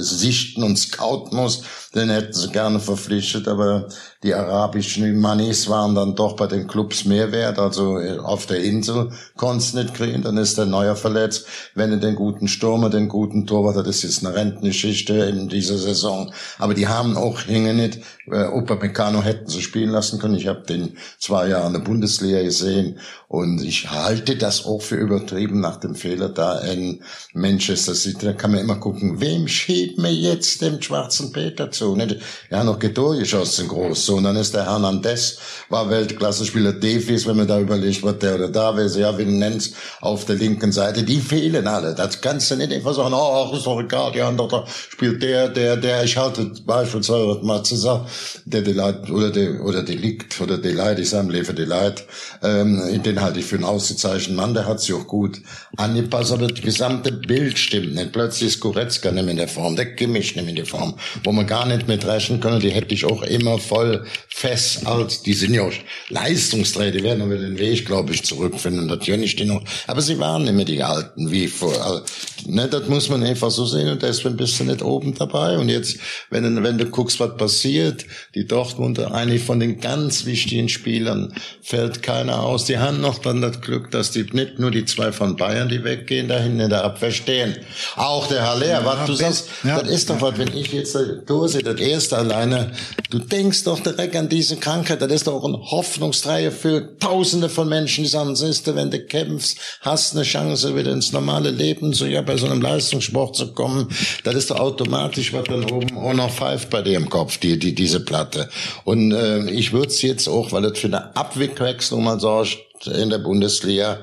sichten 0.03 0.63
und 0.63 0.77
scouten 0.79 1.37
muss, 1.37 1.63
den 1.95 2.11
hätten 2.11 2.33
sie 2.33 2.51
gerne 2.51 2.81
verpflichtet, 2.81 3.49
aber 3.49 3.89
die 4.23 4.35
arabischen 4.35 5.19
Manis 5.19 5.69
waren 5.69 5.95
dann 5.95 6.15
doch 6.15 6.37
bei 6.37 6.47
den 6.47 6.69
Clubs 6.69 7.05
mehr 7.05 7.33
wert, 7.33 7.59
also 7.59 7.99
äh, 7.99 8.19
auf 8.19 8.47
der 8.47 8.63
Insel 8.63 9.11
konntest 9.37 9.75
nicht 9.75 9.95
kriegen, 9.95 10.23
dann 10.23 10.37
ist 10.37 10.59
der 10.59 10.67
Neuer 10.67 10.95
verletzt, 10.95 11.47
wenn 11.75 11.91
du 11.91 11.99
den 11.99 12.15
guten 12.15 12.47
Stürmer, 12.47 12.89
den 12.89 13.09
guten 13.09 13.47
Torwart, 13.47 13.77
das 13.77 13.97
ist 13.97 14.03
jetzt 14.03 14.27
eine 14.27 14.35
Rentengeschichte 14.35 15.15
in 15.15 15.49
dieser 15.49 15.77
Saison, 15.77 16.33
aber 16.59 16.75
die 16.75 16.87
haben 16.87 17.17
auch 17.17 17.41
hinge 17.41 17.75
nicht, 17.75 17.99
äh, 18.31 18.45
Upamecano 18.45 19.23
hätten 19.23 19.49
sie 19.49 19.63
spielen 19.63 19.91
lassen 19.91 20.21
können, 20.21 20.37
ich 20.37 20.47
habe 20.47 20.63
den 20.63 20.97
zwei 21.19 21.49
Jahre 21.49 21.67
in 21.67 21.73
der 21.73 21.81
Bundesliga 21.81 22.43
gesehen 22.43 22.99
und 23.33 23.63
ich 23.63 23.91
halte 23.91 24.37
das 24.37 24.67
auch 24.67 24.83
für 24.83 24.97
übertrieben 24.97 25.61
nach 25.61 25.79
dem 25.79 25.95
Fehler 25.95 26.29
da 26.29 26.59
in 26.61 27.03
Manchester 27.33 27.95
City. 27.95 28.27
Da 28.27 28.35
kann 28.35 28.51
man 28.51 28.61
immer 28.61 28.77
gucken, 28.77 29.23
wem 29.23 29.49
schiebt 29.49 29.99
mir 29.99 30.13
jetzt 30.13 30.61
den 30.61 30.83
schwarzen 30.83 31.33
Peter 31.33 31.71
zu? 31.71 31.97
Nicht? 31.97 32.19
Ja, 32.51 32.63
noch 32.63 32.79
gedurchgeschossen 32.79 33.69
groß. 33.69 34.05
So, 34.13 34.19
und 34.19 34.25
dann 34.25 34.37
ist 34.37 34.53
der 34.53 34.67
Hernandez, 34.67 35.39
war 35.71 35.89
Weltklasse-Spieler 35.89 36.75
Davies, 36.75 37.27
wenn 37.27 37.39
man 37.39 37.47
da 37.47 37.59
überlegt, 37.59 38.03
was 38.03 38.19
der 38.19 38.35
oder 38.35 38.49
da 38.51 38.77
wäre, 38.77 38.91
ja, 39.01 39.17
wie 39.17 39.25
nennst, 39.25 39.75
auf 40.03 40.27
der 40.27 40.37
linken 40.37 40.71
Seite, 40.71 41.03
die 41.03 41.19
fehlen 41.19 41.67
alle. 41.67 41.95
Das 41.95 42.21
kannst 42.21 42.51
du 42.51 42.57
nicht 42.57 42.75
einfach 42.75 42.93
sagen, 42.93 43.15
oh, 43.15 43.57
ist 43.57 43.65
doch 43.65 43.81
egal, 43.81 44.13
die 44.13 44.21
andere, 44.21 44.67
spielt 44.91 45.23
der, 45.23 45.49
der, 45.49 45.79
der, 45.79 46.05
ich 46.05 46.15
halte 46.19 46.53
beispielsweise, 46.67 47.41
mal 47.43 47.63
zu 47.63 47.75
sagen, 47.77 48.05
der 48.45 48.61
Delight, 48.61 49.09
oder 49.09 49.31
der, 49.31 49.65
oder 49.65 49.83
Delikt, 49.83 50.39
oder 50.43 50.59
Delight, 50.59 50.99
ich 50.99 51.09
sage, 51.09 51.33
Lefe 51.33 51.55
Delight, 51.55 52.05
ähm, 52.43 53.03
den 53.03 53.19
halte 53.19 53.41
ich 53.41 53.47
für 53.47 53.57
einen 53.57 53.65
ausgezeichneten 53.65 54.37
Mann, 54.37 54.53
der 54.53 54.67
hat 54.67 54.81
sich 54.81 54.95
auch 54.95 55.07
gut 55.07 55.41
angepasst, 55.79 56.33
aber 56.33 56.49
das 56.49 56.61
gesamte 56.61 57.13
Bild 57.13 57.59
stimmt 57.59 57.95
nicht. 57.95 58.13
Plötzlich 58.13 58.51
ist 58.51 58.61
Goretzka 58.61 59.11
nicht 59.11 59.23
mehr 59.23 59.31
in 59.31 59.39
der 59.39 59.49
Form, 59.49 59.75
der 59.75 59.95
Kimmich 59.95 60.37
nicht 60.37 60.45
mehr 60.45 60.51
in 60.51 60.57
der 60.57 60.67
Form, 60.67 60.97
wo 61.25 61.33
man 61.33 61.47
gar 61.47 61.65
nicht 61.65 61.89
mit 61.89 62.05
rechnen 62.05 62.41
können, 62.41 62.61
die 62.61 62.73
hätte 62.73 62.93
ich 62.93 63.07
auch 63.07 63.23
immer 63.23 63.57
voll 63.59 64.02
fest 64.29 64.87
als, 64.87 65.23
die 65.23 65.35
sind 65.35 65.55
ja 65.55 65.63
auch 65.63 65.73
Leistungsträger, 66.09 66.99
die 66.99 67.05
werden 67.05 67.23
aber 67.23 67.37
den 67.37 67.59
Weg, 67.59 67.87
glaube 67.87 68.13
ich, 68.13 68.23
zurückfinden, 68.23 68.89
ja 69.03 69.17
nicht 69.17 69.39
die 69.39 69.45
noch, 69.45 69.63
aber 69.87 70.01
sie 70.01 70.19
waren 70.19 70.45
nicht 70.45 70.55
mehr 70.55 70.65
die 70.65 70.83
Alten, 70.83 71.31
wie 71.31 71.49
vor, 71.49 72.03
ne, 72.47 72.69
das 72.69 72.89
muss 72.89 73.09
man 73.09 73.23
einfach 73.23 73.51
so 73.51 73.67
sehen. 73.67 73.89
Und 73.89 74.03
deswegen 74.03 74.37
bist 74.37 74.59
du 74.61 74.65
nicht 74.65 74.83
oben 74.83 75.15
dabei. 75.15 75.59
Und 75.59 75.69
jetzt, 75.69 75.99
wenn 76.31 76.43
du, 76.45 76.63
wenn 76.63 76.79
du 76.79 76.87
guckst, 76.87 77.21
was 77.21 77.37
passiert, 77.37 78.05
die 78.35 78.47
Dortmunder, 78.47 79.13
eigentlich 79.13 79.43
von 79.43 79.61
den 79.61 79.81
ganz 79.81 80.25
wichtigen 80.27 80.69
Spielern 80.69 81.35
fällt 81.63 82.03
keiner 82.03 82.43
aus, 82.43 82.65
die 82.65 82.79
haben 82.79 83.01
noch 83.01 83.19
dann 83.19 83.41
das 83.41 83.61
Glück, 83.61 83.91
dass 83.91 84.11
die 84.11 84.27
nicht 84.33 84.59
nur 84.59 84.71
die 84.71 84.85
zwei 84.85 85.13
von 85.13 85.37
Bayern, 85.37 85.69
die 85.69 85.85
weggehen, 85.85 86.29
da 86.29 86.39
hinten 86.39 86.61
in 86.61 86.71
der 86.71 86.85
Abwehr 86.85 87.11
stehen. 87.11 87.57
Auch 87.97 88.27
der 88.29 88.47
Haller, 88.49 88.85
was 88.85 89.07
du 89.07 89.15
sagst, 89.15 89.49
ja. 89.65 89.81
das 89.81 89.91
ist 89.91 90.11
doch 90.11 90.21
was, 90.21 90.39
wenn 90.39 90.55
ich 90.57 90.73
jetzt 90.73 90.95
da 90.95 91.01
durchsehe, 91.03 91.63
das 91.63 91.81
erste 91.81 92.19
alleine, 92.19 92.73
du 93.11 93.19
denkst 93.19 93.65
doch 93.65 93.81
direkt 93.93 94.17
an 94.17 94.29
diese 94.29 94.57
Krankheit, 94.57 95.01
das 95.03 95.13
ist 95.13 95.27
doch 95.27 95.45
ein 95.45 95.57
Hoffnungsträger 95.57 96.51
für 96.51 96.99
tausende 96.99 97.49
von 97.49 97.69
Menschen, 97.69 98.05
die 98.05 98.11
sagen, 98.11 98.35
siehst 98.37 98.67
du, 98.67 98.75
wenn 98.75 98.91
du 98.91 99.01
kämpfst, 99.01 99.59
hast 99.81 100.15
eine 100.15 100.25
Chance, 100.25 100.77
wieder 100.77 100.93
ins 100.93 101.13
normale 101.13 101.51
Leben, 101.51 101.93
so 101.93 102.07
ja, 102.07 102.23
bei 102.23 102.37
so 102.37 102.47
einem 102.47 102.61
Leistungssport 102.61 103.37
zu 103.37 103.53
kommen, 103.53 103.89
das 104.25 104.35
ist 104.35 104.51
doch 104.51 104.61
automatisch, 104.61 105.33
was 105.33 105.45
dann 105.45 105.71
oben 105.71 105.97
auch 105.97 106.15
noch 106.15 106.31
pfeift 106.31 106.71
bei 106.71 106.83
dir 106.83 106.97
im 106.97 107.09
Kopf, 107.09 107.39
die, 107.39 107.59
die, 107.59 107.75
diese 107.75 108.01
Platte. 108.01 108.49
Und 108.85 109.13
äh, 109.13 109.51
ich 109.51 109.73
würde 109.73 109.89
es 109.89 110.03
jetzt 110.03 110.29
auch, 110.29 110.53
weil 110.53 110.63
das 110.63 110.79
für 110.79 110.89
eine 110.89 111.15
Abwicklung 111.17 112.05
mal 112.05 112.21
sorgt 112.21 112.59
in 112.87 113.11
der 113.11 113.19
Bundesliga, 113.19 113.99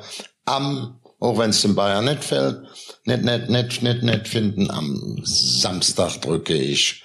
am, 0.46 1.00
auch 1.20 1.38
wenn 1.38 1.50
es 1.50 1.62
den 1.62 1.76
Bayern 1.76 2.06
nicht 2.06 2.24
fällt, 2.24 2.62
nicht, 3.06 3.24
nicht, 3.24 3.50
nicht, 3.50 3.84
nicht, 3.84 4.04
nicht 4.04 4.28
finden, 4.28 4.70
am 4.70 5.22
Samstag 5.24 6.22
drücke 6.22 6.54
ich 6.54 7.04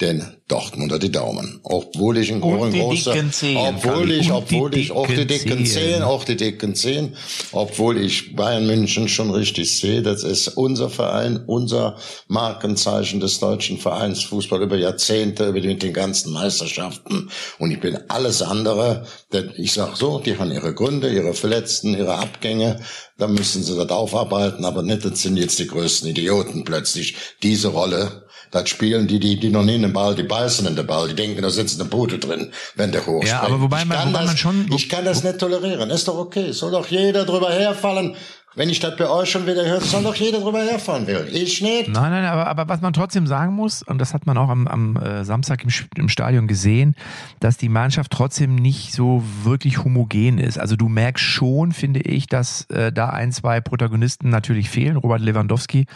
den 0.00 0.24
Dortmunder 0.46 0.98
die 0.98 1.10
Daumen. 1.10 1.60
Obwohl 1.64 2.18
ich 2.18 2.32
ein, 2.32 2.40
großer, 2.40 3.14
obwohl 3.56 4.12
ich, 4.12 4.30
obwohl 4.30 4.74
ich 4.76 4.92
auch 4.92 5.08
die 5.08 5.26
dicken 5.26 5.66
Zehen. 5.66 6.02
Auch 6.02 6.24
die 6.24 6.36
dicken 6.36 6.74
Zehen, 6.74 7.16
obwohl 7.52 7.98
ich 7.98 8.36
Bayern 8.36 8.66
München 8.66 9.08
schon 9.08 9.30
richtig 9.30 9.76
sehe, 9.76 10.02
das 10.02 10.22
ist 10.22 10.48
unser 10.48 10.88
Verein, 10.88 11.42
unser 11.46 11.96
Markenzeichen 12.28 13.18
des 13.18 13.40
deutschen 13.40 13.78
Vereins 13.78 14.22
Fußball 14.22 14.62
über 14.62 14.76
Jahrzehnte, 14.76 15.48
über 15.48 15.60
den 15.60 15.92
ganzen 15.92 16.32
Meisterschaften. 16.32 17.30
Und 17.58 17.72
ich 17.72 17.80
bin 17.80 17.98
alles 18.08 18.40
andere, 18.40 19.04
denn 19.32 19.52
ich 19.56 19.72
sag 19.72 19.96
so, 19.96 20.20
die 20.20 20.38
haben 20.38 20.52
ihre 20.52 20.74
Gründe, 20.74 21.12
ihre 21.12 21.34
Verletzten, 21.34 21.94
ihre 21.94 22.14
Abgänge, 22.14 22.80
da 23.18 23.26
müssen 23.26 23.64
sie 23.64 23.76
das 23.76 23.90
aufarbeiten, 23.90 24.64
aber 24.64 24.82
nicht, 24.82 25.04
das 25.04 25.20
sind 25.22 25.36
jetzt 25.36 25.58
die 25.58 25.66
größten 25.66 26.08
Idioten 26.08 26.64
plötzlich, 26.64 27.16
diese 27.42 27.68
Rolle 27.68 28.27
das 28.50 28.68
spielen 28.68 29.06
die, 29.06 29.18
die, 29.20 29.38
die 29.38 29.50
noch 29.50 29.62
nie 29.64 29.74
in 29.76 29.82
den 29.82 29.92
Ball, 29.92 30.14
die 30.14 30.22
beißen 30.22 30.66
in 30.66 30.76
den 30.76 30.86
Ball, 30.86 31.08
die 31.08 31.14
denken, 31.14 31.42
da 31.42 31.50
sitzt 31.50 31.80
eine 31.80 31.88
Pute 31.88 32.18
drin, 32.18 32.50
wenn 32.76 32.92
der 32.92 33.00
hochspringt. 33.02 33.26
Ja, 33.28 33.42
aber 33.42 33.60
wobei 33.60 33.80
ich 33.80 33.86
man- 33.86 33.96
kann 33.98 34.08
wobei 34.08 34.18
das, 34.20 34.26
man 34.28 34.36
schon- 34.36 34.72
ich 34.72 34.88
kann 34.88 35.04
das 35.04 35.24
nicht 35.24 35.38
tolerieren. 35.38 35.90
Ist 35.90 36.08
doch 36.08 36.18
okay. 36.18 36.52
Soll 36.52 36.70
doch 36.72 36.86
jeder 36.86 37.24
drüber 37.24 37.50
herfallen. 37.52 38.14
Wenn 38.54 38.70
ich 38.70 38.80
das 38.80 38.96
bei 38.96 39.08
euch 39.08 39.30
schon 39.30 39.46
wieder 39.46 39.64
höre, 39.64 39.80
soll 39.80 40.02
doch 40.02 40.16
jeder 40.16 40.40
drüber 40.40 40.60
herfahren 40.64 41.06
will. 41.06 41.28
Ich 41.32 41.62
nicht. 41.62 41.88
Nein, 41.90 42.10
nein, 42.10 42.24
aber, 42.24 42.48
aber 42.48 42.68
was 42.68 42.80
man 42.80 42.92
trotzdem 42.92 43.26
sagen 43.28 43.52
muss, 43.54 43.82
und 43.84 43.98
das 44.00 44.14
hat 44.14 44.26
man 44.26 44.36
auch 44.36 44.48
am, 44.48 44.66
am 44.66 44.96
äh, 44.96 45.24
Samstag 45.24 45.62
im, 45.62 45.70
im 45.96 46.08
Stadion 46.08 46.48
gesehen, 46.48 46.96
dass 47.38 47.56
die 47.56 47.68
Mannschaft 47.68 48.10
trotzdem 48.10 48.56
nicht 48.56 48.92
so 48.94 49.22
wirklich 49.44 49.84
homogen 49.84 50.38
ist. 50.38 50.58
Also 50.58 50.74
du 50.74 50.88
merkst 50.88 51.22
schon, 51.24 51.70
finde 51.70 52.00
ich, 52.00 52.26
dass 52.26 52.62
äh, 52.70 52.90
da 52.90 53.10
ein, 53.10 53.30
zwei 53.30 53.60
Protagonisten 53.60 54.28
natürlich 54.30 54.70
fehlen. 54.70 54.96
Robert 54.96 55.20
Lewandowski, 55.20 55.86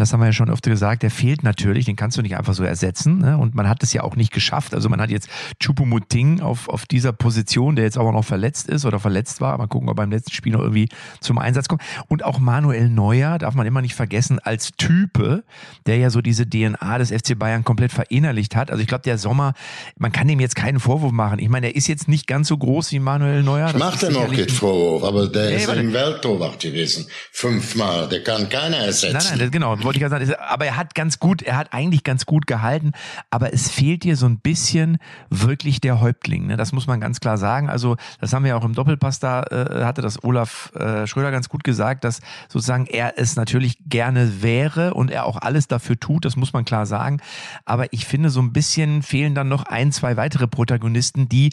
das 0.00 0.12
haben 0.12 0.20
wir 0.20 0.26
ja 0.26 0.32
schon 0.32 0.50
öfter 0.50 0.70
gesagt, 0.70 1.02
der 1.02 1.10
fehlt 1.10 1.42
natürlich, 1.42 1.84
den 1.84 1.96
kannst 1.96 2.16
du 2.16 2.22
nicht 2.22 2.36
einfach 2.36 2.54
so 2.54 2.64
ersetzen. 2.64 3.18
Ne? 3.18 3.36
Und 3.36 3.54
man 3.54 3.68
hat 3.68 3.82
es 3.82 3.92
ja 3.92 4.02
auch 4.02 4.16
nicht 4.16 4.32
geschafft. 4.32 4.74
Also 4.74 4.88
man 4.88 5.00
hat 5.00 5.10
jetzt 5.10 5.28
Chupomuting 5.60 6.40
auf, 6.40 6.68
auf 6.68 6.86
dieser 6.86 7.12
Position, 7.12 7.76
der 7.76 7.84
jetzt 7.84 7.98
aber 7.98 8.12
noch 8.12 8.24
verletzt 8.24 8.68
ist 8.68 8.84
oder 8.84 8.98
verletzt 8.98 9.40
war. 9.40 9.56
Mal 9.58 9.66
gucken, 9.66 9.88
ob 9.88 9.98
er 9.98 10.02
beim 10.02 10.10
letzten 10.10 10.32
Spiel 10.32 10.52
noch 10.52 10.60
irgendwie 10.60 10.88
zum 11.20 11.38
Einsatz 11.38 11.68
kommt. 11.68 11.82
Und 12.08 12.24
auch 12.24 12.38
Manuel 12.38 12.88
Neuer, 12.88 13.38
darf 13.38 13.54
man 13.54 13.66
immer 13.66 13.82
nicht 13.82 13.94
vergessen, 13.94 14.38
als 14.38 14.72
Type, 14.78 15.44
der 15.86 15.98
ja 15.98 16.10
so 16.10 16.20
diese 16.20 16.48
DNA 16.48 16.98
des 16.98 17.10
FC 17.10 17.38
Bayern 17.38 17.64
komplett 17.64 17.92
verinnerlicht 17.92 18.56
hat. 18.56 18.70
Also 18.70 18.80
ich 18.80 18.88
glaube, 18.88 19.02
der 19.02 19.18
Sommer, 19.18 19.54
man 19.98 20.12
kann 20.12 20.28
ihm 20.28 20.40
jetzt 20.40 20.56
keinen 20.56 20.80
Vorwurf 20.80 21.12
machen. 21.12 21.38
Ich 21.38 21.48
meine, 21.48 21.68
er 21.68 21.76
ist 21.76 21.86
jetzt 21.88 22.08
nicht 22.08 22.26
ganz 22.26 22.48
so 22.48 22.56
groß 22.56 22.92
wie 22.92 22.98
Manuel 22.98 23.42
Neuer. 23.42 23.68
Ich 23.68 23.76
mach 23.76 23.98
dem 23.98 24.16
auch 24.16 24.32
keinen 24.32 24.48
Vorwurf, 24.48 25.04
aber 25.04 25.28
der 25.28 25.50
nee, 25.50 25.56
ist 25.56 25.68
im 25.68 25.92
Welttorwart 25.92 26.60
gewesen. 26.60 27.06
Fünfmal. 27.32 28.08
Der 28.08 28.22
kann 28.22 28.48
keiner 28.48 28.78
ersetzen. 28.78 29.18
Nein, 29.30 29.38
nein, 29.38 29.50
genau, 29.50 29.76
wollte 29.90 29.98
ich 29.98 30.08
gerade 30.08 30.24
sagen. 30.24 30.40
Aber 30.48 30.66
er 30.66 30.76
hat 30.76 30.94
ganz 30.94 31.18
gut, 31.18 31.42
er 31.42 31.56
hat 31.56 31.72
eigentlich 31.72 32.04
ganz 32.04 32.24
gut 32.24 32.46
gehalten. 32.46 32.92
Aber 33.30 33.52
es 33.52 33.68
fehlt 33.70 34.04
dir 34.04 34.16
so 34.16 34.26
ein 34.26 34.38
bisschen 34.38 34.98
wirklich 35.30 35.80
der 35.80 36.00
Häuptling. 36.00 36.46
Ne? 36.46 36.56
Das 36.56 36.72
muss 36.72 36.86
man 36.86 37.00
ganz 37.00 37.18
klar 37.18 37.38
sagen. 37.38 37.68
Also, 37.68 37.96
das 38.20 38.32
haben 38.32 38.44
wir 38.44 38.56
auch 38.56 38.64
im 38.64 38.74
Doppelpass 38.74 39.18
da, 39.18 39.42
äh, 39.42 39.84
hatte 39.84 40.00
das 40.00 40.22
Olaf 40.22 40.72
äh, 40.76 41.08
Schröder 41.08 41.32
ganz 41.32 41.48
gut 41.48 41.64
gesagt, 41.64 42.04
dass 42.04 42.20
sozusagen 42.48 42.86
er 42.86 43.18
es 43.18 43.34
natürlich 43.34 43.78
gerne 43.84 44.42
wäre 44.42 44.94
und 44.94 45.10
er 45.10 45.26
auch 45.26 45.38
alles 45.38 45.66
dafür 45.66 45.98
tut. 45.98 46.24
Das 46.24 46.36
muss 46.36 46.52
man 46.52 46.64
klar 46.64 46.86
sagen. 46.86 47.20
Aber 47.64 47.92
ich 47.92 48.06
finde, 48.06 48.30
so 48.30 48.40
ein 48.40 48.52
bisschen 48.52 49.02
fehlen 49.02 49.34
dann 49.34 49.48
noch 49.48 49.64
ein, 49.64 49.90
zwei 49.90 50.16
weitere 50.16 50.46
Protagonisten, 50.46 51.28
die 51.28 51.50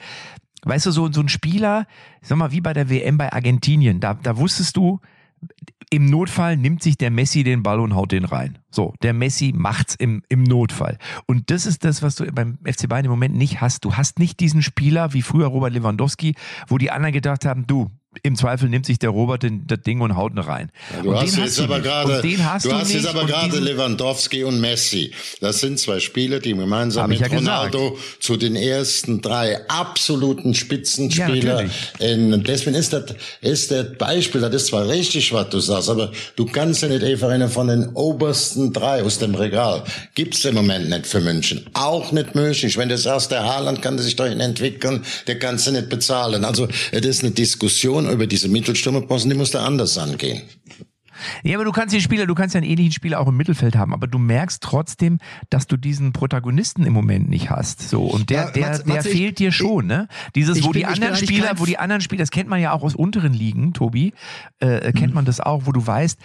Weißt 0.63 0.87
du, 0.87 0.91
so, 0.91 1.09
so 1.11 1.21
ein 1.21 1.29
Spieler, 1.29 1.85
sag 2.21 2.39
mal, 2.39 2.51
wie 2.51 2.61
bei 2.61 2.73
der 2.73 2.89
WM 2.89 3.17
bei 3.17 3.31
Argentinien, 3.31 3.99
da, 3.99 4.15
da 4.15 4.37
wusstest 4.37 4.75
du, 4.75 4.99
im 5.89 6.05
Notfall 6.05 6.57
nimmt 6.57 6.83
sich 6.83 6.97
der 6.97 7.11
Messi 7.11 7.43
den 7.43 7.63
Ball 7.63 7.79
und 7.79 7.95
haut 7.95 8.11
den 8.11 8.25
rein. 8.25 8.59
So, 8.69 8.93
der 9.01 9.13
Messi 9.13 9.53
macht's 9.55 9.95
im, 9.95 10.21
im 10.27 10.43
Notfall. 10.43 10.97
Und 11.25 11.49
das 11.49 11.65
ist 11.65 11.85
das, 11.85 12.01
was 12.01 12.15
du 12.15 12.25
beim 12.31 12.57
FC 12.65 12.89
Bayern 12.89 13.05
im 13.05 13.11
Moment 13.11 13.35
nicht 13.35 13.61
hast. 13.61 13.85
Du 13.85 13.95
hast 13.95 14.19
nicht 14.19 14.39
diesen 14.39 14.61
Spieler 14.61 15.13
wie 15.13 15.21
früher 15.21 15.47
Robert 15.47 15.73
Lewandowski, 15.73 16.35
wo 16.67 16.77
die 16.77 16.91
anderen 16.91 17.13
gedacht 17.13 17.45
haben, 17.45 17.67
du, 17.67 17.89
im 18.23 18.35
Zweifel 18.35 18.69
nimmt 18.69 18.85
sich 18.85 18.99
der 18.99 19.09
Robert 19.09 19.43
den, 19.43 19.65
das 19.67 19.81
Ding 19.81 20.01
und 20.01 20.15
haut 20.15 20.33
ihn 20.33 20.39
rein. 20.39 20.71
Ja, 20.95 21.01
du, 21.03 21.15
hast 21.15 21.37
jetzt, 21.37 21.59
aber 21.59 21.79
grade, 21.79 22.21
du 22.21 22.43
hast, 22.43 22.65
du 22.65 22.71
hast 22.73 22.93
jetzt 22.93 23.07
aber 23.07 23.25
gerade 23.25 23.59
Lewandowski 23.59 24.43
und 24.43 24.59
Messi. 24.59 25.11
Das 25.41 25.59
sind 25.59 25.79
zwei 25.79 25.99
Spieler, 25.99 26.39
die 26.39 26.53
gemeinsam 26.53 27.09
mit 27.09 27.19
ja 27.19 27.27
Ronaldo 27.27 27.91
gesagt. 27.91 28.23
zu 28.23 28.37
den 28.37 28.55
ersten 28.55 29.21
drei 29.21 29.67
absoluten 29.67 30.53
Spitzenspieler 30.53 31.63
ja, 31.63 31.69
in, 31.99 32.43
deswegen 32.43 32.75
ist 32.75 32.93
das, 32.93 33.15
ist 33.41 33.71
das 33.71 33.97
Beispiel, 33.97 34.41
das 34.41 34.53
ist 34.53 34.67
zwar 34.67 34.87
richtig, 34.87 35.33
was 35.33 35.49
du 35.49 35.59
sagst, 35.59 35.89
aber 35.89 36.11
du 36.35 36.45
kannst 36.45 36.81
ja 36.81 36.89
nicht 36.89 37.03
einfach 37.03 37.29
eine 37.29 37.49
von 37.49 37.67
den 37.67 37.89
obersten 37.93 38.73
drei 38.73 39.03
aus 39.03 39.19
dem 39.19 39.35
Regal. 39.35 39.83
Gibt's 40.15 40.43
im 40.45 40.55
Moment 40.55 40.89
nicht 40.89 41.07
für 41.07 41.21
München. 41.21 41.65
Auch 41.73 42.11
nicht 42.11 42.35
möglich. 42.35 42.77
Wenn 42.77 42.89
du 42.89 42.97
sagst, 42.97 43.31
der 43.31 43.43
Haaland 43.43 43.81
kann 43.81 43.97
sich 43.99 44.15
dahin 44.15 44.39
entwickeln, 44.39 45.03
der 45.27 45.39
kannst 45.39 45.67
du 45.67 45.71
nicht 45.71 45.89
bezahlen. 45.89 46.45
Also, 46.45 46.67
es 46.91 47.05
ist 47.05 47.23
eine 47.23 47.31
Diskussion 47.31 48.06
über 48.11 48.27
diese 48.27 48.47
Mittelstürmerposten, 48.49 49.29
die 49.29 49.37
muss 49.37 49.51
da 49.51 49.65
anders 49.65 49.97
angehen. 49.97 50.41
Ja, 51.43 51.55
aber 51.55 51.65
du 51.65 51.71
kannst 51.71 51.95
die 51.95 52.01
Spieler, 52.01 52.25
du 52.25 52.35
kannst 52.35 52.55
ja 52.55 52.59
einen 52.59 52.69
ähnlichen 52.69 52.91
Spieler 52.93 53.19
auch 53.19 53.27
im 53.27 53.37
Mittelfeld 53.37 53.75
haben, 53.75 53.93
aber 53.93 54.07
du 54.07 54.17
merkst 54.17 54.61
trotzdem, 54.61 55.19
dass 55.49 55.67
du 55.67 55.77
diesen 55.77 56.13
Protagonisten 56.13 56.85
im 56.85 56.93
Moment 56.93 57.29
nicht 57.29 57.49
hast. 57.49 57.89
So 57.89 58.03
und 58.03 58.29
der, 58.29 58.45
ja, 58.45 58.51
der, 58.51 58.67
Matze, 58.67 58.83
der 58.83 58.95
Matze, 58.95 59.09
fehlt 59.09 59.31
ich, 59.31 59.35
dir 59.35 59.51
schon, 59.51 59.87
ne? 59.87 60.07
Dieses, 60.35 60.63
wo 60.63 60.69
bin, 60.69 60.79
die 60.79 60.85
anderen 60.85 61.15
Spieler, 61.15 61.53
wo 61.57 61.65
die 61.65 61.77
anderen 61.77 62.01
Spieler, 62.01 62.21
das 62.21 62.31
kennt 62.31 62.49
man 62.49 62.61
ja 62.61 62.71
auch 62.71 62.83
aus 62.83 62.95
unteren 62.95 63.33
Ligen, 63.33 63.73
Tobi, 63.73 64.13
äh, 64.59 64.91
kennt 64.91 65.09
mhm. 65.09 65.15
man 65.15 65.25
das 65.25 65.39
auch, 65.39 65.65
wo 65.65 65.71
du 65.71 65.85
weißt, 65.85 66.19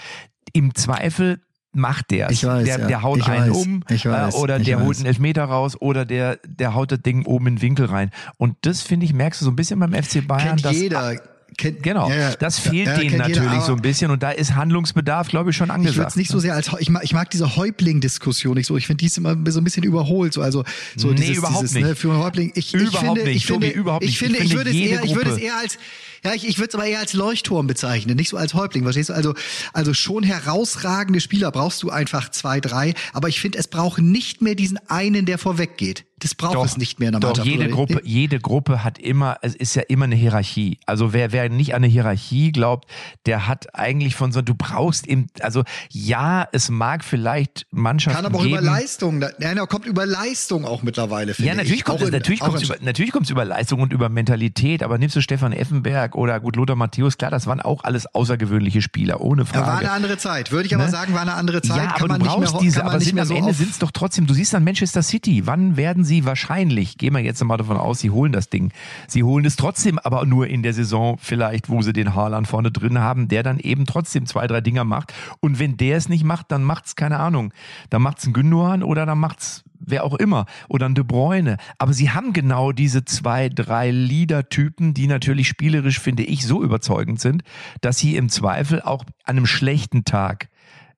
im 0.52 0.74
Zweifel 0.74 1.40
macht 1.74 2.10
der 2.10 2.30
Ich 2.30 2.44
weiß, 2.44 2.64
der, 2.64 2.80
ja. 2.80 2.86
der 2.86 3.02
haut 3.02 3.18
ich 3.18 3.26
einen 3.26 3.50
weiß, 3.50 3.56
um 3.56 3.84
ich 3.88 4.04
weiß, 4.04 4.34
äh, 4.34 4.38
oder 4.38 4.58
ich 4.58 4.66
der 4.66 4.78
weiß. 4.78 4.86
holt 4.86 4.96
einen 4.98 5.06
Elfmeter 5.06 5.44
raus 5.44 5.80
oder 5.80 6.04
der, 6.04 6.38
der 6.46 6.74
haut 6.74 6.92
das 6.92 7.00
Ding 7.00 7.24
oben 7.24 7.46
in 7.46 7.56
den 7.56 7.62
Winkel 7.62 7.86
rein. 7.86 8.10
Und 8.36 8.56
das, 8.62 8.82
finde 8.82 9.06
ich, 9.06 9.14
merkst 9.14 9.40
du 9.40 9.46
so 9.46 9.50
ein 9.50 9.56
bisschen 9.56 9.80
beim 9.80 9.94
FC 9.94 10.26
Bayern. 10.26 10.48
Kennt 10.48 10.64
dass, 10.66 10.76
jeder. 10.76 11.18
Kennt, 11.58 11.82
Genau, 11.82 12.08
ja, 12.08 12.14
ja. 12.16 12.34
das 12.36 12.58
fehlt 12.58 12.86
Ja, 12.86 12.96
denen 12.96 13.10
jeder, 13.10 13.18
natürlich 13.28 13.48
aber- 13.50 13.60
so 13.66 13.72
ein 13.74 13.82
bisschen 13.82 14.10
und 14.10 14.22
da 14.22 14.30
ist 14.30 14.54
Handlungsbedarf, 14.54 15.28
glaube 15.28 15.50
ich, 15.50 15.56
schon 15.56 15.66
Ich 15.68 15.74
würde 15.74 15.80
angesagt. 15.88 16.10
es 16.10 16.16
nicht 16.16 16.30
so 16.30 16.38
sehr 16.38 16.54
als 16.54 16.70
ich 16.78 16.88
mag, 16.90 17.04
ich 17.04 17.12
mag 17.12 17.30
diese 17.30 17.56
Häuptling-Diskussion 17.56 18.54
nicht 18.56 18.66
so. 18.66 18.76
Ich 18.76 18.86
finde 18.86 18.98
die 18.98 19.06
ist 19.06 19.18
immer 19.18 19.36
so 19.48 19.60
ein 19.60 19.64
bisschen 19.64 19.82
überholt. 19.84 20.32
So 20.32 20.42
also 20.42 20.64
so 20.96 21.08
Nee, 21.08 21.14
dieses, 21.16 21.36
überhaupt 21.38 21.62
dieses 21.62 21.74
nicht. 21.74 21.84
Ne, 21.86 21.94
für 21.96 22.16
Häuptling. 22.16 22.52
Ich, 22.54 22.74
ich 22.74 22.96
finde, 22.98 23.24
nicht, 23.24 23.36
ich 23.36 23.46
finde, 23.46 23.68
Tobi, 23.68 23.78
überhaupt 23.78 24.04
ich 24.04 24.18
finde, 24.18 24.38
Ich 24.38 24.44
ich, 24.44 24.48
finde, 24.50 24.64
würde 24.64 24.70
es 24.70 24.76
eher, 24.76 25.04
ich 25.04 25.14
würde 25.14 25.30
es 25.30 25.38
eher 25.38 25.56
als 25.58 25.78
ja, 26.24 26.34
ich, 26.34 26.46
ich 26.46 26.58
würde 26.58 26.68
es 26.68 26.74
aber 26.74 26.86
eher 26.86 27.00
als 27.00 27.12
Leuchtturm 27.12 27.66
bezeichnen, 27.66 28.16
nicht 28.16 28.28
so 28.28 28.36
als 28.36 28.54
Häuptling, 28.54 28.84
verstehst 28.84 29.10
du? 29.10 29.14
Also, 29.14 29.34
also 29.72 29.94
schon 29.94 30.22
herausragende 30.22 31.20
Spieler 31.20 31.50
brauchst 31.50 31.82
du 31.82 31.90
einfach 31.90 32.30
zwei, 32.30 32.60
drei, 32.60 32.94
aber 33.12 33.28
ich 33.28 33.40
finde, 33.40 33.58
es 33.58 33.68
braucht 33.68 34.00
nicht 34.00 34.42
mehr 34.42 34.54
diesen 34.54 34.78
einen, 34.88 35.26
der 35.26 35.38
vorweg 35.38 35.76
geht. 35.76 36.04
Das 36.22 36.36
braucht 36.36 36.64
es 36.64 36.76
nicht 36.76 37.00
mehr 37.00 37.08
in 37.08 37.12
der 37.14 37.20
doch, 37.20 37.36
Mannschaft. 37.36 37.48
jede? 37.48 37.68
Gruppe, 37.68 38.00
jede 38.04 38.38
Gruppe 38.38 38.84
hat 38.84 38.96
immer, 38.98 39.38
es 39.42 39.56
ist 39.56 39.74
ja 39.74 39.82
immer 39.88 40.04
eine 40.04 40.14
Hierarchie. 40.14 40.78
Also 40.86 41.12
wer, 41.12 41.32
wer 41.32 41.48
nicht 41.48 41.74
an 41.74 41.82
eine 41.82 41.88
Hierarchie 41.88 42.52
glaubt, 42.52 42.88
der 43.26 43.48
hat 43.48 43.74
eigentlich 43.74 44.14
von 44.14 44.30
so, 44.30 44.40
du 44.40 44.54
brauchst 44.54 45.08
eben, 45.08 45.26
also 45.40 45.64
ja, 45.90 46.46
es 46.52 46.70
mag 46.70 47.02
vielleicht 47.02 47.66
Mannschaften 47.72 48.16
Kann 48.18 48.26
aber 48.26 48.38
auch 48.38 48.44
geben, 48.44 48.58
über 48.58 48.64
Leistung. 48.64 49.18
Nein, 49.18 49.56
er 49.56 49.66
kommt 49.66 49.86
über 49.86 50.06
Leistung 50.06 50.64
auch 50.64 50.84
mittlerweile. 50.84 51.34
Finde 51.34 51.48
Ja, 51.48 51.56
natürlich 51.56 51.80
ich. 51.80 51.84
kommt 51.84 52.02
es, 52.02 52.12
natürlich 52.12 52.40
über, 52.40 52.76
natürlich 52.80 53.10
kommt's 53.10 53.30
über 53.30 53.44
Leistung 53.44 53.80
und 53.80 53.92
über 53.92 54.08
Mentalität, 54.08 54.84
aber 54.84 54.98
nimmst 54.98 55.16
du 55.16 55.22
Stefan 55.22 55.52
Effenberg 55.52 56.11
oder 56.14 56.40
gut 56.40 56.56
Lothar 56.56 56.76
Matthäus, 56.76 57.18
klar, 57.18 57.30
das 57.30 57.46
waren 57.46 57.60
auch 57.60 57.84
alles 57.84 58.06
außergewöhnliche 58.14 58.82
Spieler, 58.82 59.20
ohne 59.20 59.44
Frage. 59.44 59.66
Ja, 59.66 59.72
war 59.72 59.78
eine 59.80 59.90
andere 59.92 60.16
Zeit. 60.18 60.52
Würde 60.52 60.66
ich 60.66 60.74
aber 60.74 60.84
Ne? 60.84 60.90
sagen, 60.90 61.14
war 61.14 61.22
eine 61.22 61.34
andere 61.34 61.62
Zeit. 61.62 61.76
Ja, 61.76 61.86
kann 61.92 61.94
aber 62.02 62.08
man 62.08 62.18
du 62.20 62.24
nicht 62.26 62.38
mehr, 62.38 62.40
brauchst 62.48 62.54
ho- 62.54 62.60
diese, 62.60 62.84
aber 62.84 63.00
sind 63.00 63.14
mehr 63.14 63.22
am 63.22 63.28
so 63.28 63.34
Ende 63.34 63.54
sind 63.54 63.70
es 63.70 63.78
doch 63.78 63.90
trotzdem, 63.90 64.26
du 64.26 64.34
siehst 64.34 64.52
dann 64.54 64.64
Manchester 64.64 65.02
City, 65.02 65.46
wann 65.46 65.76
werden 65.76 66.04
sie 66.04 66.24
wahrscheinlich, 66.24 66.98
gehen 66.98 67.12
wir 67.14 67.20
jetzt 67.20 67.42
mal 67.44 67.56
davon 67.56 67.76
aus, 67.76 68.00
sie 68.00 68.10
holen 68.10 68.32
das 68.32 68.48
Ding. 68.48 68.72
Sie 69.08 69.22
holen 69.22 69.44
es 69.44 69.56
trotzdem, 69.56 69.98
aber 69.98 70.24
nur 70.26 70.46
in 70.46 70.62
der 70.62 70.74
Saison 70.74 71.18
vielleicht, 71.18 71.68
wo 71.68 71.82
sie 71.82 71.92
den 71.92 72.14
Haaland 72.14 72.46
vorne 72.48 72.70
drin 72.70 72.98
haben, 72.98 73.28
der 73.28 73.42
dann 73.42 73.58
eben 73.58 73.86
trotzdem 73.86 74.26
zwei, 74.26 74.46
drei 74.46 74.60
Dinger 74.60 74.84
macht. 74.84 75.12
Und 75.40 75.58
wenn 75.58 75.76
der 75.76 75.96
es 75.96 76.08
nicht 76.08 76.24
macht, 76.24 76.52
dann 76.52 76.62
macht's 76.64 76.96
keine 76.96 77.18
Ahnung. 77.18 77.52
Dann 77.90 78.02
macht's 78.02 78.26
ein 78.26 78.32
Gündogan 78.32 78.82
oder 78.82 79.06
dann 79.06 79.18
macht's 79.18 79.64
wer 79.84 80.04
auch 80.04 80.14
immer 80.14 80.46
oder 80.68 80.86
ein 80.88 80.94
De 80.94 81.04
Bruyne. 81.04 81.56
Aber 81.78 81.92
sie 81.92 82.10
haben 82.10 82.32
genau 82.32 82.72
diese 82.72 83.04
zwei, 83.04 83.48
drei 83.48 83.90
Leader-Typen, 83.90 84.94
die 84.94 85.06
natürlich 85.06 85.48
spielerisch, 85.48 86.00
finde 86.00 86.22
ich, 86.22 86.46
so 86.46 86.62
überzeugend 86.62 87.20
sind, 87.20 87.42
dass 87.80 87.98
sie 87.98 88.16
im 88.16 88.28
Zweifel 88.28 88.82
auch 88.82 89.04
an 89.24 89.36
einem 89.36 89.46
schlechten 89.46 90.04
Tag 90.04 90.48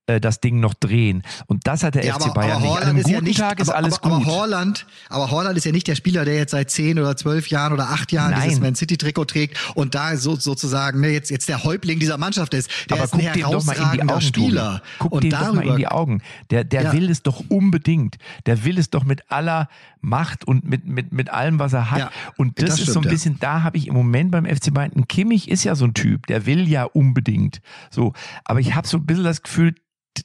äh, 0.06 0.20
das 0.20 0.40
Ding 0.40 0.60
noch 0.60 0.74
drehen. 0.74 1.22
Und 1.46 1.66
das 1.66 1.82
hat 1.82 1.94
der 1.94 2.04
Ja, 2.04 2.14
FC 2.14 2.26
aber, 2.26 2.34
Bayern 2.34 2.52
aber 2.52 2.60
nicht. 2.60 2.76
An 2.76 2.82
einem 2.82 2.96
guten 2.98 3.14
ja 3.14 3.20
nicht, 3.20 3.38
Tag 3.38 3.60
ist 3.60 3.68
aber, 3.68 3.78
alles 3.78 4.02
aber, 4.02 4.18
gut. 4.18 4.26
aber 4.26 4.36
Holland, 4.36 4.86
aber 5.08 5.30
Holland 5.30 5.56
ist 5.56 5.64
ja 5.64 5.72
nicht 5.72 5.86
der 5.88 5.94
Spieler, 5.94 6.24
der 6.24 6.36
jetzt 6.36 6.50
seit 6.50 6.70
zehn 6.70 6.98
oder 6.98 7.16
zwölf 7.16 7.48
Jahren 7.48 7.72
oder 7.72 7.88
acht 7.90 8.12
Jahren 8.12 8.32
Nein. 8.32 8.42
dieses 8.44 8.60
Man 8.60 8.74
City 8.74 8.96
Trikot 8.98 9.24
trägt 9.26 9.56
und 9.74 9.94
da 9.94 10.16
so, 10.16 10.36
sozusagen 10.36 11.00
ne, 11.00 11.08
jetzt 11.08 11.30
jetzt 11.30 11.48
der 11.48 11.64
Häuptling 11.64 11.98
dieser 11.98 12.18
Mannschaft 12.18 12.54
ist. 12.54 12.70
Der 12.90 12.96
aber 12.96 13.04
ist 13.04 13.14
ein 13.14 13.20
guck 13.20 13.32
dem 13.32 13.42
doch 13.42 13.64
mal 13.64 13.76
in 13.76 13.90
die 13.92 14.02
Augen, 14.02 14.20
Spieler. 14.20 14.82
Guck 14.98 15.12
und 15.12 15.24
dem 15.24 15.30
darüber, 15.30 15.46
doch 15.46 15.54
mal 15.54 15.66
in 15.66 15.76
die 15.76 15.88
Augen. 15.88 16.22
Der, 16.50 16.64
der 16.64 16.82
Ja. 16.82 16.92
will 16.92 17.10
es 17.10 17.22
doch 17.22 17.42
unbedingt. 17.48 18.16
Der 18.46 18.64
will 18.64 18.78
es 18.78 18.90
doch 18.90 19.04
mit 19.04 19.30
aller 19.30 19.68
Macht 20.00 20.46
und 20.46 20.68
mit, 20.68 20.86
mit, 20.86 21.12
mit 21.12 21.30
allem, 21.30 21.58
was 21.58 21.72
er 21.72 21.90
hat. 21.90 21.98
Ja, 21.98 22.10
und 22.36 22.60
das, 22.60 22.70
das 22.70 22.80
ist 22.80 22.86
so 22.92 23.00
ein 23.00 23.04
stimmt, 23.04 23.08
bisschen, 23.08 23.38
da 23.40 23.62
habe 23.62 23.78
ich 23.78 23.86
im 23.86 23.94
Moment 23.94 24.30
beim 24.30 24.44
FC 24.44 24.72
Bayern, 24.72 25.08
Kimmich 25.08 25.48
ist 25.48 25.64
ja 25.64 25.74
so 25.74 25.86
ein 25.86 25.94
Typ, 25.94 26.26
der 26.26 26.44
will 26.46 26.68
ja 26.68 26.84
unbedingt. 26.84 27.62
So, 27.90 28.12
aber 28.44 28.60
ich 28.60 28.74
habe 28.74 28.86
so 28.86 28.98
ein 28.98 29.06
bisschen 29.06 29.24
das 29.24 29.42
Gefühl, 29.42 29.74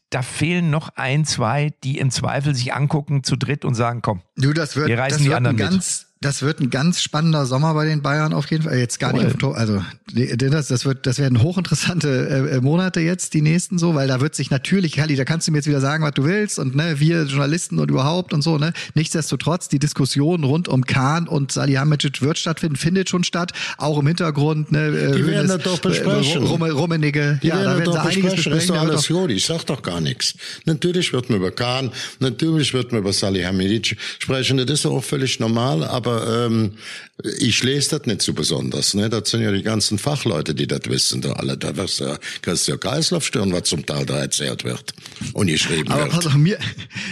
da 0.10 0.22
fehlen 0.22 0.70
noch 0.70 0.90
ein, 0.96 1.26
zwei, 1.26 1.74
die 1.84 1.98
im 1.98 2.12
Zweifel 2.12 2.56
sich 2.56 2.74
angucken 2.74 3.24
zu 3.24 3.36
dritt 3.36 3.66
und 3.66 3.76
sagen, 3.76 4.02
komm, 4.02 4.22
Du, 4.36 4.54
das 4.54 4.76
wird, 4.76 4.88
Wir 4.88 4.98
reißen 4.98 5.18
das 5.18 5.24
die 5.24 5.30
wird 5.30 5.38
ein 5.38 5.48
anderen 5.48 5.76
mit. 5.76 6.09
Das 6.22 6.42
wird 6.42 6.60
ein 6.60 6.70
ganz 6.70 7.02
spannender 7.02 7.46
Sommer 7.46 7.74
bei 7.74 7.86
den 7.86 8.02
Bayern 8.02 8.34
auf 8.34 8.52
jeden 8.52 8.64
Fall. 8.64 8.78
Jetzt 8.78 9.00
gar 9.00 9.14
nicht 9.14 9.22
Voll. 9.22 9.28
auf 9.28 9.34
dem 9.34 9.40
Tor, 9.40 9.58
also 9.58 9.82
das, 10.14 10.68
das 10.68 10.84
wird, 10.86 11.06
das 11.08 11.18
werden 11.18 11.42
hochinteressante 11.42 12.50
äh, 12.52 12.62
Monate 12.62 13.00
jetzt 13.00 13.34
die 13.34 13.42
nächsten 13.42 13.78
so, 13.78 13.96
weil 13.96 14.10
da 14.10 14.20
wird 14.20 14.36
sich 14.36 14.52
natürlich, 14.52 14.94
Kalli, 14.94 15.16
da 15.16 15.24
kannst 15.24 15.48
du 15.48 15.52
mir 15.54 15.60
jetzt 15.60 15.68
wieder 15.68 15.80
sagen, 15.80 16.04
was 16.04 16.12
du 16.16 16.26
willst 16.26 16.60
und 16.60 16.76
ne, 16.76 17.00
wir 17.00 17.24
Journalisten 17.24 17.80
und 17.80 17.90
überhaupt 17.90 18.34
und 18.34 18.42
so 18.42 18.58
ne. 18.58 18.74
Nichtsdestotrotz 18.96 19.70
die 19.70 19.80
Diskussion 19.80 20.44
rund 20.44 20.68
um 20.68 20.86
Kahn 20.86 21.26
und 21.26 21.54
Salihamidzic 21.54 22.22
wird 22.22 22.38
stattfinden, 22.38 22.76
findet 22.76 23.10
schon 23.10 23.24
statt, 23.24 23.54
auch 23.78 23.98
im 24.00 24.08
Hintergrund. 24.08 24.74
Ne, 24.74 24.88
äh, 24.88 25.16
Die 25.16 25.26
werden 25.26 25.48
das 25.48 25.64
doch 25.64 25.78
äh, 25.78 25.88
besprechen. 25.88 26.44
Rumme, 26.44 26.72
Rummenigge, 26.72 27.40
Die 27.42 27.48
ja, 27.48 27.56
da 27.56 27.62
werden 27.62 27.80
werden 27.80 27.86
doch 27.86 27.94
sie 27.94 28.00
einiges 28.10 28.36
besprechen, 28.36 28.52
ist 28.58 28.68
besprechen. 28.68 28.68
doch 28.68 28.76
da 28.76 28.82
wird 28.82 28.92
alles 28.92 29.08
gut. 29.08 29.32
Ich 29.32 29.46
sag 29.46 29.66
doch 29.68 29.82
gar 29.82 30.02
nichts. 30.02 30.34
Natürlich 30.66 31.14
wird 31.14 31.30
man 31.30 31.38
über 31.40 31.52
Kahn, 31.52 31.92
natürlich 32.20 32.74
wird 32.74 32.92
man 32.92 33.00
über 33.02 33.14
Salihamidzic 33.14 33.96
sprechen. 34.20 34.58
Das 34.58 34.70
ist 34.70 34.84
doch 34.84 34.92
auch 34.92 35.04
völlig 35.04 35.40
normal, 35.40 35.86
aber 35.86 36.09
ähm, 36.18 36.74
ich 37.24 37.64
lese 37.64 37.98
das 37.98 38.08
nicht 38.08 38.22
so 38.22 38.34
besonders. 38.34 38.94
Ne? 38.94 39.10
Das 39.10 39.30
sind 39.30 39.42
ja 39.42 39.52
die 39.52 39.62
ganzen 39.62 39.98
Fachleute, 39.98 40.56
die 40.56 40.68
das 40.68 40.82
wissen. 40.86 41.22
Da 41.22 41.34
alle, 41.34 41.58
da 41.58 41.76
wirst 41.76 42.00
du 42.00 42.06
ja 42.06 42.78
Kreislauf 42.78 43.26
stören, 43.26 43.52
was 43.52 43.64
zum 43.64 43.86
Teil 43.86 44.06
da 44.06 44.20
erzählt 44.20 44.64
wird 44.64 44.94
und 45.34 45.48
geschrieben 45.48 45.92
Aber 45.92 46.04
wird. 46.04 46.12
pass 46.12 46.28
auf, 46.28 46.36
mir, 46.36 46.58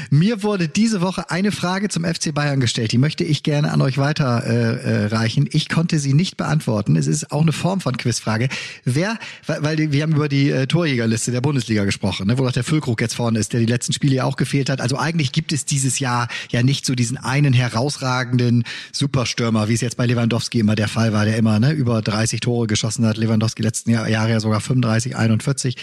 mir 0.09 0.43
wurde 0.43 0.69
diese 0.69 1.01
Woche 1.01 1.29
eine 1.29 1.51
Frage 1.51 1.89
zum 1.89 2.05
FC 2.05 2.33
Bayern 2.33 2.61
gestellt. 2.61 2.93
Die 2.93 2.97
möchte 2.97 3.25
ich 3.25 3.43
gerne 3.43 3.71
an 3.71 3.81
euch 3.81 3.97
weiterreichen. 3.97 5.47
Äh, 5.47 5.49
äh, 5.49 5.57
ich 5.57 5.67
konnte 5.67 5.99
sie 5.99 6.13
nicht 6.13 6.37
beantworten. 6.37 6.95
Es 6.95 7.07
ist 7.07 7.31
auch 7.31 7.41
eine 7.41 7.51
Form 7.51 7.81
von 7.81 7.97
Quizfrage. 7.97 8.47
Wer, 8.85 9.19
weil, 9.45 9.63
weil 9.63 9.91
wir 9.91 10.03
haben 10.03 10.15
über 10.15 10.29
die 10.29 10.49
äh, 10.51 10.67
Torjägerliste 10.67 11.31
der 11.31 11.41
Bundesliga 11.41 11.83
gesprochen, 11.83 12.27
ne, 12.27 12.37
wo 12.37 12.45
doch 12.45 12.53
der 12.53 12.63
Füllkrug 12.63 13.01
jetzt 13.01 13.15
vorne 13.15 13.39
ist, 13.39 13.51
der 13.51 13.59
die 13.59 13.65
letzten 13.65 13.91
Spiele 13.91 14.15
ja 14.15 14.23
auch 14.23 14.37
gefehlt 14.37 14.69
hat. 14.69 14.79
Also 14.79 14.97
eigentlich 14.97 15.33
gibt 15.33 15.51
es 15.51 15.65
dieses 15.65 15.99
Jahr 15.99 16.29
ja 16.49 16.63
nicht 16.63 16.85
so 16.85 16.95
diesen 16.95 17.17
einen 17.17 17.51
herausragenden 17.51 18.63
Superstürmer, 18.93 19.67
wie 19.67 19.73
es 19.73 19.81
jetzt 19.81 19.96
bei 19.97 20.05
Lewandowski 20.05 20.59
immer 20.59 20.75
der 20.75 20.87
Fall 20.87 21.11
war, 21.11 21.25
der 21.25 21.37
immer 21.37 21.59
ne, 21.59 21.73
über 21.73 22.01
30 22.01 22.39
Tore 22.39 22.67
geschossen 22.67 23.05
hat. 23.05 23.17
Lewandowski 23.17 23.61
letzten 23.61 23.91
Jahr, 23.91 24.07
Jahre 24.07 24.31
ja 24.31 24.39
sogar 24.39 24.61
35, 24.61 25.17
41. 25.17 25.75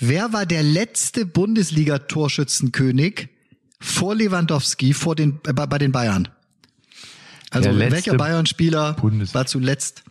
Wer 0.00 0.32
war 0.32 0.46
der 0.46 0.62
letzte 0.62 1.24
Bundesliga-Torschützenkönig 1.24 3.28
vor 3.78 4.16
Lewandowski 4.16 4.92
vor 4.92 5.14
den, 5.14 5.40
äh, 5.46 5.52
bei, 5.52 5.78
den 5.78 5.92
Bayern? 5.92 6.28
Also 7.50 7.78
welcher 7.78 8.16
Bayern-Spieler 8.16 8.96
war 9.32 9.46
zuletzt? 9.46 10.02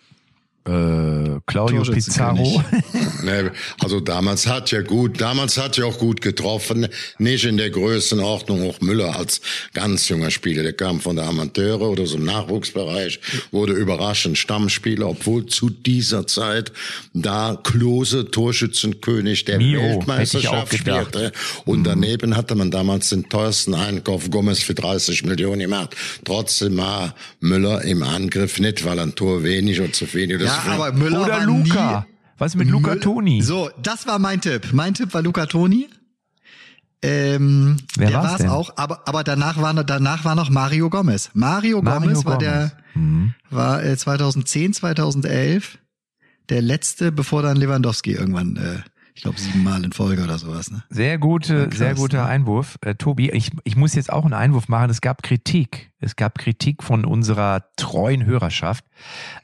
Äh, 0.68 1.40
Claudio 1.46 1.84
Torschützenkönig. 1.84 2.54
Pizarro. 2.54 2.64
Ne, 3.24 3.52
Also 3.80 4.00
damals 4.00 4.48
hat 4.48 4.72
ja 4.72 4.82
gut, 4.82 5.20
damals 5.20 5.58
hat 5.58 5.76
ja 5.78 5.86
auch 5.86 5.98
gut 5.98 6.22
getroffen, 6.22 6.88
nicht 7.18 7.46
in 7.46 7.58
der 7.58 7.70
Größenordnung 7.72 8.70
auch 8.70 8.80
Müller 8.80 9.16
als 9.16 9.42
ganz 9.74 10.08
junger 10.08 10.30
Spieler, 10.32 10.64
der 10.64 10.74
kam 10.74 11.02
von 11.02 11.16
der 11.16 11.26
Amateure 11.26 11.82
oder 11.90 12.06
so 12.06 12.18
im 12.18 12.26
Nachwuchsbereich, 12.26 13.20
wurde 13.52 13.74
überraschend 13.74 14.38
Stammspieler, 14.38 15.10
obwohl 15.10 15.46
zu 15.48 15.70
dieser 15.70 16.28
Zeit 16.28 16.72
da 17.14 17.60
Klose 17.64 18.30
Torschützenkönig 18.30 19.46
der 19.46 19.58
Mio, 19.58 19.82
Weltmeisterschaft 19.82 20.78
spielte. 20.78 21.32
Und 21.66 21.84
daneben 21.84 22.36
hatte 22.36 22.56
man 22.56 22.72
damals 22.72 23.10
den 23.10 23.30
teuersten 23.30 23.74
Einkauf 23.74 24.30
Gomez 24.30 24.62
für 24.62 24.76
30 24.76 25.26
Millionen 25.26 25.60
gemacht. 25.62 25.96
Trotzdem 26.24 26.78
war 26.78 27.16
Müller 27.40 27.82
im 27.84 28.04
Angriff 28.04 28.60
nicht, 28.60 28.86
weil 28.86 29.00
ein 29.00 29.16
Tor 29.16 29.44
wenig 29.44 29.82
oder 29.82 29.92
zu 29.92 30.14
wenig 30.14 30.36
oder 30.38 30.46
Ja, 30.46 30.57
viel. 30.62 30.72
aber 30.74 30.92
Müller 30.92 31.22
Oder 31.22 31.34
war 31.34 31.44
Luca. 31.46 32.00
nie 32.08 32.14
Was 32.38 32.52
ist 32.54 32.58
mit 32.58 32.70
Luca 32.70 32.92
Müll- 32.92 33.00
Toni? 33.00 33.42
So, 33.42 33.70
das 33.82 34.06
war 34.08 34.20
mein 34.20 34.42
Tipp. 34.42 34.68
Mein 34.74 34.94
Tipp 34.94 35.14
war 35.14 35.22
Luca 35.22 35.46
Toni. 35.46 35.88
Ähm, 37.04 37.78
Wer 37.96 38.10
der 38.10 38.18
war's 38.24 38.38
denn? 38.38 38.50
auch, 38.50 38.72
aber 38.76 39.08
aber 39.08 39.24
danach 39.24 39.62
war 39.62 39.72
noch- 39.74 39.84
danach 39.84 40.26
war 40.26 40.34
noch 40.34 40.50
Mario 40.50 40.90
Gomez. 40.90 41.30
Mario, 41.36 41.82
Mario 41.84 42.02
Gomez 42.10 42.26
war 42.26 42.40
Gomez. 42.40 42.72
Mhm. 42.96 43.34
der 43.52 43.58
war 43.58 43.84
äh, 43.84 43.96
2010, 43.96 44.74
2011 44.74 45.78
der 46.50 46.62
letzte, 46.64 47.12
bevor 47.12 47.44
dann 47.44 47.58
Lewandowski 47.58 48.14
irgendwann 48.14 48.56
äh, 48.58 48.80
ich 49.18 49.24
glaube 49.24 49.40
siebenmal 49.40 49.84
in 49.84 49.92
Folge 49.94 50.24
oder 50.24 50.38
sowas, 50.38 50.70
ne? 50.70 50.84
Sehr 50.92 51.18
gute, 51.18 51.70
krass, 51.70 51.80
sehr 51.80 51.96
guter 51.96 52.18
ne? 52.20 52.26
Einwurf. 52.26 52.78
Äh, 52.82 52.94
Tobi, 52.94 53.32
ich, 53.32 53.50
ich 53.64 53.76
muss 53.76 53.96
jetzt 53.96 54.14
auch 54.14 54.24
einen 54.24 54.36
Einwurf 54.36 54.68
machen. 54.68 54.92
Es 54.92 55.02
gab 55.02 55.24
Kritik. 55.24 55.90
Es 56.00 56.16
gab 56.16 56.38
Kritik 56.38 56.84
von 56.84 57.04
unserer 57.04 57.64
treuen 57.78 58.28
Hörerschaft. 58.28 58.86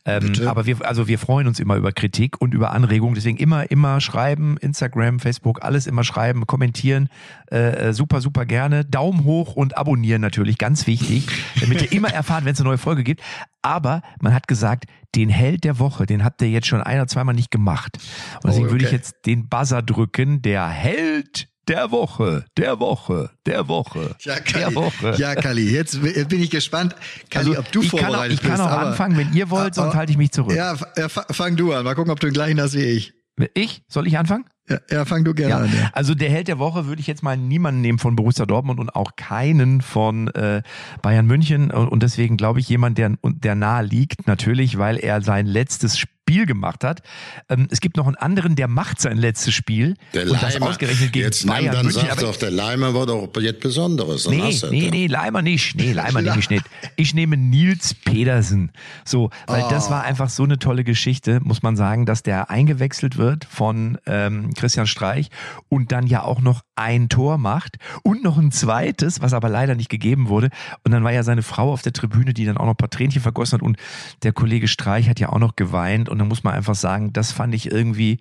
Ähm, 0.05 0.27
Bitte? 0.27 0.47
aber 0.47 0.67
wir, 0.67 0.85
also 0.87 1.07
wir 1.07 1.17
freuen 1.17 1.47
uns 1.47 1.59
immer 1.59 1.75
über 1.75 1.91
Kritik 1.91 2.39
und 2.39 2.53
über 2.53 2.71
Anregungen. 2.71 3.15
Deswegen 3.15 3.37
immer, 3.37 3.71
immer 3.71 3.99
schreiben, 3.99 4.57
Instagram, 4.57 5.19
Facebook, 5.19 5.63
alles 5.63 5.87
immer 5.87 6.03
schreiben, 6.03 6.45
kommentieren. 6.45 7.09
Äh, 7.51 7.87
äh, 7.87 7.93
super, 7.93 8.21
super 8.21 8.45
gerne. 8.45 8.85
Daumen 8.85 9.23
hoch 9.23 9.55
und 9.55 9.75
abonnieren 9.75 10.21
natürlich, 10.21 10.59
ganz 10.59 10.85
wichtig, 10.85 11.27
damit 11.59 11.81
ihr 11.81 11.91
immer 11.91 12.13
erfahrt, 12.13 12.45
wenn 12.45 12.53
es 12.53 12.59
eine 12.59 12.69
neue 12.69 12.77
Folge 12.77 13.03
gibt. 13.03 13.23
Aber 13.63 14.03
man 14.21 14.35
hat 14.35 14.47
gesagt, 14.47 14.85
den 15.15 15.29
Held 15.29 15.63
der 15.63 15.79
Woche, 15.79 16.05
den 16.05 16.23
habt 16.23 16.41
ihr 16.41 16.49
jetzt 16.49 16.67
schon 16.67 16.81
ein 16.81 16.97
oder 16.99 17.07
zweimal 17.07 17.35
nicht 17.35 17.51
gemacht. 17.51 17.97
Und 18.43 18.45
deswegen 18.47 18.67
Oh, 18.67 18.71
würde 18.71 18.83
ich 18.85 18.89
okay. 18.89 18.95
jetzt 18.97 19.15
den 19.25 19.47
Buzzer 19.49 19.81
drücken. 19.81 20.41
Der 20.41 20.67
Held 20.67 21.47
der 21.69 21.91
Woche, 21.91 22.43
der 22.57 22.79
Woche, 22.81 23.29
der 23.45 23.69
Woche, 23.69 24.15
Ja, 24.21 24.35
der 24.35 24.41
Kali. 24.43 24.75
Woche. 24.75 25.15
Ja, 25.17 25.33
Kali, 25.35 25.69
jetzt 25.71 26.01
bin 26.01 26.41
ich 26.41 26.49
gespannt, 26.49 26.93
Kali, 27.29 27.49
also 27.51 27.59
ob 27.61 27.71
du 27.71 27.81
ich 27.81 27.89
kann 27.89 27.99
auch, 27.99 28.03
vorbereitet 28.05 28.33
ich 28.33 28.41
kann 28.41 28.51
bist. 28.51 28.61
auch 28.63 28.67
aber- 28.67 28.87
anfangen, 28.87 29.17
wenn 29.17 29.31
ihr 29.33 29.49
wollt, 29.49 29.75
sonst 29.75 29.89
aber- 29.91 29.97
halte 29.97 30.11
ich 30.11 30.17
mich 30.17 30.31
zurück. 30.31 30.53
Ja, 30.55 30.75
fang 31.07 31.55
du 31.55 31.71
an. 31.71 31.85
Mal 31.85 31.95
gucken, 31.95 32.11
ob 32.11 32.19
du 32.19 32.27
den 32.27 32.33
gleichen 32.33 32.59
hast 32.59 32.73
wie 32.73 32.81
ich. 32.81 33.13
Ich? 33.53 33.81
Soll 33.87 34.07
ich 34.07 34.17
anfangen? 34.17 34.43
Ja, 34.69 34.77
ja 34.89 35.05
fang 35.05 35.23
du 35.23 35.33
gerne 35.33 35.49
Ja, 35.49 35.57
an. 35.57 35.69
Ja. 35.73 35.89
also 35.93 36.15
der 36.15 36.29
Held 36.29 36.47
der 36.47 36.59
Woche 36.59 36.85
würde 36.85 37.01
ich 37.01 37.07
jetzt 37.07 37.21
mal 37.23 37.35
niemanden 37.37 37.81
nehmen 37.81 37.99
von 37.99 38.15
Borussia 38.15 38.45
Dortmund 38.45 38.79
und 38.79 38.95
auch 38.95 39.15
keinen 39.15 39.81
von 39.81 40.29
äh, 40.29 40.61
Bayern 41.01 41.25
München 41.27 41.71
und 41.71 42.01
deswegen 42.03 42.37
glaube 42.37 42.59
ich 42.59 42.69
jemand, 42.69 42.97
der, 42.97 43.13
der 43.23 43.55
nahe 43.55 43.83
liegt, 43.83 44.27
natürlich, 44.27 44.77
weil 44.77 44.97
er 44.97 45.21
sein 45.21 45.45
letztes 45.45 45.97
Spiel 45.97 46.13
gemacht 46.45 46.83
hat. 46.83 47.01
Ähm, 47.49 47.67
es 47.71 47.79
gibt 47.81 47.97
noch 47.97 48.07
einen 48.07 48.15
anderen, 48.15 48.55
der 48.55 48.67
macht 48.67 48.99
sein 48.99 49.17
letztes 49.17 49.53
Spiel 49.53 49.95
Der 50.13 50.23
und 50.29 50.41
das 50.41 50.53
Leimer. 50.55 50.69
ausgerechnet 50.69 51.13
gegen 51.13 51.25
Jetzt 51.25 51.45
Bayern 51.47 51.63
nimm, 51.65 51.71
dann 51.73 51.85
München. 51.85 52.01
sagt 52.01 52.11
Aber- 52.13 52.21
doch, 52.21 52.35
der 52.35 52.51
Leimer 52.51 52.93
war 52.93 53.05
doch 53.05 53.29
jetzt 53.39 53.59
Besonderes. 53.61 54.23
Dann 54.23 54.35
Nee, 54.37 54.59
nee, 54.71 54.89
nee, 54.91 55.07
Leimer 55.07 55.41
nicht. 55.41 55.75
Nee, 55.75 55.93
Leimer 55.93 56.21
nehme 56.23 56.39
ich 56.39 56.49
nicht. 56.49 56.65
Ich 56.95 57.13
nehme 57.13 57.37
Nils 57.37 57.93
Pedersen. 57.93 58.71
So, 59.05 59.29
weil 59.47 59.63
das 59.69 59.87
Oh. 59.87 59.91
war 59.91 60.03
einfach 60.03 60.29
so 60.29 60.43
eine 60.43 60.59
tolle 60.59 60.83
Geschichte, 60.83 61.39
muss 61.43 61.63
man 61.63 61.75
sagen, 61.75 62.05
dass 62.05 62.23
der 62.23 62.49
eingewechselt 62.49 63.17
wird 63.17 63.45
von 63.45 63.97
ähm, 64.05 64.53
Christian 64.55 64.87
Streich 64.87 65.29
und 65.69 65.91
dann 65.91 66.07
ja 66.07 66.23
auch 66.23 66.41
noch 66.41 66.61
ein 66.75 67.09
Tor 67.09 67.37
macht 67.37 67.77
und 68.03 68.23
noch 68.23 68.37
ein 68.37 68.51
zweites, 68.51 69.21
was 69.21 69.33
aber 69.33 69.49
leider 69.49 69.75
nicht 69.75 69.89
gegeben 69.89 70.27
wurde. 70.29 70.49
Und 70.83 70.91
dann 70.91 71.03
war 71.03 71.11
ja 71.11 71.23
seine 71.23 71.43
Frau 71.43 71.71
auf 71.71 71.81
der 71.81 71.93
Tribüne, 71.93 72.33
die 72.33 72.45
dann 72.45 72.57
auch 72.57 72.65
noch 72.65 72.73
ein 72.73 72.77
paar 72.77 72.89
Tränchen 72.89 73.21
vergossen 73.21 73.59
hat 73.59 73.61
und 73.61 73.77
der 74.23 74.33
Kollege 74.33 74.67
Streich 74.67 75.09
hat 75.09 75.19
ja 75.19 75.29
auch 75.29 75.39
noch 75.39 75.55
geweint 75.55 76.09
und 76.09 76.17
dann 76.23 76.29
muss 76.29 76.43
man 76.43 76.53
einfach 76.53 76.75
sagen, 76.75 77.11
das 77.11 77.33
fand 77.33 77.53
ich 77.53 77.69
irgendwie 77.69 78.19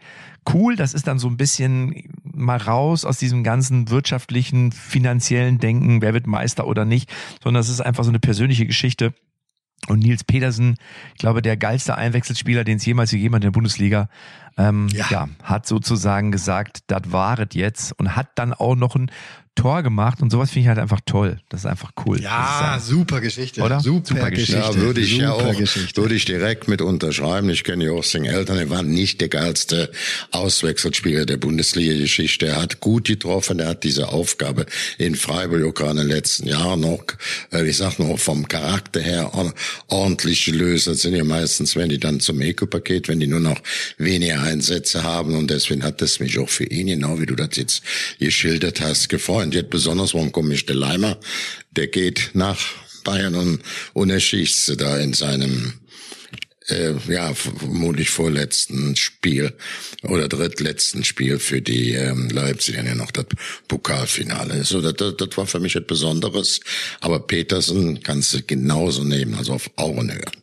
cool. 0.53 0.75
Das 0.75 0.93
ist 0.93 1.07
dann 1.07 1.21
so 1.21 1.29
ein 1.29 1.37
bisschen 1.37 2.11
mal 2.25 2.57
raus 2.57 3.05
aus 3.05 3.19
diesem 3.19 3.45
ganzen 3.45 3.91
wirtschaftlichen, 3.91 4.73
finanziellen 4.73 5.59
Denken, 5.59 6.03
wer 6.03 6.13
wird 6.13 6.27
Meister 6.27 6.67
oder 6.67 6.85
nicht, 6.85 7.13
sondern 7.43 7.61
es 7.61 7.69
ist 7.69 7.81
einfach 7.81 8.03
so 8.03 8.11
eine 8.11 8.19
persönliche 8.19 8.67
Geschichte. 8.67 9.15
Und 9.89 10.01
Nils 10.01 10.25
Pedersen, 10.25 10.77
ich 11.15 11.21
glaube, 11.21 11.43
der 11.43 11.57
geilste 11.57 11.97
Einwechselspieler, 11.97 12.65
den 12.65 12.77
es 12.77 12.87
jemals 12.87 13.11
gegeben 13.11 13.35
hat 13.35 13.43
in 13.43 13.49
der 13.49 13.53
Bundesliga, 13.53 14.09
ähm, 14.59 14.89
ja. 14.93 15.07
Ja. 15.11 15.29
hat 15.43 15.67
sozusagen 15.67 16.33
gesagt, 16.33 16.81
das 16.89 17.03
waret 17.07 17.55
jetzt 17.55 17.93
und 17.99 18.17
hat 18.17 18.29
dann 18.37 18.53
auch 18.53 18.75
noch 18.77 18.95
ein 18.97 19.11
Tor 19.55 19.83
gemacht 19.83 20.23
und 20.23 20.31
sowas 20.31 20.49
finde 20.51 20.61
ich 20.63 20.69
halt 20.69 20.79
einfach 20.79 21.01
toll. 21.05 21.39
Das 21.51 21.61
ist 21.61 21.67
einfach 21.67 21.91
cool. 22.07 22.19
Ja, 22.23 22.77
ist, 22.77 22.87
super 22.87 23.21
Geschichte. 23.21 23.61
Oder? 23.61 23.81
Super, 23.81 24.07
Super 24.15 24.31
Geschichte. 24.31 24.57
Geschichte. 24.57 24.79
Ja, 24.79 24.83
würde 24.87 25.01
ich 25.03 25.17
ja 25.19 25.33
super 25.35 25.45
auch, 25.51 25.59
Geschichte. 25.59 26.01
würde 26.01 26.15
ich 26.15 26.25
direkt 26.25 26.69
mit 26.69 26.81
unterschreiben. 26.81 27.51
Ich 27.51 27.63
kenne 27.63 27.85
Joachim 27.85 28.25
Eltern, 28.25 28.57
er 28.57 28.71
war 28.71 28.83
nicht 28.83 29.21
der 29.21 29.29
geilste 29.29 29.91
Auswechselspieler 30.31 31.27
der 31.27 31.37
Bundesliga-Geschichte. 31.37 32.47
Er 32.47 32.63
hat 32.63 32.81
gut 32.81 33.05
getroffen, 33.09 33.59
er 33.61 33.69
hat 33.69 33.85
diese 33.85 34.09
Aufgabe 34.09 34.65
in 34.99 35.15
Freiburg 35.15 35.63
auch 35.65 35.75
gerade 35.75 36.01
in 36.01 36.09
den 36.09 36.17
letzten 36.17 36.49
Jahren 36.49 36.81
noch, 36.81 37.05
äh, 37.53 37.65
ich 37.69 37.77
sag 37.77 37.99
noch, 37.99 38.19
vom 38.19 38.49
Charakter 38.49 39.01
her 39.01 39.35
or- 39.35 39.53
ordentlich 39.89 40.47
gelöst. 40.47 40.87
Das 40.87 41.03
sind 41.03 41.15
ja 41.15 41.25
meistens, 41.25 41.77
wenn 41.77 41.91
die 41.91 41.99
dann 42.01 42.21
zum 42.21 42.41
Eco-Paket, 42.41 43.09
wenn 43.09 43.21
die 43.21 43.27
nur 43.27 43.41
noch 43.41 43.61
weniger 43.99 44.42
Einsätze 44.43 45.03
haben 45.03 45.35
und 45.35 45.51
deswegen 45.51 45.83
hat 45.83 46.03
es 46.03 46.21
mich 46.21 46.39
auch 46.39 46.49
für 46.49 46.65
ihn, 46.65 46.89
genau 46.89 47.21
wie 47.21 47.27
du 47.27 47.37
das 47.37 47.57
jetzt 47.57 47.83
geschildert 48.19 48.81
hast, 48.81 49.09
gefreut. 49.09 49.55
Jetzt 49.55 49.71
besonders, 49.71 50.15
warum 50.15 50.33
komme 50.33 50.55
ich 50.55 50.67
der 50.67 50.77
Leimer? 50.77 51.19
Der 51.71 51.87
geht 51.87 52.31
nach 52.35 52.59
Bayern 53.05 53.35
und, 53.35 53.63
und 53.93 54.11
er 54.11 54.21
schießt 54.21 54.81
da 54.81 54.99
in 54.99 55.13
seinem 55.13 55.75
äh, 56.69 56.95
ja, 57.09 57.35
vermutlich 57.35 58.11
vorletzten 58.11 58.97
Spiel 58.97 59.53
oder 60.03 60.29
drittletzten 60.29 61.05
Spiel 61.05 61.39
für 61.39 61.61
die 61.61 61.93
ähm, 61.93 62.29
Leipziger 62.29 62.85
ja 62.85 62.95
noch 62.95 63.11
das 63.11 63.27
Pokalfinale. 63.69 64.65
So, 64.65 64.81
das, 64.81 64.95
das, 64.95 65.17
das 65.17 65.37
war 65.37 65.47
für 65.47 65.61
mich 65.61 65.77
etwas 65.77 65.99
Besonderes. 65.99 66.61
Aber 67.01 67.21
Petersen 67.21 68.03
kannst 68.03 68.35
du 68.35 68.43
genauso 68.43 69.05
nehmen, 69.05 69.35
also 69.35 69.55
auf 69.55 69.71
Augenhöhe. 69.77 70.42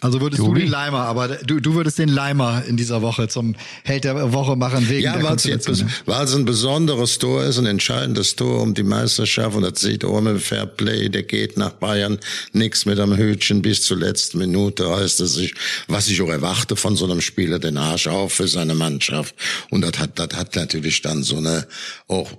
Also 0.00 0.20
würdest 0.20 0.40
Tobi? 0.42 0.60
du 0.60 0.64
den 0.66 0.70
Leimer, 0.70 1.00
aber 1.00 1.28
du, 1.28 1.60
du 1.60 1.74
würdest 1.74 1.98
den 1.98 2.08
Leimer 2.08 2.62
in 2.66 2.76
dieser 2.76 3.02
Woche 3.02 3.28
zum 3.28 3.54
Held 3.84 4.04
der 4.04 4.32
Woche 4.32 4.56
machen 4.56 4.88
wegen 4.88 5.02
Ja, 5.04 5.12
der 5.14 5.22
weil 5.24 5.36
es 5.36 5.44
jetzt 5.44 5.68
bes- 5.68 5.84
weil 6.06 6.24
es 6.24 6.34
ein 6.34 6.44
besonderes 6.44 7.18
Tor 7.18 7.44
ist, 7.44 7.58
ein 7.58 7.66
entscheidendes 7.66 8.34
Tor 8.36 8.62
um 8.62 8.74
die 8.74 8.82
Meisterschaft. 8.82 9.56
Und 9.56 9.62
das 9.62 9.80
sieht 9.80 10.04
ohne 10.04 10.38
Fairplay, 10.38 11.08
der 11.10 11.22
geht 11.24 11.56
nach 11.58 11.72
Bayern, 11.72 12.18
nix 12.52 12.86
mit 12.86 12.98
am 12.98 13.16
Hütchen 13.16 13.62
bis 13.62 13.82
zur 13.82 13.98
letzten 13.98 14.38
Minute 14.38 14.86
reißt 14.88 15.20
er 15.20 15.26
sich, 15.26 15.54
was 15.88 16.08
ich 16.08 16.20
auch 16.22 16.28
erwarte 16.30 16.76
von 16.76 16.96
so 16.96 17.04
einem 17.04 17.20
Spieler, 17.20 17.58
den 17.58 17.76
Arsch 17.76 18.06
auf 18.06 18.32
für 18.32 18.48
seine 18.48 18.74
Mannschaft. 18.74 19.34
Und 19.70 19.82
das 19.82 19.98
hat, 19.98 20.18
das 20.18 20.30
hat 20.36 20.56
natürlich 20.56 21.02
dann 21.02 21.22
so 21.22 21.36
eine, 21.36 21.66
auch, 22.08 22.30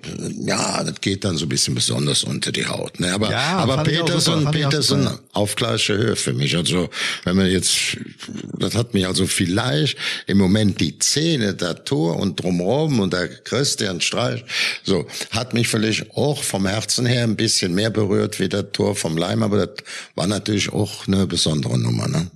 ja, 0.45 0.84
das 0.84 0.99
geht 1.01 1.24
dann 1.24 1.38
so 1.38 1.45
ein 1.45 1.49
bisschen 1.49 1.76
besonders 1.76 2.24
unter 2.24 2.51
die 2.51 2.66
Haut, 2.66 2.99
ne, 2.99 3.14
aber, 3.14 3.30
Ja, 3.32 3.57
aber 3.57 3.84
ich 3.88 3.93
ich 3.93 3.99
Petersen 4.51 5.03
super. 5.03 5.20
auf 5.34 5.55
gleicher 5.55 5.95
Höhe 5.95 6.16
für 6.16 6.34
mich, 6.34 6.55
also, 6.55 6.89
wenn 7.24 7.36
man 7.36 7.51
jetzt, 7.52 7.97
das 8.58 8.76
hat 8.76 8.93
mich 8.93 9.08
also 9.08 9.28
vielleicht 9.28 9.97
im 10.28 10.38
Moment 10.38 10.80
die 10.80 10.97
Szene, 11.02 11.54
der 11.54 11.84
Tor 11.84 12.18
und 12.18 12.41
drumherum 12.41 12.99
und 12.99 13.14
der 13.14 13.28
Christian 13.28 14.02
Streich, 14.02 14.43
so, 14.84 15.06
hat 15.32 15.54
mich 15.54 15.68
vielleicht 15.68 16.12
auch 16.12 16.43
vom 16.43 16.66
Herzen 16.66 17.06
her 17.06 17.24
ein 17.24 17.36
bisschen 17.36 17.74
mehr 17.74 17.89
berührt 17.89 18.39
wie 18.39 18.49
der 18.49 18.72
Tor 18.72 18.95
vom 18.95 19.18
Leim, 19.18 19.43
aber 19.43 19.66
das 19.66 19.86
war 20.16 20.28
natürlich 20.28 20.72
auch 20.72 21.08
eine 21.08 21.28
besondere 21.28 21.78
Nummer, 21.78 22.08
ne? 22.08 22.28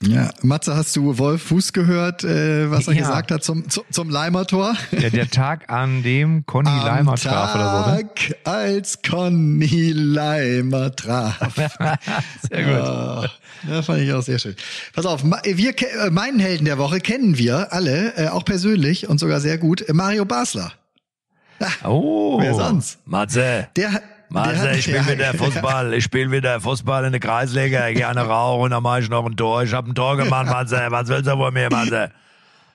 Ja, 0.00 0.30
Matze, 0.42 0.76
hast 0.76 0.94
du 0.94 1.18
Wolf 1.18 1.42
Fuß 1.42 1.72
gehört, 1.72 2.22
äh, 2.22 2.70
was 2.70 2.86
er 2.86 2.94
Ja. 2.94 3.00
gesagt 3.00 3.32
hat 3.32 3.42
zum, 3.42 3.68
zum, 3.68 3.82
zum 3.90 4.10
Leimer-Tor? 4.10 4.74
der, 4.92 5.10
der 5.10 5.28
Tag, 5.28 5.70
an 5.72 6.04
dem 6.04 6.46
Conny 6.46 6.68
Leimer 6.70 7.16
traf 7.16 7.54
oder 7.56 7.84
so, 7.84 7.90
ne? 7.90 8.02
Tag, 8.14 8.36
als 8.44 9.02
Conny 9.02 9.90
Leimer 9.92 10.94
traf. 10.94 11.36
Sehr 12.48 12.64
gut. 12.64 12.74
Ah, 12.88 13.28
Ja, 13.68 13.82
fand 13.82 14.02
ich 14.02 14.12
auch 14.12 14.22
sehr 14.22 14.38
schön. 14.38 14.54
Pass 14.94 15.04
auf, 15.04 15.24
wir, 15.24 15.74
äh, 15.82 16.10
meinen 16.10 16.38
Helden 16.38 16.66
der 16.66 16.78
Woche 16.78 17.00
kennen 17.00 17.36
wir 17.36 17.72
alle, 17.72 18.16
äh, 18.16 18.28
auch 18.28 18.44
persönlich 18.44 19.08
und 19.08 19.18
sogar 19.18 19.40
sehr 19.40 19.58
gut, 19.58 19.84
Mario 19.92 20.24
Basler. 20.24 20.72
Oh, 21.82 22.38
Wer 22.40 22.54
sonst? 22.54 23.00
Matze. 23.04 23.66
Der, 23.74 24.00
Marcel, 24.30 24.76
ich 24.76 24.84
spiele 24.84 25.06
wieder 25.06 25.34
Fußball, 25.34 25.94
ich 25.94 26.04
spiele 26.04 26.30
wieder 26.30 26.60
Fußball 26.60 27.04
in 27.04 27.12
der 27.12 27.20
Kreisliga, 27.20 27.88
ich 27.88 27.96
gehe 27.96 28.08
eine 28.08 28.22
rauchen 28.22 28.64
und 28.64 28.70
dann 28.70 28.82
mache 28.82 29.00
ich 29.00 29.08
noch 29.08 29.24
ein 29.24 29.36
Tor. 29.36 29.62
Ich 29.62 29.72
habe 29.72 29.90
ein 29.90 29.94
Tor 29.94 30.16
gemacht, 30.16 30.46
Marcel, 30.50 30.90
was 30.90 31.08
willst 31.08 31.26
du 31.26 31.36
von 31.36 31.52
mir, 31.52 31.68
Marcel? 31.70 32.10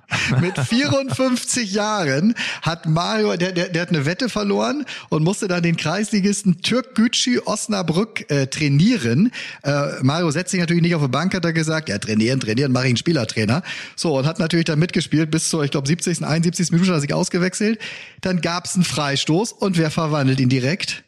Mit 0.42 0.58
54 0.58 1.72
Jahren 1.72 2.36
hat 2.62 2.86
Mario, 2.86 3.36
der, 3.36 3.52
der, 3.52 3.70
der 3.70 3.82
hat 3.84 3.90
eine 3.90 4.06
Wette 4.06 4.30
verloren 4.30 4.86
und 5.10 5.24
musste 5.24 5.48
dann 5.48 5.64
den 5.64 5.78
Kreisligisten 5.78 6.62
Türk 6.62 6.96
Gücü 6.96 7.40
Osnabrück 7.46 8.30
äh, 8.30 8.48
trainieren. 8.48 9.32
Äh, 9.64 10.02
Mario 10.02 10.30
setzt 10.32 10.52
sich 10.52 10.60
natürlich 10.60 10.84
nicht 10.84 10.96
auf 10.96 11.02
die 11.02 11.08
Bank, 11.08 11.34
hat 11.34 11.46
er 11.46 11.54
gesagt, 11.54 11.90
ja 11.90 11.98
trainieren, 11.98 12.40
trainieren, 12.40 12.72
mache 12.72 12.86
ich 12.86 12.90
einen 12.90 12.98
Spielertrainer. 12.98 13.64
So, 13.96 14.18
und 14.18 14.26
hat 14.26 14.40
natürlich 14.40 14.66
dann 14.66 14.80
mitgespielt 14.80 15.32
bis 15.32 15.50
zur, 15.50 15.64
ich 15.64 15.72
glaube, 15.72 15.88
70., 15.88 16.24
71. 16.24 16.72
Minute 16.72 16.90
hat 16.90 16.98
er 16.98 17.02
sich 17.02 17.14
ausgewechselt. 17.14 17.80
Dann 18.22 18.42
gab's 18.42 18.76
einen 18.76 18.84
Freistoß 18.84 19.54
und 19.54 19.78
wer 19.78 19.92
verwandelt 19.92 20.40
ihn 20.40 20.50
direkt? 20.50 21.04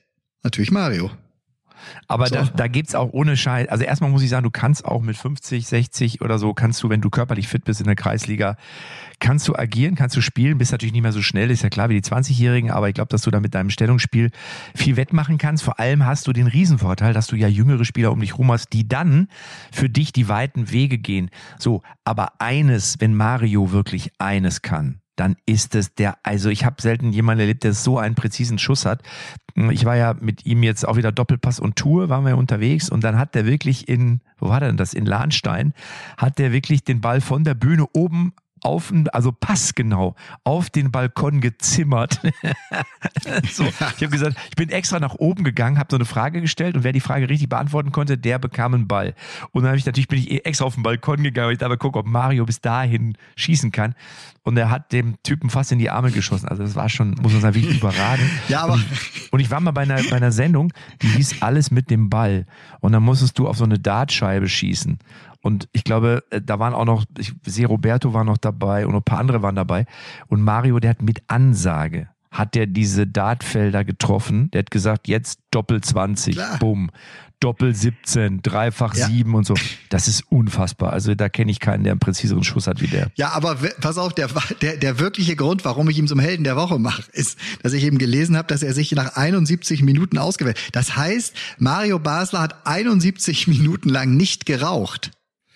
Natürlich 0.46 0.72
Mario. 0.72 1.10
Aber 2.08 2.28
So. 2.28 2.36
da, 2.36 2.44
da 2.44 2.68
gibt's 2.68 2.94
auch 2.94 3.10
ohne 3.14 3.36
Scheiß. 3.36 3.68
Also 3.68 3.84
erstmal 3.84 4.12
muss 4.12 4.22
ich 4.22 4.30
sagen, 4.30 4.44
du 4.44 4.52
kannst 4.52 4.86
auch 4.86 5.02
mit 5.02 5.18
50, 5.18 5.66
60 5.66 6.22
oder 6.22 6.38
so, 6.38 6.54
kannst 6.54 6.84
du, 6.84 6.90
wenn 6.90 7.02
du 7.02 7.10
körperlich 7.10 7.48
fit 7.48 7.66
bist 7.66 7.80
in 7.80 7.88
der 7.88 7.96
Kreisliga, 7.96 8.56
kannst 9.20 9.48
du 9.48 9.56
agieren, 9.56 9.96
kannst 9.96 10.16
du 10.16 10.22
spielen, 10.22 10.60
bist 10.60 10.72
natürlich 10.72 10.94
nicht 10.94 11.02
mehr 11.02 11.12
so 11.12 11.24
schnell, 11.24 11.50
ist 11.50 11.64
ja 11.64 11.70
klar 11.70 11.90
wie 11.90 12.00
die 12.00 12.08
20-Jährigen, 12.08 12.70
aber 12.70 12.90
ich 12.90 12.94
glaube, 12.94 13.10
dass 13.10 13.24
du 13.24 13.32
da 13.32 13.40
mit 13.40 13.56
deinem 13.56 13.72
Stellungsspiel 13.72 14.30
viel 14.76 14.98
wettmachen 14.98 15.40
kannst. 15.40 15.64
Vor 15.64 15.80
allem 15.80 16.06
hast 16.06 16.28
du 16.28 16.34
den 16.34 16.46
Riesenvorteil, 16.46 17.14
dass 17.14 17.26
du 17.26 17.36
ja 17.36 17.48
jüngere 17.48 17.84
Spieler 17.84 18.12
um 18.12 18.20
dich 18.20 18.38
rum 18.38 18.52
hast, 18.52 18.72
die 18.74 18.88
dann 18.88 19.30
für 19.72 19.90
dich 19.90 20.14
die 20.14 20.30
weiten 20.30 20.72
Wege 20.72 21.00
gehen. 21.00 21.32
So, 21.58 21.82
aber 22.04 22.34
eines, 22.40 22.98
wenn 23.00 23.16
Mario 23.16 23.72
wirklich 23.72 24.12
eines 24.20 24.62
kann, 24.62 25.02
dann 25.16 25.36
ist 25.46 25.76
es 25.76 25.96
der, 25.96 26.18
also 26.24 26.50
ich 26.50 26.66
habe 26.66 26.82
selten 26.82 27.12
jemanden 27.12 27.42
erlebt, 27.42 27.64
der 27.64 27.74
so 27.74 27.98
einen 27.98 28.16
präzisen 28.16 28.60
Schuss 28.60 28.86
hat. 28.86 29.02
Ich 29.72 29.86
war 29.86 29.96
ja 29.96 30.14
mit 30.20 30.46
ihm 30.46 30.64
jetzt 30.64 30.88
auch 30.88 30.98
wieder 30.98 31.12
Doppelpass 31.12 31.60
und 31.60 31.78
Tour, 31.78 32.10
waren 32.10 32.26
wir 32.26 32.38
unterwegs 32.38 32.90
und 32.90 33.04
dann 33.04 33.18
hat 33.18 33.36
der 33.36 33.46
wirklich 33.46 33.88
in, 33.88 34.22
wo 34.38 34.50
war 34.50 34.60
denn 34.60 34.78
das, 34.78 34.94
in 34.94 35.06
Lahnstein, 35.06 35.74
hat 36.18 36.38
der 36.40 36.52
wirklich 36.52 36.84
den 36.84 37.02
Ball 37.02 37.22
von 37.22 37.44
der 37.44 37.54
Bühne 37.54 37.88
oben 37.94 38.34
auf, 38.66 38.92
also 39.14 39.32
passgenau, 39.32 40.16
auf 40.44 40.72
den 40.72 40.92
Balkon 40.92 41.40
gezimmert. 41.40 42.20
so, 43.54 43.64
ich 43.64 43.80
habe 43.80 44.10
gesagt, 44.10 44.38
ich 44.50 44.56
bin 44.56 44.70
extra 44.70 45.00
nach 45.00 45.14
oben 45.16 45.44
gegangen, 45.44 45.78
habe 45.78 45.88
so 45.92 45.98
eine 45.98 46.06
Frage 46.06 46.42
gestellt 46.42 46.76
und 46.76 46.84
wer 46.84 46.92
die 46.92 47.00
Frage 47.00 47.30
richtig 47.30 47.48
beantworten 47.48 47.92
konnte, 47.92 48.18
der 48.18 48.40
bekam 48.40 48.74
einen 48.74 48.88
Ball. 48.88 49.14
Und 49.52 49.62
dann 49.62 49.70
habe 49.70 49.78
ich 49.78 49.86
natürlich 49.86 50.08
bin 50.08 50.18
ich 50.20 50.32
eh 50.32 50.38
extra 50.40 50.66
auf 50.66 50.74
den 50.74 50.84
Balkon 50.84 51.22
gegangen 51.22 51.48
und 51.50 51.54
ich 51.54 51.60
dachte, 51.60 51.78
guck, 51.78 51.96
ob 51.96 52.08
Mario 52.08 52.46
bis 52.46 52.60
dahin 52.60 53.16
schießen 53.36 53.72
kann. 53.72 53.94
Und 54.44 54.58
er 54.58 54.70
hat 54.72 54.92
dem 54.92 55.16
Typen 55.24 55.50
fast 55.50 55.72
in 55.72 55.80
die 55.80 55.90
Arme 55.90 56.12
geschossen. 56.12 56.48
Also 56.48 56.64
das 56.64 56.76
war 56.76 56.90
schon, 56.90 57.12
muss 57.22 57.34
man 57.34 57.42
sagen, 57.42 57.56
wirklich 57.56 57.78
überragend. 57.78 58.30
Ja, 58.50 58.64
aber- 58.64 58.74
Und 58.74 58.84
ich, 58.92 59.34
und 59.34 59.40
ich 59.42 59.52
war 59.52 59.60
mal 59.60 59.72
bei 59.72 59.82
einer, 59.84 60.02
bei 60.10 60.16
einer 60.18 60.32
Sendung, 60.32 60.74
die 61.02 61.08
hieß 61.08 61.42
Alles 61.42 61.70
mit 61.72 61.90
dem 61.92 62.10
Ball. 62.10 62.46
Und 62.80 62.92
dann 62.94 63.04
musstest 63.04 63.38
du 63.38 63.48
auf 63.48 63.58
so 63.58 63.64
eine 63.64 63.78
Dartscheibe 63.80 64.48
schießen. 64.50 65.00
Und 65.46 65.70
ich 65.74 65.84
glaube, 65.84 66.24
äh, 66.32 66.42
da 66.42 66.58
waren 66.58 66.74
auch 66.74 66.86
noch, 66.86 67.06
ich 67.20 67.32
sehe, 67.46 67.68
Roberto 67.68 68.16
war 68.16 68.24
noch 68.24 68.40
dabei 68.40 68.88
und 68.88 68.96
ein 68.96 69.04
paar 69.04 69.20
andere 69.20 69.44
waren 69.44 69.56
dabei. 69.56 69.86
Und 70.26 70.42
Mario, 70.42 70.80
der 70.80 70.90
hat 70.90 71.04
mit 71.04 71.22
Ansage, 71.28 72.10
hat 72.32 72.56
der 72.56 72.66
diese 72.66 73.06
Dartfelder 73.06 73.84
getroffen. 73.86 74.50
Der 74.52 74.60
hat 74.64 74.72
gesagt, 74.72 75.08
jetzt 75.08 75.38
Doppel 75.52 75.82
20, 75.82 76.34
Klar. 76.34 76.58
bumm, 76.58 76.90
Doppel 77.40 77.76
17, 77.76 78.42
dreifach 78.42 78.96
Ja. 78.96 79.06
7 79.06 79.36
und 79.36 79.46
so. 79.46 79.54
Das 79.90 80.08
ist 80.08 80.24
unfassbar. 80.32 80.94
Also 80.94 81.14
da 81.14 81.30
kenne 81.30 81.52
ich 81.52 81.60
keinen, 81.60 81.84
der 81.84 81.92
einen 81.94 82.00
präziseren 82.00 82.44
Schuss 82.44 82.66
hat 82.66 82.82
wie 82.82 82.88
der. 82.88 83.12
Ja, 83.14 83.30
aber 83.34 83.56
pass 83.82 84.00
auf, 84.00 84.14
der, 84.16 84.30
der, 84.64 84.78
der 84.78 84.98
wirkliche 84.98 85.36
Grund, 85.36 85.64
warum 85.64 85.88
ich 85.92 86.00
ihn 86.00 86.08
zum 86.08 86.18
Helden 86.18 86.44
der 86.44 86.56
Woche 86.56 86.80
mache, 86.80 87.04
ist, 87.12 87.38
dass 87.62 87.74
ich 87.74 87.84
eben 87.84 88.00
gelesen 88.00 88.36
habe, 88.36 88.48
dass 88.48 88.64
er 88.64 88.74
sich 88.74 88.92
nach 88.94 89.16
71 89.16 89.84
Minuten 89.84 90.18
ausgewählt. 90.18 90.58
Das 90.72 90.96
heißt, 90.96 91.36
Mario 91.60 92.00
Basler 92.00 92.42
hat 92.42 92.66
71 92.66 93.48
Minuten 93.48 93.90
lang 93.90 94.18
nicht 94.18 94.48
geraucht. 94.48 95.12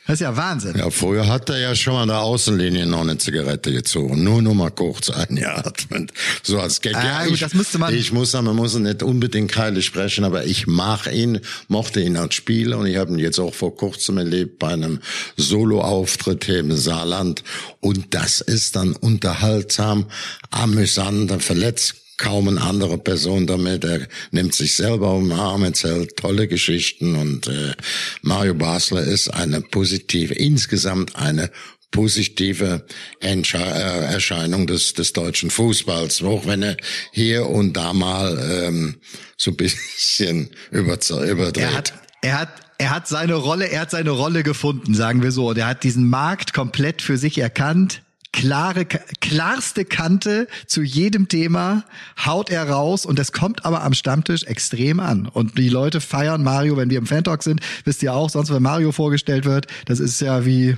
Das 0.10 0.16
ist 0.16 0.22
ja 0.22 0.36
Wahnsinn. 0.36 0.76
Ja, 0.76 0.90
früher 0.90 1.28
hat 1.28 1.50
er 1.52 1.60
ja 1.60 1.76
schon 1.76 1.94
an 1.94 2.08
der 2.08 2.22
Außenlinie 2.22 2.88
noch 2.88 3.02
eine 3.02 3.20
Zigarette 3.20 3.72
gezogen. 3.72 4.24
Nur 4.24 4.42
noch 4.42 4.56
mal 4.56 4.72
kurz 4.72 5.12
eingeatmet. 5.12 6.12
So 6.42 6.60
als 6.60 6.82
Gag. 6.82 6.96
Ah, 6.96 7.04
ja, 7.06 7.24
gut, 7.26 7.36
ich, 7.36 7.40
das 7.42 7.54
müsste 7.54 7.78
man- 7.78 7.94
Ich 7.94 8.12
muss 8.12 8.32
sagen, 8.32 8.48
man 8.48 8.56
muss 8.56 8.74
nicht 8.74 9.04
unbedingt 9.04 9.56
heilig 9.56 9.86
sprechen, 9.86 10.24
aber 10.24 10.46
ich 10.46 10.66
mag 10.66 11.06
ihn, 11.14 11.42
mochte 11.68 12.02
ihn 12.02 12.18
als 12.18 12.34
Spieler 12.34 12.80
und 12.80 12.88
ich 12.88 12.98
habe 12.98 13.12
ihn 13.12 13.20
jetzt 13.20 13.38
auch 13.38 13.54
vor 13.54 13.76
kurzem 13.78 14.18
erlebt 14.18 14.58
bei 14.58 14.70
einem 14.70 15.00
Solo-Auftritt 15.38 16.44
hier 16.46 16.58
im 16.62 16.76
Saarland. 16.76 17.44
Und 17.80 18.16
das 18.16 18.42
ist 18.42 18.76
dann 18.78 18.94
unterhaltsam, 18.96 20.08
amüsant, 20.50 21.30
er 21.30 21.40
verletzt 21.40 21.94
kaum 22.20 22.48
eine 22.48 22.62
andere 22.62 22.98
Person 22.98 23.48
damit. 23.48 23.84
Er 23.84 24.08
nimmt 24.32 24.54
sich 24.54 24.76
selber 24.76 25.14
um 25.14 25.30
den 25.30 25.40
Arm, 25.40 25.64
erzählt 25.64 26.18
tolle 26.18 26.48
Geschichten 26.48 27.16
und 27.16 27.48
äh, 27.48 27.74
Mario 28.22 28.54
Basler 28.54 29.02
ist 29.02 29.30
eine 29.30 29.62
positive, 29.62 30.36
insgesamt 30.36 31.16
eine 31.16 31.50
positive 31.92 32.86
Entsche 33.20 33.58
äh, 33.58 34.14
Erscheinung 34.14 34.68
des, 34.68 34.94
des 34.94 35.14
deutschen 35.14 35.50
Fußballs, 35.50 36.22
auch 36.24 36.46
wenn 36.46 36.62
er 36.62 36.78
hier 37.12 37.48
und 37.48 37.74
da 37.74 37.94
mal 37.94 38.38
ähm, 38.68 38.98
so 39.38 39.52
ein 39.52 39.58
bisschen 39.58 40.52
überdreht. 40.72 41.58
Er 41.58 41.74
hat, 41.74 41.94
er 42.22 42.40
hat, 42.40 42.50
er 42.78 42.90
hat 42.92 43.08
seine 43.08 43.36
Rolle, 43.36 43.70
er 43.70 43.82
hat 43.82 43.92
seine 43.92 44.12
Rolle 44.12 44.44
gefunden, 44.44 44.94
sagen 44.94 45.24
wir 45.24 45.32
so. 45.32 45.50
Und 45.50 45.58
er 45.58 45.68
hat 45.68 45.84
diesen 45.84 46.08
Markt 46.10 46.54
komplett 46.54 47.02
für 47.02 47.18
sich 47.18 47.40
erkannt. 47.40 48.04
Klare, 48.40 48.86
klarste 48.86 49.84
Kante 49.84 50.48
zu 50.66 50.82
jedem 50.82 51.28
Thema 51.28 51.84
haut 52.26 52.50
er 52.50 52.70
raus 52.70 53.06
und 53.06 53.20
das 53.20 53.34
kommt 53.34 53.66
aber 53.66 53.84
am 53.84 53.94
Stammtisch 53.94 54.46
extrem 54.46 55.02
an. 55.02 55.28
Und 55.28 55.58
die 55.58 55.68
Leute 55.68 56.00
feiern 56.00 56.42
Mario, 56.42 56.78
wenn 56.78 56.90
wir 56.90 57.00
im 57.00 57.06
Fan-Talk 57.06 57.44
sind, 57.44 57.60
wisst 57.84 58.02
ihr 58.02 58.14
auch, 58.14 58.30
sonst 58.30 58.50
wenn 58.54 58.64
Mario 58.64 58.94
vorgestellt 58.94 59.44
wird, 59.44 59.68
das 59.88 60.00
ist 60.00 60.22
ja 60.22 60.46
wie, 60.46 60.78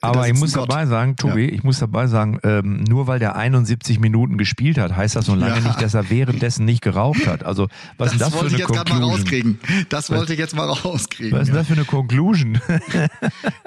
Aber 0.00 0.20
das 0.20 0.26
ich 0.28 0.34
ist 0.34 0.40
muss 0.40 0.52
Gott. 0.54 0.70
dabei 0.70 0.86
sagen, 0.86 1.16
Tobi, 1.16 1.46
ich 1.46 1.62
muss 1.64 1.78
dabei 1.78 2.06
sagen, 2.06 2.38
ähm, 2.44 2.84
nur 2.84 3.06
weil 3.06 3.18
der 3.18 3.36
71 3.36 3.98
Minuten 4.00 4.38
gespielt 4.38 4.78
hat, 4.78 4.94
heißt 4.96 5.16
das 5.16 5.26
noch 5.28 5.36
lange 5.36 5.56
Ja. 5.60 5.60
nicht, 5.68 5.80
dass 5.82 5.94
er 5.94 6.10
währenddessen 6.10 6.64
nicht 6.64 6.82
geraucht 6.82 7.26
hat. 7.26 7.44
Also 7.44 7.68
was 7.98 8.12
ist 8.12 8.20
Das, 8.20 8.20
denn 8.20 8.20
das 8.20 8.28
für 8.28 8.34
wollte 8.34 8.46
eine 8.46 8.54
ich 8.54 8.60
jetzt 8.60 8.68
gerade 8.76 8.90
mal 8.92 9.00
Conclusion? 9.00 9.20
rauskriegen. 9.20 9.60
Das 9.88 10.10
wollte 10.10 10.32
ich 10.34 10.38
jetzt 10.38 10.54
mal 10.54 10.64
rauskriegen. 10.70 11.32
Was 11.32 11.42
ist 11.42 11.48
denn 11.48 11.56
das 11.56 11.66
für 11.66 11.72
eine 11.74 11.84
Conclusion? 11.84 12.60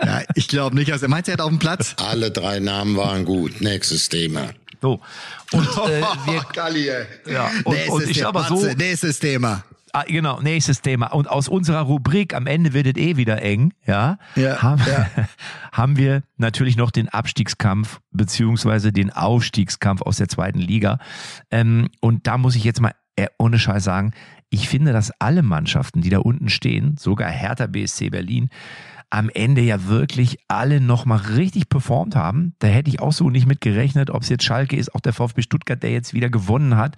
Ja, 0.04 0.22
ich 0.36 0.48
glaube 0.48 0.76
nicht. 0.76 0.92
Also 0.92 1.06
er 1.06 1.10
meint, 1.10 1.28
er 1.28 1.34
hat 1.34 1.42
auf 1.42 1.50
dem 1.50 1.60
Platz. 1.60 1.96
Alle 2.10 2.32
drei 2.32 2.60
Namen 2.60 2.96
waren 2.98 3.26
gut. 3.26 3.62
Nächstes 3.62 4.10
Thema. 4.10 4.50
so. 4.82 5.00
Und 5.52 5.64
äh, 5.64 6.02
wir, 6.26 6.46
Galli, 6.54 6.88
ey. 6.90 7.06
ja, 7.32 7.50
und, 7.64 7.74
Nächstes 7.74 7.94
und 7.94 8.10
ich 8.10 8.18
Thema, 8.18 8.30
aber 8.30 8.44
so, 8.46 8.66
nächstes 8.78 9.20
Thema. 9.20 9.64
Ah, 9.96 10.06
genau, 10.08 10.42
nächstes 10.42 10.82
Thema. 10.82 11.14
Und 11.14 11.30
aus 11.30 11.48
unserer 11.48 11.82
Rubrik 11.82 12.34
am 12.34 12.48
Ende 12.48 12.74
wird 12.74 12.88
es 12.88 12.96
eh 12.96 13.16
wieder 13.16 13.44
eng, 13.44 13.74
ja, 13.86 14.18
Ja, 14.36 14.60
haben, 14.64 14.82
ja. 14.88 15.08
haben 15.72 15.98
wir 15.98 16.24
natürlich 16.38 16.78
noch 16.78 16.90
den 16.90 17.10
Abstiegskampf 17.10 18.00
beziehungsweise 18.10 18.92
den 18.92 19.12
Aufstiegskampf 19.12 20.02
aus 20.02 20.18
der 20.18 20.30
zweiten 20.30 20.58
Liga. 20.58 20.98
Ähm, 21.52 21.90
und 22.02 22.26
da 22.26 22.40
muss 22.40 22.56
ich 22.56 22.64
jetzt 22.64 22.82
mal 22.82 22.94
äh, 23.16 23.28
ohne 23.38 23.60
Scheiß 23.60 23.84
sagen, 23.84 24.14
ich 24.50 24.68
finde, 24.68 24.94
dass 24.94 25.12
alle 25.20 25.44
Mannschaften, 25.44 26.02
die 26.02 26.10
da 26.10 26.18
unten 26.20 26.50
stehen, 26.50 26.98
sogar 26.98 27.30
Hertha 27.30 27.68
BSC 27.68 28.10
Berlin, 28.10 28.50
am 29.14 29.30
Ende 29.30 29.62
ja 29.62 29.88
wirklich 29.88 30.40
alle 30.48 30.82
nochmal 30.82 31.20
richtig 31.20 31.70
performt 31.70 32.16
haben. 32.16 32.56
Da 32.58 32.68
hätte 32.68 32.90
ich 32.90 33.00
auch 33.00 33.14
so 33.14 33.30
nicht 33.30 33.46
mit 33.46 33.62
gerechnet, 33.62 34.10
ob 34.10 34.24
es 34.24 34.30
jetzt 34.30 34.44
Schalke 34.44 34.76
ist, 34.76 34.96
auch 34.96 35.02
der 35.02 35.14
VfB 35.14 35.44
Stuttgart, 35.44 35.84
der 35.84 35.92
jetzt 35.92 36.16
wieder 36.16 36.32
gewonnen 36.32 36.78
hat. 36.78 36.96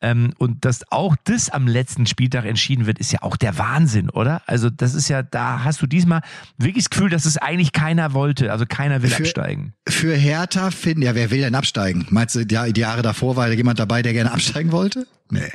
Ähm, 0.00 0.32
und 0.38 0.64
dass 0.64 0.84
auch 0.92 1.16
das 1.24 1.50
am 1.50 1.66
letzten 1.66 2.06
Spieltag 2.06 2.44
entschieden 2.44 2.86
wird, 2.86 3.00
ist 3.00 3.10
ja 3.10 3.20
auch 3.22 3.36
der 3.36 3.58
Wahnsinn, 3.58 4.10
oder? 4.10 4.42
Also 4.46 4.70
das 4.70 4.94
ist 4.94 5.08
ja, 5.08 5.24
da 5.24 5.64
hast 5.64 5.82
du 5.82 5.88
diesmal 5.88 6.20
wirklich 6.56 6.84
das 6.84 6.90
Gefühl, 6.90 7.10
dass 7.10 7.24
es 7.24 7.36
eigentlich 7.36 7.72
keiner 7.72 8.12
wollte. 8.14 8.52
Also 8.52 8.64
keiner 8.64 9.02
will 9.02 9.10
Für- 9.10 9.24
absteigen. 9.24 9.72
Für 9.88 10.14
Hertha 10.14 10.70
finden, 10.70 11.02
ja, 11.02 11.16
wer 11.16 11.32
will 11.32 11.40
denn 11.40 11.56
absteigen? 11.56 12.06
Meinst 12.10 12.36
du, 12.36 12.44
ja, 12.48 12.68
die 12.68 12.80
Jahre 12.80 13.02
davor 13.02 13.34
war 13.34 13.48
da 13.48 13.54
jemand 13.54 13.80
dabei, 13.80 14.02
der 14.02 14.12
gerne 14.12 14.30
absteigen 14.30 14.70
wollte? 14.70 15.08
Nee. 15.32 15.50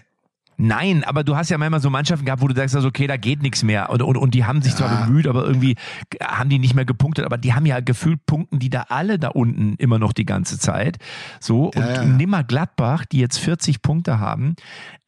Nein, 0.63 1.03
aber 1.03 1.23
du 1.23 1.35
hast 1.35 1.49
ja 1.49 1.57
manchmal 1.57 1.79
so 1.81 1.89
Mannschaften 1.89 2.23
gehabt, 2.25 2.41
wo 2.41 2.47
du 2.47 2.55
sagst, 2.55 2.75
also, 2.75 2.87
okay, 2.87 3.07
da 3.07 3.17
geht 3.17 3.41
nichts 3.41 3.63
mehr. 3.63 3.89
Und, 3.89 4.01
und, 4.03 4.15
und 4.15 4.33
die 4.35 4.45
haben 4.45 4.61
sich 4.61 4.75
zwar 4.75 4.91
Ja. 4.91 5.05
bemüht, 5.05 5.25
aber 5.27 5.43
irgendwie 5.45 5.75
haben 6.21 6.49
die 6.51 6.59
nicht 6.59 6.75
mehr 6.75 6.85
gepunktet. 6.85 7.25
Aber 7.25 7.37
die 7.39 7.53
haben 7.53 7.65
ja 7.65 7.79
gefühlt 7.79 8.25
Punkten, 8.27 8.59
die 8.59 8.69
da 8.69 8.85
alle 8.89 9.17
da 9.17 9.29
unten 9.29 9.73
immer 9.77 9.97
noch 9.97 10.13
die 10.13 10.25
ganze 10.25 10.59
Zeit. 10.59 10.97
So, 11.39 11.65
und 11.65 11.75
Ja, 11.77 11.93
ja. 11.93 12.03
nimm 12.03 12.29
mal 12.29 12.43
Gladbach, 12.43 13.05
die 13.05 13.17
jetzt 13.19 13.39
40 13.39 13.81
Punkte 13.81 14.19
haben, 14.19 14.55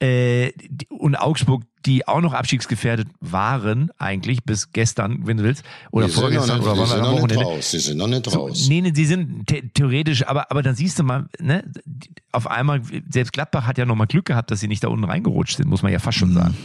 äh, 0.01 0.51
und 0.89 1.15
Augsburg, 1.15 1.63
die 1.85 2.07
auch 2.07 2.21
noch 2.21 2.33
abstiegsgefährdet 2.33 3.07
waren, 3.21 3.91
eigentlich 3.97 4.43
bis 4.43 4.71
gestern, 4.71 5.25
wenn 5.27 5.37
du 5.37 5.43
willst, 5.43 5.63
oder 5.91 6.07
die 6.07 6.11
vorgestern 6.13 6.59
nicht, 6.59 6.67
oder 6.67 6.77
wann 6.77 6.87
sind 6.87 6.97
am 6.99 7.01
noch 7.03 7.11
nicht 7.13 7.21
Wochenende. 7.35 7.45
raus. 7.45 7.71
Die 7.71 7.79
sind 7.79 7.97
noch 7.97 8.07
nicht 8.07 8.29
So, 8.29 8.39
raus. 8.39 8.65
nee, 8.69 8.81
nee, 8.81 8.91
sie 8.93 9.05
sind 9.05 9.49
the 9.49 9.69
theoretisch, 9.73 10.25
aber, 10.27 10.49
aber 10.51 10.61
dann 10.63 10.75
siehst 10.75 10.99
du 10.99 11.03
mal, 11.03 11.27
ne, 11.39 11.63
auf 12.31 12.47
einmal, 12.49 12.81
selbst 13.09 13.33
Gladbach 13.33 13.65
hat 13.67 13.77
ja 13.77 13.85
nochmal 13.85 14.07
Glück 14.07 14.25
gehabt, 14.25 14.51
dass 14.51 14.59
sie 14.59 14.67
nicht 14.67 14.83
da 14.83 14.87
unten 14.87 15.03
reingerutscht 15.05 15.57
sind, 15.57 15.67
muss 15.69 15.83
man 15.83 15.91
ja 15.91 15.99
fast 15.99 16.17
schon 16.17 16.33
sagen. 16.33 16.55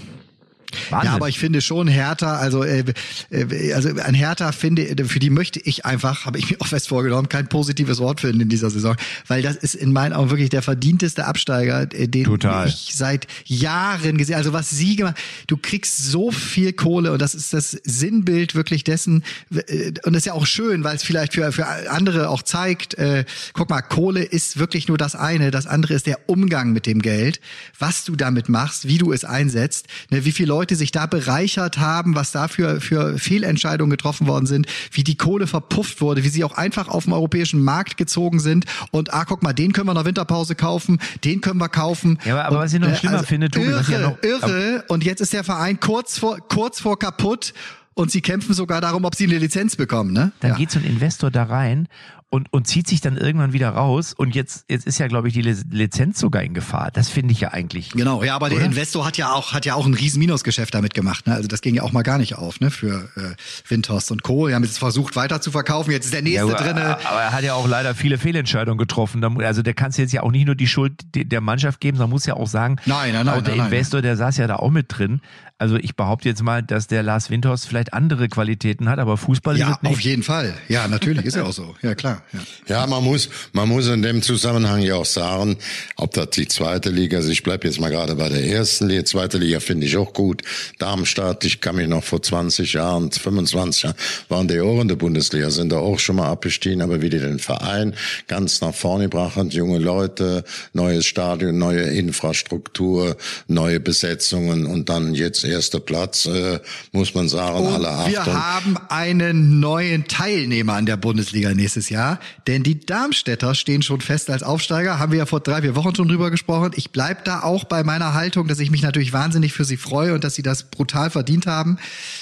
Wahnsinn. 0.90 1.10
Ja, 1.10 1.14
aber 1.14 1.28
ich 1.28 1.38
finde 1.38 1.60
schon 1.60 1.88
Hertha, 1.88 2.36
also 2.36 2.62
äh, 2.62 2.84
äh, 3.30 3.72
also 3.72 3.90
an 3.90 4.14
Hertha 4.14 4.52
finde, 4.52 5.04
für 5.06 5.18
die 5.18 5.30
möchte 5.30 5.60
ich 5.60 5.84
einfach, 5.84 6.26
habe 6.26 6.38
ich 6.38 6.50
mir 6.50 6.60
auch 6.60 6.66
fest 6.66 6.88
vorgenommen, 6.88 7.28
kein 7.28 7.48
positives 7.48 7.98
Wort 7.98 8.20
finden 8.20 8.40
in 8.42 8.48
dieser 8.48 8.70
Saison, 8.70 8.96
weil 9.26 9.42
das 9.42 9.56
ist 9.56 9.74
in 9.74 9.92
meinen 9.92 10.12
Augen 10.12 10.30
wirklich 10.30 10.50
der 10.50 10.62
verdienteste 10.62 11.26
Absteiger, 11.26 11.82
äh, 11.92 12.08
den 12.08 12.24
Total. 12.24 12.68
ich 12.68 12.92
seit 12.94 13.26
Jahren 13.44 14.18
gesehen. 14.18 14.36
Also 14.36 14.52
was 14.52 14.70
sie 14.70 14.96
gemacht, 14.96 15.16
du 15.46 15.56
kriegst 15.56 15.98
so 15.98 16.30
viel 16.30 16.72
Kohle 16.72 17.12
und 17.12 17.20
das 17.20 17.34
ist 17.34 17.52
das 17.52 17.70
Sinnbild 17.84 18.54
wirklich 18.54 18.84
dessen 18.84 19.24
äh, 19.50 19.92
und 20.04 20.12
das 20.12 20.20
ist 20.20 20.26
ja 20.26 20.32
auch 20.32 20.46
schön, 20.46 20.84
weil 20.84 20.96
es 20.96 21.02
vielleicht 21.02 21.34
für 21.34 21.52
für 21.52 21.66
andere 21.90 22.28
auch 22.28 22.42
zeigt. 22.42 22.94
Äh, 22.94 23.24
guck 23.52 23.70
mal, 23.70 23.82
Kohle 23.82 24.22
ist 24.22 24.58
wirklich 24.58 24.88
nur 24.88 24.98
das 24.98 25.14
eine, 25.14 25.50
das 25.50 25.66
andere 25.66 25.94
ist 25.94 26.06
der 26.06 26.18
Umgang 26.26 26.72
mit 26.72 26.86
dem 26.86 27.00
Geld, 27.00 27.40
was 27.78 28.04
du 28.04 28.16
damit 28.16 28.48
machst, 28.48 28.86
wie 28.86 28.98
du 28.98 29.12
es 29.12 29.24
einsetzt, 29.24 29.86
ne, 30.10 30.24
wie 30.24 30.32
viele 30.32 30.48
Leute 30.48 30.57
sich 30.74 30.92
da 30.92 31.06
bereichert 31.06 31.78
haben, 31.78 32.14
was 32.14 32.32
da 32.32 32.48
für, 32.48 32.80
für 32.80 33.18
Fehlentscheidungen 33.18 33.90
getroffen 33.90 34.26
worden 34.26 34.46
sind, 34.46 34.66
wie 34.92 35.04
die 35.04 35.16
Kohle 35.16 35.46
verpufft 35.46 36.00
wurde, 36.00 36.24
wie 36.24 36.28
sie 36.28 36.44
auch 36.44 36.56
einfach 36.56 36.88
auf 36.88 37.04
dem 37.04 37.12
europäischen 37.12 37.62
Markt 37.62 37.96
gezogen 37.96 38.40
sind 38.40 38.64
und 38.90 39.12
ah, 39.14 39.24
guck 39.24 39.42
mal, 39.42 39.52
den 39.52 39.72
können 39.72 39.86
wir 39.86 39.94
nach 39.94 40.04
Winterpause 40.04 40.54
kaufen, 40.54 40.98
den 41.24 41.40
können 41.40 41.58
wir 41.60 41.68
kaufen. 41.68 42.18
Ja, 42.24 42.34
aber- 42.34 42.44
aber 42.46 42.56
und, 42.56 42.62
was 42.64 42.72
ich 42.72 42.80
noch 42.80 42.88
äh, 42.88 42.96
schlimmer 42.96 43.22
finde, 43.22 43.50
Tobi, 43.50 43.66
irre, 43.66 43.92
ja 43.92 43.98
noch- 44.00 44.22
irre. 44.22 44.84
Und 44.88 45.04
jetzt 45.04 45.20
ist 45.20 45.32
der 45.32 45.44
Verein 45.44 45.80
kurz 45.80 46.18
vor, 46.18 46.38
kurz 46.48 46.80
vor 46.80 46.98
kaputt 46.98 47.54
und 47.94 48.10
sie 48.10 48.20
kämpfen 48.20 48.54
sogar 48.54 48.80
darum, 48.80 49.04
ob 49.04 49.14
sie 49.14 49.24
eine 49.24 49.38
Lizenz 49.38 49.76
bekommen, 49.76 50.12
ne? 50.12 50.32
dann 50.40 50.52
ja. 50.52 50.56
geht 50.56 50.70
so 50.70 50.78
ein 50.78 50.84
Investor 50.84 51.30
da 51.30 51.44
rein 51.44 51.88
und, 52.30 52.52
und 52.52 52.66
zieht 52.66 52.86
sich 52.88 53.00
dann 53.00 53.16
irgendwann 53.16 53.52
wieder 53.52 53.70
raus 53.70 54.12
und 54.12 54.34
jetzt, 54.34 54.64
jetzt 54.68 54.86
ist 54.86 54.98
ja, 54.98 55.06
glaube 55.08 55.28
ich, 55.28 55.34
die 55.34 55.42
Li- 55.42 55.56
Lizenz 55.70 56.18
sogar 56.20 56.42
in 56.42 56.52
Gefahr. 56.54 56.90
Das 56.92 57.08
finde 57.08 57.32
ich 57.32 57.40
ja 57.40 57.52
eigentlich. 57.52 57.90
Genau, 57.92 58.22
ja, 58.22 58.34
aber 58.36 58.48
der 58.50 58.58
Oder? 58.58 58.66
Investor 58.66 59.06
hat 59.06 59.16
ja 59.16 59.32
auch 59.32 59.52
hat 59.54 59.64
ja 59.64 59.74
auch 59.74 59.86
ein 59.86 59.94
riesen 59.94 60.18
Minusgeschäft 60.18 60.74
damit 60.74 60.92
gemacht. 60.94 61.26
Ne? 61.26 61.34
Also 61.34 61.48
das 61.48 61.60
ging 61.62 61.74
ja 61.74 61.82
auch 61.82 61.92
mal 61.92 62.02
gar 62.02 62.18
nicht 62.18 62.34
auf, 62.36 62.60
ne? 62.60 62.70
Für 62.70 63.08
äh, 63.16 63.34
Windhorst 63.68 64.10
und 64.10 64.22
Co. 64.22 64.48
Die 64.48 64.54
haben 64.54 64.64
jetzt 64.64 64.78
versucht 64.78 65.16
weiter 65.16 65.40
zu 65.40 65.50
verkaufen. 65.50 65.90
Jetzt 65.90 66.04
ist 66.06 66.14
der 66.14 66.22
nächste 66.22 66.46
Ja, 66.46 66.54
aber, 66.54 66.64
drinne. 66.64 66.98
aber 67.06 67.20
er 67.22 67.32
hat 67.32 67.44
ja 67.44 67.54
auch 67.54 67.66
leider 67.66 67.94
viele 67.94 68.18
Fehlentscheidungen 68.18 68.78
getroffen. 68.78 69.24
Also 69.40 69.62
der 69.62 69.74
kannst 69.74 69.98
jetzt 69.98 70.12
ja 70.12 70.22
auch 70.22 70.30
nicht 70.30 70.44
nur 70.46 70.54
die 70.54 70.66
Schuld 70.68 71.14
de- 71.14 71.24
der 71.24 71.40
Mannschaft 71.40 71.80
geben, 71.80 71.96
sondern 71.96 72.10
muss 72.10 72.26
ja 72.26 72.34
auch 72.34 72.46
sagen, 72.46 72.76
Nein, 72.86 73.12
nein, 73.14 73.24
nein, 73.26 73.38
auch 73.38 73.42
der 73.42 73.54
nein, 73.56 73.58
nein. 73.58 73.72
Investor, 73.72 74.02
der 74.02 74.16
saß 74.16 74.36
ja 74.36 74.46
da 74.46 74.56
auch 74.56 74.70
mit 74.70 74.86
drin. 74.88 75.20
Also 75.60 75.76
ich 75.76 75.96
behaupte 75.96 76.28
jetzt 76.28 76.42
mal, 76.42 76.62
dass 76.62 76.86
der 76.86 77.02
Lars 77.02 77.30
Windhorst 77.30 77.66
vielleicht 77.66 77.92
andere 77.92 78.28
Qualitäten 78.28 78.88
hat, 78.88 79.00
aber 79.00 79.16
Fußball 79.16 79.54
ist 79.56 79.60
Ja, 79.60 79.72
es 79.76 79.82
nicht. 79.82 79.92
auf 79.92 80.00
jeden 80.00 80.22
Fall. 80.22 80.54
Ja, 80.68 80.86
natürlich 80.86 81.24
ist 81.24 81.34
ja 81.34 81.42
auch 81.42 81.52
so. 81.52 81.74
Ja, 81.82 81.96
klar. 81.96 82.22
Ja. 82.32 82.40
Ja, 82.82 82.86
man 82.86 83.02
muss, 83.02 83.28
man 83.52 83.68
muss 83.68 83.88
in 83.88 84.02
dem 84.02 84.22
Zusammenhang 84.22 84.82
ja 84.82 84.94
auch 84.94 85.04
sagen, 85.04 85.56
ob 85.96 86.12
das 86.14 86.30
die 86.30 86.46
zweite 86.46 86.90
Liga 86.90 87.18
ist. 87.18 87.26
Ich 87.28 87.42
bleib 87.42 87.64
jetzt 87.64 87.80
mal 87.80 87.90
gerade 87.90 88.14
bei 88.14 88.28
der 88.28 88.44
ersten 88.46 88.86
Liga. 88.88 89.04
Zweite 89.04 89.38
Liga 89.38 89.58
finde 89.58 89.86
ich 89.86 89.96
auch 89.96 90.12
gut. 90.12 90.42
Darmstadt, 90.78 91.44
ich 91.44 91.60
kann 91.60 91.74
mich 91.74 91.88
noch 91.88 92.04
vor 92.04 92.22
20 92.22 92.74
Jahren, 92.74 93.10
25 93.10 93.82
Jahren, 93.82 93.96
waren 94.28 94.46
die 94.46 94.60
auch 94.60 94.80
in 94.80 94.86
der 94.86 94.94
Bundesliga, 94.96 95.50
sind 95.50 95.70
da 95.70 95.78
auch 95.78 95.98
schon 95.98 96.16
mal 96.16 96.28
abgestiegen, 96.30 96.82
aber 96.82 97.02
wie 97.02 97.10
die 97.10 97.18
den 97.18 97.40
Verein 97.40 97.94
ganz 98.28 98.60
nach 98.60 98.74
vorne 98.74 99.08
brachen, 99.08 99.50
junge 99.50 99.78
Leute, 99.78 100.44
neues 100.72 101.04
Stadion, 101.06 101.58
neue 101.58 101.82
Infrastruktur, 101.82 103.16
neue 103.48 103.80
Besetzungen 103.80 104.66
und 104.66 104.88
dann 104.88 105.14
jetzt 105.14 105.47
erster 105.48 105.80
Platz, 105.80 106.26
äh, 106.26 106.60
muss 106.92 107.14
man 107.14 107.28
sagen, 107.28 107.66
Und 107.66 107.74
alle 107.74 108.10
wir 108.10 108.20
Achtung. 108.20 108.34
haben 108.34 108.76
einen 108.88 109.60
neuen 109.60 110.06
Teilnehmer 110.06 110.74
an 110.74 110.86
der 110.86 110.96
Bundesliga 110.96 111.54
nächstes 111.54 111.88
Jahr, 111.90 112.20
denn 112.46 112.62
die 112.62 112.80
Darmstädter 112.80 113.54
stehen 113.54 113.82
schon 113.82 114.00
fest 114.00 114.30
als 114.30 114.42
Aufsteiger. 114.42 114.98
Haben 114.98 115.12
wir 115.12 115.18
ja 115.18 115.26
vor 115.26 115.40
drei, 115.40 115.62
vier 115.62 115.74
Wochen 115.74 115.94
schon 115.94 116.08
drüber 116.08 116.30
gesprochen. 116.30 116.72
Ich 116.76 116.90
bleib 116.90 117.24
da 117.24 117.40
auch 117.42 117.64
bei 117.64 117.82
meiner 117.84 118.14
Haltung, 118.14 118.48
dass 118.48 118.58
ich 118.60 118.70
mich 118.70 118.82
natürlich 118.82 119.12
wahnsinnig 119.12 119.52
für 119.52 119.64
sie 119.64 119.76
freue 119.76 120.14
und 120.14 120.24
dass 120.24 120.34
sie 120.34 120.42
das 120.42 120.70
brutal 120.70 121.10
verdient 121.10 121.46
haben. 121.46 121.78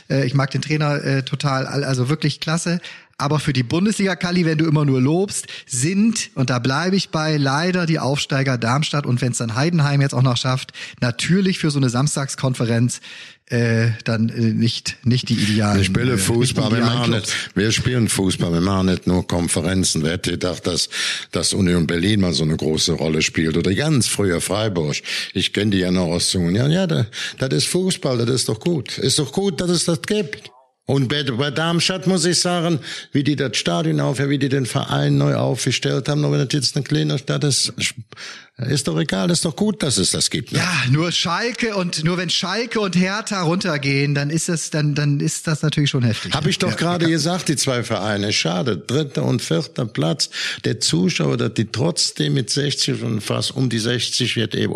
Äh, 0.09 0.27
ich 0.27 0.35
mag 0.35 0.51
den 0.51 0.63
Trainer 0.63 1.03
äh, 1.05 1.23
total, 1.23 1.67
also 1.67 2.09
wirklich 2.09 2.41
klasse. 2.41 2.81
Aber 3.19 3.41
für 3.41 3.55
die 3.55 3.63
Bundesliga, 3.63 4.15
Kali, 4.15 4.45
wenn 4.45 4.59
du 4.59 4.67
immer 4.67 4.85
nur 4.85 5.01
lobst, 5.01 5.47
sind, 5.67 6.31
und 6.35 6.51
da 6.51 6.59
bleibe 6.59 6.97
ich 6.97 7.09
bei, 7.09 7.39
leider 7.39 7.87
die 7.87 7.99
Aufsteiger 7.99 8.59
Darmstadt 8.59 9.07
und 9.07 9.23
wenn 9.23 9.33
es 9.33 9.39
dann 9.39 9.55
Heidenheim 9.55 10.03
jetzt 10.03 10.15
auch 10.15 10.23
noch 10.23 10.37
schafft, 10.37 10.73
natürlich 11.01 11.59
für 11.59 11.71
so 11.71 11.79
eine 11.79 11.89
Samstagskonferenz 11.89 13.01
äh, 13.49 13.91
dann 14.05 14.29
äh, 14.29 14.53
nicht, 14.53 14.97
nicht 15.05 15.29
die 15.29 15.35
idealen. 15.35 15.79
Wir 15.79 15.85
spielen 15.85 16.15
äh, 16.15 16.19
Fußball, 16.19 16.71
wir 16.73 16.85
machen 16.85 17.13
nicht, 17.13 17.33
wir 17.55 17.73
spielen 17.73 18.09
Fußball, 18.09 18.53
wir 18.53 18.61
machen 18.61 18.87
nicht 18.87 19.07
nur 19.07 19.27
Konferenzen. 19.27 20.03
Wer 20.03 20.15
hätte 20.15 20.33
gedacht, 20.33 20.67
dass, 20.67 20.91
dass 21.31 21.55
Union 21.55 21.87
Berlin 21.87 22.21
mal 22.21 22.33
so 22.33 22.43
eine 22.43 22.57
große 22.57 22.93
Rolle 22.93 23.23
spielt 23.23 23.57
oder 23.57 23.73
ganz 23.73 24.09
früher 24.09 24.41
Freiburg. 24.41 24.97
Ich 25.33 25.53
kenne 25.53 25.71
die 25.71 25.79
ja 25.79 25.91
noch 25.91 26.07
aus 26.07 26.31
Zungen. 26.31 26.55
Ja, 26.55 26.67
ja, 26.67 26.87
das, 26.87 27.07
das 27.39 27.51
ist 27.53 27.69
Fußball, 27.69 28.19
das 28.19 28.29
ist 28.29 28.49
doch 28.49 28.61
gut. 28.61 28.99
Ist 28.99 29.21
doch 29.21 29.33
gut, 29.33 29.61
dass 29.61 29.71
es 29.71 29.85
das 29.85 30.03
gibt. 30.03 30.51
Und 30.87 31.09
bei, 31.09 31.25
bei 31.25 31.51
Darmstadt 31.51 32.07
muss 32.07 32.25
ich 32.25 32.39
sagen, 32.39 32.79
wie 33.11 33.25
die 33.25 33.35
das 33.35 33.57
Stadion 33.57 33.99
auf, 33.99 34.21
wie 34.21 34.39
die 34.39 34.49
den 34.49 34.67
Verein 34.67 35.19
neu 35.19 35.35
aufgestellt 35.35 36.09
haben, 36.09 36.23
wenn 36.23 36.39
das 36.39 36.49
jetzt 36.53 36.77
eine 36.77 36.85
kleine 36.85 37.19
Stadt 37.19 37.43
ist, 37.43 37.73
ist 38.59 38.89
doch 38.89 38.99
egal, 38.99 39.31
ist 39.31 39.45
doch 39.45 39.55
gut, 39.55 39.83
dass 39.83 39.99
es 39.99 40.13
das 40.13 40.31
gibt. 40.31 40.53
ne? 40.53 40.59
Ja, 40.61 40.91
nur 40.91 41.13
Schalke 41.13 41.77
und 41.77 42.05
nur 42.05 42.17
wenn 42.17 42.31
Schalke 42.31 42.81
und 42.81 42.97
Hertha 42.97 43.43
runtergehen, 43.43 44.15
dann 44.15 44.31
ist 44.31 44.49
es, 44.49 44.71
dann, 44.71 44.95
dann 44.95 45.21
ist 45.21 45.47
das 45.47 45.61
natürlich 45.61 45.91
schon 45.91 46.03
heftig. 46.05 46.33
Hab 46.33 46.47
ich 46.47 46.59
doch 46.59 46.71
Ja. 46.71 46.77
gerade 46.77 47.07
gesagt, 47.07 47.49
die 47.49 47.57
zwei 47.57 47.83
Vereine. 47.85 48.33
Schade. 48.33 48.79
Dritter 48.79 49.25
und 49.25 49.43
vierter 49.43 49.85
Platz. 49.85 50.31
Der 50.65 50.81
Zuschauer, 50.81 51.37
dass 51.37 51.53
die 51.53 51.67
trotzdem 51.71 52.33
mit 52.33 52.49
60 52.49 53.03
und 53.03 53.21
fast 53.21 53.55
um 53.55 53.69
die 53.69 53.79
60 53.79 54.37
wird 54.37 54.55
eben. 54.55 54.73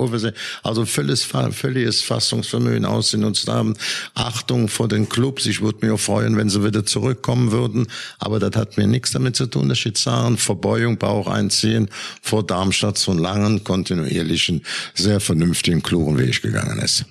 Also 0.63 0.85
völliges, 0.85 1.25
völliges 1.53 2.03
Fassungsvermögen 2.03 2.85
aussehen 2.85 3.25
uns 3.25 3.47
haben. 3.47 3.75
Achtung 4.15 4.69
vor 4.69 4.89
den 4.89 5.09
Clubs. 5.09 5.47
Ich 5.47 5.63
würde 5.63 5.91
auch 5.95 5.99
freuen, 6.01 6.37
wenn 6.37 6.51
sie 6.51 6.63
wieder 6.63 6.85
zurückkommen 6.85 7.51
würden. 7.51 7.87
Aber 8.19 8.39
das 8.41 8.55
hat 8.61 8.77
mir 8.77 8.87
nichts 8.87 9.13
damit 9.13 9.37
zu 9.37 9.47
tun, 9.47 9.71
dass 9.71 9.83
jetzt 9.85 10.03
sagen, 10.03 10.37
Verbeugung, 10.37 10.99
Bauch 10.99 11.29
einziehen 11.29 11.89
vor 12.21 12.45
Darmstadt 12.47 12.99
so 12.99 13.15
langen, 13.15 13.65
kontinuierlichen, 13.71 14.63
sehr 14.95 15.21
vernünftigen, 15.21 15.81
klugen 15.81 16.19
Weg 16.19 16.43
gegangen 16.43 16.81
ist. 16.81 17.05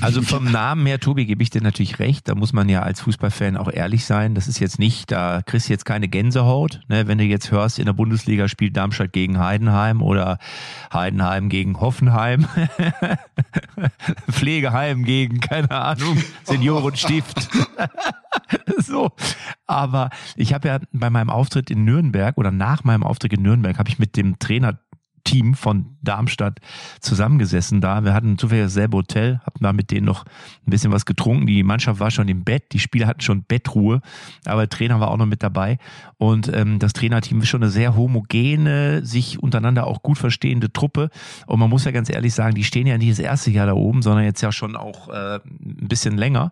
Also 0.00 0.22
vom 0.22 0.50
Namen 0.50 0.86
her, 0.86 0.98
Tobi, 0.98 1.26
gebe 1.26 1.42
ich 1.42 1.50
dir 1.50 1.60
natürlich 1.60 1.98
recht. 1.98 2.26
Da 2.26 2.34
muss 2.34 2.54
man 2.54 2.70
ja 2.70 2.82
als 2.82 3.02
Fußballfan 3.02 3.58
auch 3.58 3.70
ehrlich 3.70 4.06
sein. 4.06 4.34
Das 4.34 4.48
ist 4.48 4.58
jetzt 4.58 4.78
nicht, 4.78 5.10
da 5.12 5.42
kriegst 5.44 5.68
du 5.68 5.72
jetzt 5.74 5.84
keine 5.84 6.08
Gänsehaut. 6.08 6.80
Ne? 6.88 7.06
Wenn 7.08 7.18
du 7.18 7.24
jetzt 7.24 7.50
hörst, 7.50 7.78
in 7.78 7.84
der 7.84 7.92
Bundesliga 7.92 8.48
spielt 8.48 8.74
Darmstadt 8.74 9.12
gegen 9.12 9.38
Heidenheim 9.38 10.00
oder 10.00 10.38
Heidenheim 10.94 11.50
gegen 11.50 11.78
Hoffenheim. 11.78 12.46
Pflegeheim 14.30 15.04
gegen, 15.04 15.40
keine 15.40 15.70
Ahnung, 15.72 16.16
Seniorenstift. 16.44 17.50
so. 18.78 19.10
Aber 19.66 20.08
ich 20.36 20.54
habe 20.54 20.68
ja 20.68 20.78
bei 20.92 21.10
meinem 21.10 21.28
Auftritt 21.28 21.70
in 21.70 21.84
Nürnberg 21.84 22.38
oder 22.38 22.50
nach 22.50 22.82
meinem 22.84 23.02
Auftritt 23.02 23.34
in 23.34 23.42
Nürnberg 23.42 23.78
habe 23.78 23.90
ich 23.90 23.98
mit 23.98 24.16
dem 24.16 24.38
Trainer 24.38 24.78
Team 25.24 25.54
von 25.54 25.96
Darmstadt 26.02 26.60
zusammengesessen 27.00 27.80
da. 27.80 28.04
Wir 28.04 28.14
hatten 28.14 28.38
zufällig 28.38 28.64
dasselbe 28.64 28.96
Hotel, 28.96 29.40
hatten 29.44 29.62
da 29.62 29.72
mit 29.72 29.90
denen 29.90 30.06
noch 30.06 30.24
ein 30.66 30.70
bisschen 30.70 30.92
was 30.92 31.06
getrunken. 31.06 31.46
Die 31.46 31.62
Mannschaft 31.62 32.00
war 32.00 32.10
schon 32.10 32.28
im 32.28 32.44
Bett, 32.44 32.72
die 32.72 32.78
Spieler 32.78 33.06
hatten 33.06 33.20
schon 33.20 33.44
Bettruhe, 33.44 34.00
aber 34.44 34.62
der 34.62 34.68
Trainer 34.68 35.00
war 35.00 35.10
auch 35.10 35.16
noch 35.16 35.26
mit 35.26 35.42
dabei. 35.42 35.78
Und 36.18 36.52
ähm, 36.52 36.78
das 36.78 36.92
Trainerteam 36.92 37.40
ist 37.40 37.48
schon 37.48 37.62
eine 37.62 37.70
sehr 37.70 37.96
homogene, 37.96 39.04
sich 39.04 39.42
untereinander 39.42 39.86
auch 39.86 40.02
gut 40.02 40.18
verstehende 40.18 40.72
Truppe. 40.72 41.10
Und 41.46 41.58
man 41.58 41.70
muss 41.70 41.84
ja 41.84 41.90
ganz 41.90 42.10
ehrlich 42.10 42.34
sagen, 42.34 42.54
die 42.54 42.64
stehen 42.64 42.86
ja 42.86 42.98
nicht 42.98 43.12
das 43.12 43.18
erste 43.18 43.50
Jahr 43.50 43.66
da 43.66 43.74
oben, 43.74 44.02
sondern 44.02 44.24
jetzt 44.24 44.42
ja 44.42 44.52
schon 44.52 44.76
auch 44.76 45.08
äh, 45.08 45.36
ein 45.36 45.88
bisschen 45.88 46.16
länger 46.16 46.50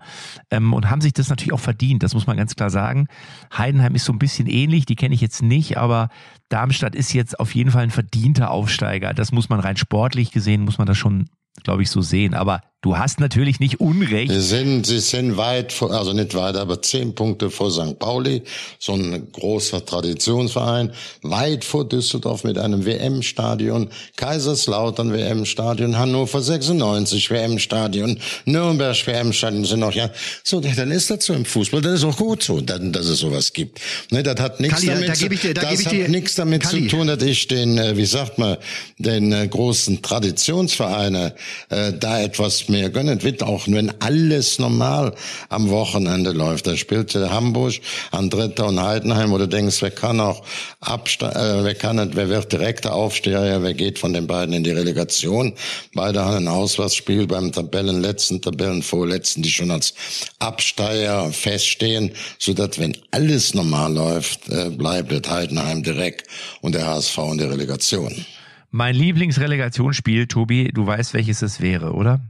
ähm, 0.51 0.73
und 0.73 0.91
haben 0.91 1.01
sich 1.01 1.13
das 1.13 1.29
natürlich 1.29 1.53
auch 1.53 1.61
verdient. 1.61 2.03
Das 2.03 2.15
muss 2.15 2.27
man 2.27 2.37
ganz 2.37 2.57
klar 2.57 2.71
sagen. 2.71 3.09
Heidenheim 3.57 3.95
ist 3.95 4.05
so 4.05 4.13
ein 4.13 4.19
bisschen 4.19 4.47
ähnlich, 4.47 4.87
die 4.87 4.97
kenne 4.97 5.15
ich 5.15 5.21
jetzt 5.21 5.43
nicht, 5.43 5.77
aber 5.77 6.09
Darmstadt 6.51 6.95
ist 6.95 7.15
jetzt 7.15 7.41
auf 7.41 7.55
jeden 7.55 7.71
Fall 7.71 7.85
ein 7.85 7.91
verdienter 7.91 8.51
Aufsteiger. 8.51 9.15
Das 9.15 9.33
muss 9.33 9.49
man 9.49 9.61
rein 9.61 9.77
sportlich 9.77 10.33
gesehen, 10.33 10.63
muss 10.65 10.79
man 10.79 10.87
das 10.87 10.99
schon, 10.99 11.31
glaube 11.63 11.83
ich, 11.83 11.91
so 11.91 12.03
sehen. 12.03 12.35
Aber 12.35 12.61
du 12.83 12.97
hast 12.97 13.21
natürlich 13.21 13.61
nicht 13.61 13.79
Unrecht. 13.81 14.33
Sie 14.33 14.41
sind, 14.41 14.87
sie 14.87 15.01
sind 15.01 15.37
weit, 15.37 15.73
vor, 15.73 15.91
also 15.93 16.13
nicht 16.15 16.35
weit, 16.35 16.57
aber 16.57 16.81
zehn 16.81 17.15
Punkte 17.15 17.51
vor 17.51 17.71
St. 17.71 17.99
Pauli, 17.99 18.43
so 18.79 18.95
ein 18.95 19.31
großer 19.33 19.85
Traditionsverein, 19.85 20.93
weit 21.23 21.65
vor 21.65 21.87
Düsseldorf 21.87 22.43
mit 22.45 22.57
einem 22.57 22.87
WM-Stadion, 22.87 23.91
Kaiserslautern 24.17 25.13
WM-Stadion, 25.13 25.99
Hannover 25.99 26.41
96 26.41 27.31
WM-Stadion, 27.31 28.19
Nürnberg 28.47 28.97
WM-Stadion 29.07 29.65
sind 29.65 29.81
noch, 29.81 29.93
ja, 29.93 30.11
so, 30.43 30.61
dann 30.61 30.91
ist 30.91 31.11
das 31.11 31.25
so 31.27 31.35
im 31.35 31.45
Fußball, 31.45 31.83
das 31.83 31.95
ist 32.01 32.05
auch 32.05 32.17
gut 32.17 32.43
so, 32.43 32.61
dass, 32.61 32.81
dass 32.83 33.07
es 33.07 33.19
sowas 33.19 33.53
gibt. 33.53 33.79
Ne, 34.11 34.23
das 34.23 34.41
hat 34.41 34.59
nichts 34.61 34.77
Kalli, 34.87 34.87
da- 34.87 34.95
damit, 34.95 35.09
da 35.09 35.13
ich 35.35 35.41
dir- 35.41 35.55
da 35.55 35.61
das 35.71 35.87
hat 35.87 36.09
nichts 36.09 36.35
damit 36.35 36.63
Kalli. 36.63 36.89
zu 36.89 36.97
tun, 36.97 37.07
dass 37.09 37.23
ich 37.23 37.47
den, 37.47 37.77
äh, 37.77 37.97
wie 37.97 38.07
sagt 38.07 38.39
man, 38.39 38.57
den 38.99 39.33
äh, 39.33 39.47
großen 39.47 40.01
Traditionsvereine 40.03 41.35
äh, 41.69 41.93
da 41.93 42.21
etwas 42.23 42.69
mir 42.71 42.91
gönnen 42.91 43.23
wird, 43.23 43.43
auch 43.43 43.67
wenn 43.67 43.93
alles 44.01 44.59
normal 44.59 45.15
am 45.49 45.71
Wochenende 45.71 46.33
läuft. 46.33 46.67
Da 46.67 46.77
spielte 46.77 47.31
Hamburg 47.31 47.75
an 48.11 48.31
Dritter 48.31 48.67
und 48.67 48.81
Heidenheim, 48.81 49.31
wo 49.31 49.39
du 49.39 49.49
denkst, 49.49 49.83
wer 49.83 49.91
kann 49.91 50.21
auch 50.21 50.43
abste 50.81 51.27
äh, 51.27 51.65
wer 51.65 51.75
kann 51.75 51.97
nicht, 51.97 52.17
wer 52.17 52.29
wird 52.29 52.53
direkter 52.53 52.95
Aufsteher, 52.95 53.63
wer 53.63 53.75
geht 53.75 53.99
von 53.99 54.13
den 54.13 54.27
beiden 54.27 54.55
in 54.55 54.65
die 54.65 54.71
Relegation. 54.71 55.53
Beide 55.95 56.25
haben 56.25 56.37
ein 56.37 56.49
Auswärtsspiel 56.49 57.27
beim 57.27 57.53
Tabellenletzten, 57.53 58.41
Tabellenvorletzten, 58.41 59.43
die 59.43 59.51
schon 59.51 59.71
als 59.71 59.95
Absteiger 60.39 61.31
feststehen, 61.33 62.13
so 62.39 62.53
dass 62.53 62.79
wenn 62.79 62.97
alles 63.11 63.55
normal 63.55 63.93
läuft, 63.93 64.49
äh, 64.49 64.71
bleibt 64.71 65.29
Heidenheim 65.29 65.83
direkt 65.83 66.29
und 66.61 66.75
der 66.75 66.87
HSV 66.87 67.19
in 67.33 67.39
der 67.39 67.51
Relegation. 67.51 68.25
Mein 68.71 68.95
Lieblingsrelegationsspiel, 68.95 70.29
Tobi, 70.29 70.71
du 70.73 70.87
weißt, 70.87 71.13
welches 71.15 71.43
es 71.43 71.61
wäre, 71.61 71.93
oder? 71.93 72.21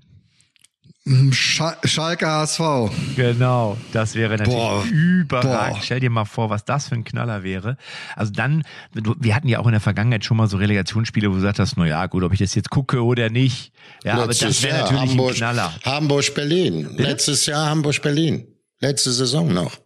Schal 1.33 1.77
Schalke 1.85 2.27
HSV. 2.27 2.61
Genau, 3.17 3.77
das 3.93 4.15
wäre 4.15 4.37
natürlich 4.37 4.55
Boah. 4.55 4.85
überragend. 4.85 5.75
Boah. 5.75 5.83
Stell 5.83 6.01
dir 6.01 6.11
mal 6.11 6.25
vor, 6.25 6.51
was 6.51 6.65
das 6.65 6.89
für 6.89 6.95
ein 6.95 7.05
Knaller 7.05 7.43
wäre. 7.43 7.77
Also 8.17 8.33
dann, 8.33 8.63
wir 8.93 9.35
hatten 9.35 9.49
ja 9.49 9.59
auch 9.59 9.67
in 9.67 9.73
der 9.73 9.81
Vergangenheit 9.81 10.25
schon 10.25 10.37
mal 10.37 10.47
so 10.47 10.57
Relegationsspiele, 10.57 11.29
wo 11.29 11.33
du 11.33 11.39
gesagt 11.39 11.59
hast, 11.59 11.77
na 11.77 11.87
ja, 11.87 12.07
gut, 12.07 12.23
ob 12.23 12.33
ich 12.33 12.39
das 12.39 12.55
jetzt 12.55 12.71
gucke 12.71 13.03
oder 13.05 13.29
nicht. 13.29 13.73
Ja, 14.05 14.15
aber 14.15 14.29
das 14.29 14.41
Letztes 14.41 14.63
wäre 14.63 14.77
Jahr 14.77 14.83
natürlich 14.85 15.11
Hamburg, 15.11 15.31
ein 15.31 15.37
Knaller. 15.37 15.75
Hamburg-Berlin. 15.85 16.91
Letztes 16.97 17.47
Jahr 17.47 17.71
Hamburg-Berlin. 17.71 18.47
Letzte 18.81 19.13
Saison 19.13 19.53
noch. 19.53 19.79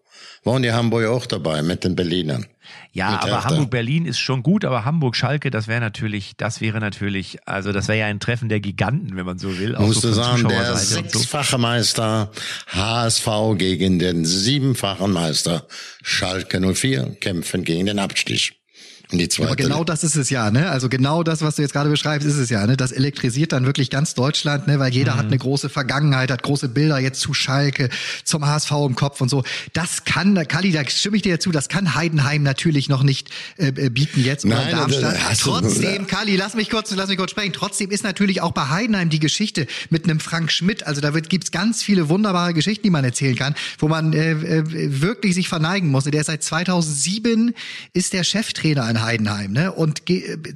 Waren 0.45 0.63
die 0.63 0.73
Hamburger 0.73 1.11
auch 1.11 1.27
dabei 1.27 1.63
mit 1.63 1.85
den 1.85 1.97
Berlinern. 1.97 2.47
Ja, 2.93 3.11
Mit 3.11 3.23
aber 3.23 3.33
Hertha. 3.33 3.51
Hamburg-Berlin 3.51 4.07
ist 4.07 4.19
schon 4.19 4.43
gut, 4.43 4.65
aber 4.65 4.85
Hamburg-Schalke, 4.85 5.51
das 5.51 5.67
wäre 5.69 5.81
natürlich, 5.81 6.37
das 6.37 6.61
wäre 6.61 6.81
natürlich, 6.81 7.39
also 7.47 7.73
das 7.73 7.89
wäre 7.89 7.99
ja 7.99 8.07
ein 8.07 8.21
Treffen 8.21 8.49
der 8.49 8.61
Giganten, 8.61 9.17
wenn 9.17 9.27
man 9.27 9.39
so 9.39 9.59
will. 9.59 9.77
Musste 9.79 10.13
so 10.13 10.23
sagen, 10.23 10.49
der 10.49 10.77
sechsfache 10.77 11.59
Meister 11.59 12.31
HSV 12.69 13.29
gegen 13.57 13.99
den 13.99 14.25
siebenfachen 14.25 15.13
Meister 15.13 15.67
Schalke 16.03 16.61
04 16.61 17.17
kämpfen 17.21 17.65
gegen 17.65 17.87
den 17.87 17.99
Abstieg. 17.99 18.64
In 19.11 19.19
die 19.19 19.29
zweite 19.29 19.49
Aber 19.49 19.57
genau 19.57 19.85
das 19.85 20.03
ist 20.03 20.17
es 20.17 20.31
ja, 20.31 20.51
ne? 20.51 20.71
Also 20.71 20.89
genau 20.89 21.23
das, 21.23 21.43
was 21.43 21.57
du 21.57 21.63
jetzt 21.63 21.73
gerade 21.73 21.91
beschreibst, 21.91 22.27
ist 22.27 22.37
es 22.37 22.49
ja, 22.49 22.67
ne? 22.67 22.77
Das 22.77 22.91
elektrisiert 22.91 23.53
dann 23.53 23.67
wirklich 23.67 23.91
ganz 23.91 24.15
Deutschland, 24.15 24.67
ne? 24.67 24.79
Weil 24.79 24.93
jeder 24.95 25.17
hat 25.17 25.27
eine 25.27 25.37
große 25.37 25.69
Vergangenheit, 25.69 26.31
hat 26.31 26.43
große 26.43 26.69
Bilder 26.71 26.99
jetzt 26.99 27.21
zu 27.21 27.35
Schalke, 27.35 27.91
zum 28.25 28.47
HSV 28.47 28.71
im 28.89 28.95
Kopf 28.95 29.21
und 29.21 29.29
so. 29.29 29.45
Das 29.75 30.05
kann, 30.05 30.35
Kali, 30.49 30.73
da 30.73 30.89
stimme 30.89 31.17
ich 31.17 31.23
dir 31.23 31.39
zu, 31.39 31.53
das 31.53 31.69
kann 31.69 31.95
Heidenheim 31.95 32.43
natürlich 32.43 32.89
noch 32.89 33.03
nicht 33.03 33.29
äh, 33.59 33.69
äh, 33.69 33.91
bieten 33.91 34.25
jetzt 34.25 34.47
oder 34.47 34.57
Nein, 34.57 34.71
Darmstadt. 34.71 35.17
das- 35.31 35.39
du- 35.41 35.51
Trotzdem, 35.51 36.07
Kali, 36.07 36.37
lass 36.37 36.55
mich 36.55 36.71
kurz, 36.71 36.91
lass 36.95 37.09
mich 37.09 37.19
kurz 37.19 37.31
sprechen. 37.31 37.53
Trotzdem 37.53 37.91
ist 37.91 38.05
natürlich 38.05 38.41
auch 38.41 38.53
bei 38.53 38.69
Heidenheim 38.71 39.11
die 39.11 39.21
Geschichte 39.21 39.67
mit 39.91 40.05
einem 40.05 40.19
Frank 40.19 40.51
Schmidt. 40.51 40.87
Also 40.87 41.03
da 41.03 41.13
wird, 41.13 41.29
gibt's 41.29 41.51
ganz 41.51 41.83
viele 41.83 42.09
wunderbare 42.09 42.55
Geschichten, 42.55 42.85
die 42.85 42.91
man 42.91 43.05
erzählen 43.05 43.37
kann, 43.37 43.55
wo 43.79 43.87
man 43.89 44.15
äh, 44.15 44.31
äh, 44.33 44.63
wirklich 45.03 45.35
sich 45.35 45.49
verneigen 45.49 45.91
muss. 45.91 46.05
Der 46.05 46.21
ist 46.21 46.27
seit 46.29 46.43
2007 46.43 47.55
ist 47.93 48.13
der 48.15 48.25
Cheftrainer 48.25 48.94
in 48.95 49.03
Heidenheim, 49.03 49.53
ne? 49.53 49.73
Und 49.73 50.03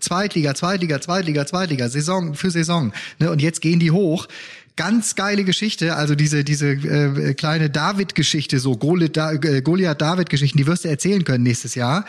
Zweitliga, 0.01 0.55
Zweitliga, 0.55 1.01
Zweitliga, 1.01 1.47
Zweitliga, 1.47 1.89
Saison 1.89 2.35
für 2.35 2.51
Saison, 2.51 2.93
ne? 3.19 3.31
Und 3.31 3.43
jetzt 3.43 3.61
gehen 3.61 3.81
die 3.81 3.91
hoch. 3.91 4.29
Ganz 4.77 5.17
geile 5.17 5.43
Geschichte, 5.43 5.97
also 5.97 6.15
diese 6.15 6.45
diese 6.45 6.69
äh, 6.69 7.35
kleine 7.35 7.69
David-Geschichte, 7.69 8.61
so 8.61 8.75
äh, 8.75 9.61
Goliath-David-Geschichten, 9.61 10.57
die 10.57 10.69
wirst 10.69 10.85
du 10.85 10.89
erzählen 10.89 11.25
können 11.25 11.43
nächstes 11.43 11.75
Jahr. 11.75 12.05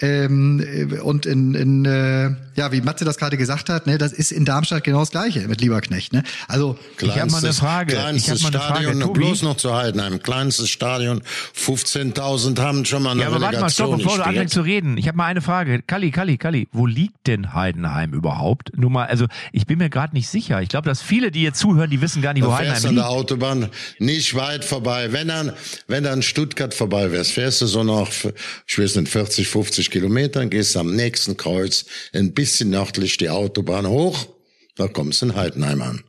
Ähm, 0.00 0.60
äh, 0.60 0.98
und 0.98 1.24
in, 1.24 1.54
in 1.54 1.84
äh, 1.84 2.30
ja, 2.56 2.72
wie 2.72 2.80
Matze 2.80 3.04
das 3.04 3.16
gerade 3.16 3.36
gesagt 3.36 3.68
hat, 3.68 3.86
ne, 3.86 3.96
das 3.96 4.12
ist 4.12 4.32
in 4.32 4.44
Darmstadt 4.44 4.82
genau 4.84 5.00
das 5.00 5.10
Gleiche 5.10 5.46
mit 5.46 5.60
Lieberknecht. 5.60 6.12
Ne? 6.12 6.22
Also 6.48 6.76
Ich 7.00 7.08
hab 7.16 7.30
mal 7.30 7.38
eine 7.38 7.52
Frage. 7.52 7.92
Ich 7.92 7.98
Kleinstes 7.98 8.44
hab 8.44 8.52
mal 8.52 8.58
eine 8.58 8.66
Frage, 8.66 8.84
Stadion, 8.86 9.00
Tobi. 9.02 9.20
bloß 9.20 9.42
noch 9.42 9.56
zu 9.56 9.74
Heidenheim. 9.74 10.20
Kleinstes 10.22 10.68
Stadion, 10.68 11.22
15.000 11.56 12.58
haben 12.60 12.84
schon 12.84 13.02
mal 13.02 13.12
eine 13.12 13.22
Ja, 13.22 13.28
aber 13.28 13.40
warte 13.40 13.60
mal, 13.60 13.70
stopp, 13.70 13.96
bevor 13.96 14.16
du 14.16 14.24
anfängst 14.24 14.54
zu 14.54 14.62
reden. 14.62 14.96
Ich 14.96 15.06
habe 15.08 15.16
mal 15.16 15.26
eine 15.26 15.40
Frage. 15.42 15.82
Kalli, 15.82 16.10
Kalli, 16.10 16.38
Kalli, 16.38 16.68
wo 16.72 16.86
liegt 16.86 17.26
denn 17.26 17.54
Heidenheim 17.54 18.12
überhaupt? 18.12 18.76
Nur 18.76 18.90
mal, 18.90 19.06
also 19.06 19.26
ich 19.52 19.66
bin 19.66 19.78
mir 19.78 19.90
gerade 19.90 20.14
nicht 20.14 20.28
sicher. 20.28 20.60
Ich 20.62 20.68
glaube, 20.68 20.88
dass 20.88 21.02
viele, 21.02 21.30
die 21.30 21.42
jetzt 21.42 21.58
zuhören, 21.60 21.90
die 21.90 22.00
wissen 22.00 22.20
gar 22.22 22.32
nicht, 22.32 22.44
wo 22.44 22.48
Da 22.48 22.54
du 22.54 22.58
Heidenheim 22.58 22.84
an 22.88 22.94
der 22.96 23.04
liegt. 23.04 23.14
Autobahn 23.14 23.68
nicht 23.98 24.34
weit 24.34 24.64
vorbei. 24.64 25.12
Wenn 25.12 25.28
dann, 25.28 25.52
wenn 25.86 26.04
dann 26.04 26.22
Stuttgart 26.22 26.74
vorbei 26.74 27.12
wärst, 27.12 27.32
fährst 27.32 27.60
du 27.62 27.66
so 27.66 27.84
noch, 27.84 28.08
ich 28.66 28.78
weiß 28.78 28.96
nicht, 28.96 29.08
40, 29.10 29.48
50 29.48 29.83
Kilometer, 29.90 30.46
gehst 30.46 30.76
am 30.76 30.94
nächsten 30.94 31.36
Kreuz 31.36 31.84
ein 32.12 32.32
bisschen 32.32 32.70
nördlich 32.70 33.16
die 33.16 33.30
Autobahn 33.30 33.86
hoch, 33.86 34.26
da 34.76 34.88
kommst 34.88 35.22
du 35.22 35.26
in 35.26 35.36
Heidenheim 35.36 35.82
an. 35.82 36.04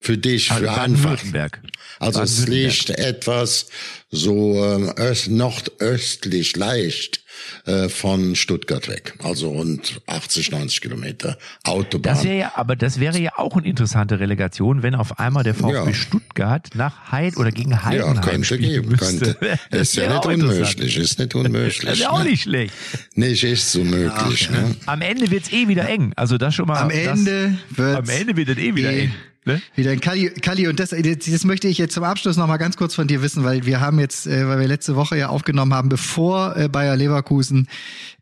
Für 0.00 0.18
dich, 0.18 0.50
Also 0.50 0.64
für. 0.64 0.70
Baden-Württemberg. 0.70 1.60
Also 2.00 2.22
es 2.22 2.48
liegt 2.48 2.90
etwas 2.90 3.66
so 4.10 4.64
ähm, 4.64 4.92
öst, 4.98 5.28
nordöstlich 5.28 6.56
leicht 6.56 7.21
äh, 7.66 7.88
von 7.88 8.34
Stuttgart 8.36 8.88
weg. 8.88 9.14
Also 9.22 9.50
rund 9.50 10.00
80, 10.06 10.50
90 10.52 10.80
Kilometer 10.80 11.38
Autobahn. 11.64 12.14
Das 12.14 12.24
wäre 12.24 12.36
ja, 12.38 12.52
aber 12.56 12.76
das 12.76 13.00
wäre 13.00 13.18
ja 13.18 13.32
auch 13.36 13.56
eine 13.56 13.66
interessante 13.66 14.20
Relegation, 14.20 14.82
wenn 14.82 14.94
auf 14.94 15.18
einmal 15.18 15.44
der 15.44 15.54
VfB 15.54 15.72
Ja. 15.74 15.94
Stuttgart 15.94 16.70
nach 16.74 17.12
Heid 17.12 17.36
oder 17.36 17.50
gegen 17.50 17.84
Heidenheim 17.84 18.14
ja, 18.16 18.20
könnte 18.20 18.44
spielen 18.44 18.62
geben, 18.62 18.88
müsste. 18.90 19.34
könnte. 19.34 19.58
Das 19.70 19.80
Ist 19.82 19.96
ja 19.96 20.08
nicht 20.14 20.26
unmöglich, 20.26 20.96
ist 20.96 21.18
nicht 21.18 21.34
unmöglich. 21.34 21.78
Das 21.84 21.98
wäre 22.00 22.10
auch 22.12 22.22
ne? 22.24 22.30
nicht 22.30 22.42
schlecht. 22.42 22.74
Nicht 23.14 23.44
ist 23.44 23.72
so 23.72 23.84
möglich. 23.84 24.50
ne? 24.50 24.74
Am 24.86 25.00
Ende 25.02 25.30
wird's 25.30 25.52
eh 25.52 25.68
wieder 25.68 25.88
eng. 25.88 26.12
Also 26.16 26.38
das 26.38 26.54
schon 26.54 26.66
mal. 26.66 26.78
am 26.78 26.88
das, 26.88 26.98
Ende 26.98 27.56
wird 27.70 27.96
Am 27.96 28.08
Ende 28.08 28.36
wird 28.36 28.48
es 28.48 28.58
eh 28.58 28.74
wieder 28.74 28.90
eng. 28.90 29.12
Ne? 29.44 29.60
Wieder 29.74 29.90
ein 29.90 30.00
Kali, 30.00 30.30
Kali 30.30 30.68
und 30.68 30.78
das, 30.78 30.90
das 30.90 31.44
möchte 31.44 31.66
ich 31.66 31.76
jetzt 31.76 31.94
zum 31.94 32.04
Abschluss 32.04 32.36
noch 32.36 32.46
mal 32.46 32.58
ganz 32.58 32.76
kurz 32.76 32.94
von 32.94 33.08
dir 33.08 33.22
wissen, 33.22 33.42
weil 33.42 33.66
wir 33.66 33.80
haben 33.80 33.98
jetzt, 33.98 34.28
äh, 34.28 34.46
weil 34.46 34.60
wir 34.60 34.68
letzte 34.68 34.94
Woche 34.94 35.18
ja 35.18 35.30
aufgenommen 35.30 35.74
haben, 35.74 35.88
bevor 35.88 36.56
äh, 36.56 36.68
Bayer 36.68 36.94
Leverkusen 36.94 37.66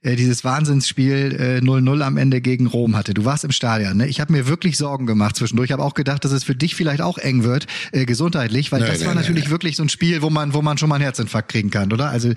äh, 0.03 0.16
dieses 0.16 0.44
Wahnsinnsspiel 0.44 1.61
äh, 1.62 1.64
0-0 1.64 2.01
am 2.01 2.16
Ende 2.16 2.40
gegen 2.40 2.66
Rom 2.66 2.96
hatte. 2.96 3.12
Du 3.12 3.24
warst 3.26 3.44
im 3.44 3.51
Stadion, 3.51 3.98
ne? 3.98 4.07
Ich 4.07 4.20
habe 4.20 4.32
mir 4.32 4.46
wirklich 4.46 4.78
Sorgen 4.78 5.07
gemacht 5.07 5.36
zwischendurch. 5.36 5.68
Ich 5.68 5.72
habe 5.72 5.82
auch 5.82 5.94
gedacht, 5.94 6.24
dass 6.24 6.32
es 6.32 6.42
für 6.42 6.55
dich 6.55 6.74
vielleicht 6.74 7.03
auch 7.03 7.18
eng 7.18 7.44
wird, 7.44 7.66
äh, 7.92 8.07
gesundheitlich, 8.07 8.72
weil 8.72 8.80
Nee, 8.80 8.86
das 8.86 9.01
nee, 9.01 9.07
war 9.07 9.14
nee, 9.14 9.20
natürlich 9.20 9.51
wirklich 9.51 9.76
so 9.76 9.82
ein 9.82 9.90
Spiel, 9.90 10.22
wo 10.22 10.30
man, 10.30 10.55
wo 10.55 10.62
man 10.62 10.78
schon 10.78 10.88
mal 10.88 10.94
einen 10.94 11.05
Herzinfarkt 11.05 11.51
kriegen 11.51 11.70
kann, 11.70 11.92
oder? 11.92 12.09
Also 12.09 12.32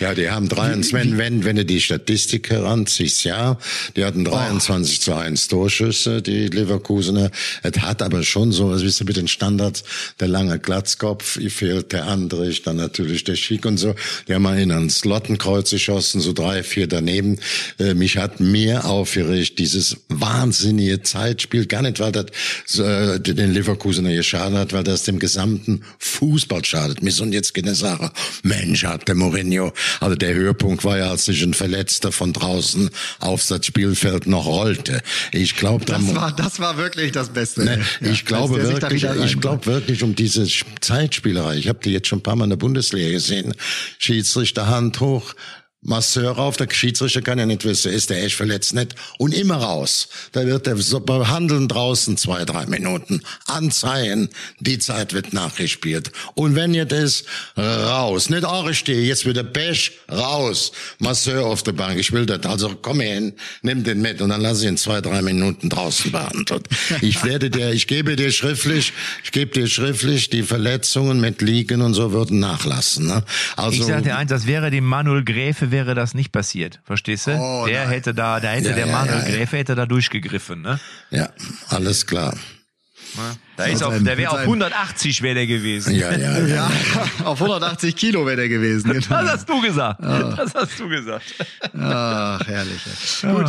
Ja, 0.00 0.14
die 0.14 0.28
haben 0.28 0.48
23, 0.48 0.92
wenn, 0.92 1.18
wenn, 1.18 1.44
wenn 1.44 1.56
du 1.56 1.64
die 1.64 1.80
Statistik 1.80 2.50
heranziehst, 2.50 3.24
ja, 3.24 3.58
die 3.94 4.04
hatten 4.04 4.24
23 4.24 5.00
zu 5.00 5.14
1 5.14 5.48
Torschüsse, 5.48 6.20
die 6.20 6.48
Leverkusener. 6.48 7.30
Es 7.62 7.80
hat 7.80 8.02
aber 8.02 8.24
schon 8.24 8.50
so, 8.50 8.70
was 8.70 8.82
wisst 8.82 9.00
ihr, 9.00 9.06
mit 9.06 9.16
den 9.16 9.28
Standards, 9.28 9.84
der 10.18 10.28
lange 10.28 10.58
Glatzkopf, 10.58 11.36
ihr 11.36 11.50
fehlt 11.50 11.92
der 11.92 12.06
Andrich, 12.06 12.62
dann 12.62 12.76
natürlich 12.76 13.22
der 13.22 13.36
Schick 13.36 13.66
und 13.66 13.76
so. 13.76 13.94
Die 14.26 14.34
haben 14.34 14.42
mal 14.42 14.58
in 14.58 14.72
ein 14.72 14.90
Slottenkreuz 14.90 15.70
geschossen, 15.70 16.20
so 16.20 16.32
drei, 16.32 16.64
vier 16.64 16.88
daneben. 17.04 17.38
Äh, 17.78 17.94
mich 17.94 18.16
hat 18.16 18.40
mehr 18.40 18.86
aufgeregt, 18.86 19.58
dieses 19.58 19.96
wahnsinnige 20.08 21.02
Zeitspiel, 21.02 21.66
gar 21.66 21.82
nicht, 21.82 22.00
weil 22.00 22.12
das 22.12 22.26
äh, 22.78 23.20
den 23.20 23.52
Leverkusener 23.52 24.14
geschadet 24.14 24.58
hat, 24.58 24.72
weil 24.72 24.84
das 24.84 25.04
dem 25.04 25.18
gesamten 25.18 25.82
Fußball 25.98 26.64
schadet. 26.64 27.02
Mir 27.02 27.12
sind 27.12 27.32
jetzt 27.32 27.54
keine 27.54 27.74
Sache. 27.74 28.10
Mensch, 28.42 28.84
hat 28.84 29.08
der 29.08 29.14
Mourinho. 29.14 29.72
Also 30.00 30.16
der 30.16 30.34
Höhepunkt 30.34 30.84
war 30.84 30.98
ja, 30.98 31.10
als 31.10 31.26
sich 31.26 31.42
ein 31.42 31.54
Verletzter 31.54 32.12
von 32.12 32.32
draußen 32.32 32.90
auf 33.20 33.46
das 33.46 33.66
Spielfeld 33.66 34.26
noch 34.26 34.46
rollte. 34.46 35.02
Ich 35.32 35.56
glaube, 35.56 35.84
das 35.84 36.14
war, 36.14 36.32
das 36.32 36.60
war 36.60 36.76
wirklich 36.76 37.12
das 37.12 37.28
Beste. 37.30 37.64
Ne, 37.64 37.80
Ja, 38.00 38.10
ich 38.10 38.24
glaube 38.24 38.62
wirklich, 38.62 39.04
ich 39.04 39.40
glaube 39.40 39.66
wirklich 39.66 40.02
um 40.02 40.14
diese 40.14 40.46
Zeitspielerei. 40.80 41.56
Ich 41.56 41.68
habe 41.68 41.78
die 41.84 41.90
jetzt 41.90 42.08
schon 42.08 42.20
ein 42.20 42.22
paar 42.22 42.36
Mal 42.36 42.44
in 42.44 42.50
der 42.50 42.56
Bundesliga 42.56 43.10
gesehen. 43.10 43.54
Schiedsrichter 43.98 44.66
Hand 44.66 45.00
hoch. 45.00 45.34
Masseur 45.84 46.32
rauf, 46.32 46.56
der 46.56 46.68
Schiedsrichter 46.70 47.20
kann 47.20 47.38
ja 47.38 47.46
nicht 47.46 47.64
wissen, 47.64 47.92
ist 47.92 48.10
der 48.10 48.24
echt 48.24 48.34
verletzt 48.36 48.74
nicht. 48.74 48.94
Und 49.18 49.34
immer 49.34 49.56
raus. 49.56 50.08
Da 50.32 50.46
wird 50.46 50.66
der 50.66 50.76
so 50.78 50.98
behandeln 50.98 51.68
draußen 51.68 52.16
zwei, 52.16 52.44
drei 52.44 52.64
Minuten. 52.66 53.20
Anzeigen, 53.46 54.30
die 54.60 54.78
Zeit 54.78 55.12
wird 55.12 55.34
nachgespielt. 55.34 56.10
Und 56.34 56.54
wenn 56.54 56.72
ihr 56.72 56.86
das 56.86 57.24
raus, 57.58 58.30
nicht 58.30 58.44
arrestieren, 58.44 59.04
jetzt 59.04 59.26
wieder 59.26 59.44
Pech, 59.44 59.92
raus. 60.10 60.72
Masseur 60.98 61.44
auf 61.44 61.62
der 61.62 61.72
Bank, 61.72 61.98
ich 61.98 62.12
will 62.12 62.24
das. 62.24 62.44
Also 62.46 62.70
komm 62.80 63.00
hin, 63.00 63.34
nimm 63.62 63.84
den 63.84 64.00
mit 64.00 64.22
und 64.22 64.30
dann 64.30 64.40
lass 64.40 64.62
ich 64.62 64.68
ihn 64.68 64.78
zwei, 64.78 65.02
drei 65.02 65.20
Minuten 65.20 65.68
draußen 65.68 66.10
behandeln. 66.10 66.62
Ich 67.02 67.22
werde 67.24 67.50
dir, 67.50 67.72
ich 67.72 67.86
gebe 67.86 68.16
dir 68.16 68.32
schriftlich, 68.32 68.94
ich 69.22 69.32
gebe 69.32 69.52
dir 69.52 69.66
schriftlich, 69.66 70.30
die 70.30 70.42
Verletzungen 70.42 71.20
mit 71.20 71.42
Liegen 71.42 71.82
und 71.82 71.92
so 71.92 72.12
würden 72.12 72.38
nachlassen. 72.40 73.06
Ne? 73.06 73.22
Also, 73.56 73.82
Ich 73.82 73.84
sag 73.86 74.02
dir 74.02 74.16
eins, 74.16 74.30
das 74.30 74.46
wäre 74.46 74.70
dem 74.70 74.84
Manuel 74.84 75.24
Gräfe 75.24 75.70
wäre 75.74 75.94
das 75.94 76.14
nicht 76.14 76.30
passiert. 76.32 76.80
Verstehst 76.84 77.26
du? 77.26 77.32
Oh, 77.38 77.66
der 77.66 77.80
nein. 77.82 77.88
hätte 77.90 78.14
da, 78.14 78.38
da 78.40 78.48
hätte 78.52 78.70
Ja, 78.70 78.74
der 78.76 78.86
ja, 78.86 78.92
Manuel 78.92 79.18
ja, 79.18 79.28
ja. 79.28 79.34
Gräfe 79.36 79.56
hätte 79.58 79.74
da 79.74 79.84
durchgegriffen, 79.84 80.62
ne? 80.62 80.78
ja, 81.10 81.28
alles 81.68 82.06
klar. 82.06 82.34
Da 83.56 83.64
ist 83.66 83.82
auf, 83.82 83.94
der 84.02 84.16
wäre 84.16 84.30
auf 84.30 84.38
seinem- 84.38 84.46
180 84.48 85.22
wäre 85.22 85.34
der 85.36 85.46
gewesen. 85.46 85.94
Ja, 85.94 86.10
ja, 86.16 86.38
ja. 86.38 86.46
Ja, 86.46 86.70
auf 87.24 87.40
180 87.40 87.94
Kilo 87.94 88.26
wäre 88.26 88.36
der 88.36 88.48
gewesen. 88.48 88.92
Das 88.92 89.08
hast 89.10 89.48
du 89.48 89.60
gesagt. 89.60 90.00
Das 90.02 90.54
hast 90.54 90.80
du 90.80 90.88
gesagt. 90.88 91.34
Ach, 91.78 92.44
herrlich. 92.46 92.82
Gut. 93.22 93.46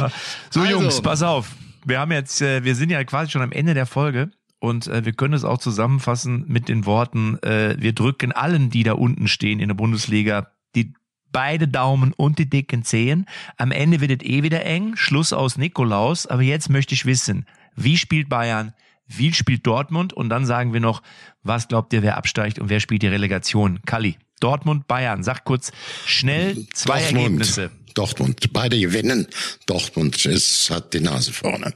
So 0.51 0.59
Also. 0.59 0.71
Jungs, 0.71 1.01
pass 1.01 1.23
auf. 1.23 1.47
Wir 1.84 1.99
haben 1.99 2.11
jetzt, 2.11 2.41
äh, 2.41 2.63
wir 2.63 2.76
sind 2.76 2.89
ja 2.91 3.03
quasi 3.05 3.32
schon 3.32 3.41
am 3.41 3.51
Ende 3.51 3.73
der 3.73 3.86
Folge 3.88 4.30
und 4.59 4.86
äh, 4.88 5.03
wir 5.05 5.13
können 5.13 5.34
es 5.34 5.43
auch 5.43 5.57
zusammenfassen 5.57 6.45
mit 6.47 6.67
den 6.69 6.86
Worten, 6.86 7.39
äh, 7.41 7.76
wir 7.80 7.93
drücken 7.93 8.32
allen, 8.32 8.69
die 8.69 8.84
da 8.84 8.93
unten 8.93 9.28
stehen 9.28 9.59
in 9.59 9.69
der 9.69 9.76
Bundesliga, 9.76 10.51
die 10.76 10.93
beide 11.36 11.67
Daumen 11.67 12.13
und 12.13 12.39
die 12.39 12.49
dicken 12.49 12.86
Zehen. 12.86 13.25
Am 13.57 13.71
Ende 13.71 13.99
wird 13.99 14.23
es 14.23 14.29
eh 14.29 14.41
wieder 14.41 14.63
eng, 14.63 14.95
Schluss 14.95 15.33
aus 15.33 15.57
Nikolaus, 15.57 16.27
aber 16.27 16.43
jetzt 16.43 16.69
möchte 16.69 16.93
ich 16.93 17.05
wissen, 17.05 17.45
wie 17.75 17.97
spielt 17.97 18.29
Bayern, 18.29 18.73
wie 19.05 19.33
spielt 19.33 19.67
Dortmund 19.67 20.13
und 20.13 20.29
dann 20.29 20.45
sagen 20.45 20.71
wir 20.71 20.79
noch, 20.79 21.03
was 21.43 21.67
glaubt 21.67 21.91
ihr, 21.91 22.03
wer 22.03 22.15
absteigt 22.15 22.57
und 22.57 22.69
wer 22.69 22.79
spielt 22.79 23.01
die 23.01 23.07
Relegation? 23.07 23.81
Kalli, 23.86 24.17
Dortmund, 24.39 24.88
Bayern, 24.88 25.23
sag 25.23 25.43
kurz 25.43 25.73
schnell 26.05 26.65
zwei 26.73 27.01
Dortmund. 27.01 27.23
Ergebnisse. 27.23 27.71
Dortmund. 27.95 28.53
Beide 28.53 28.79
gewinnen. 28.79 29.27
Dortmund 29.65 30.25
ist, 30.25 30.69
hat 30.69 30.93
die 30.93 31.01
Nase 31.01 31.33
vorne. 31.33 31.73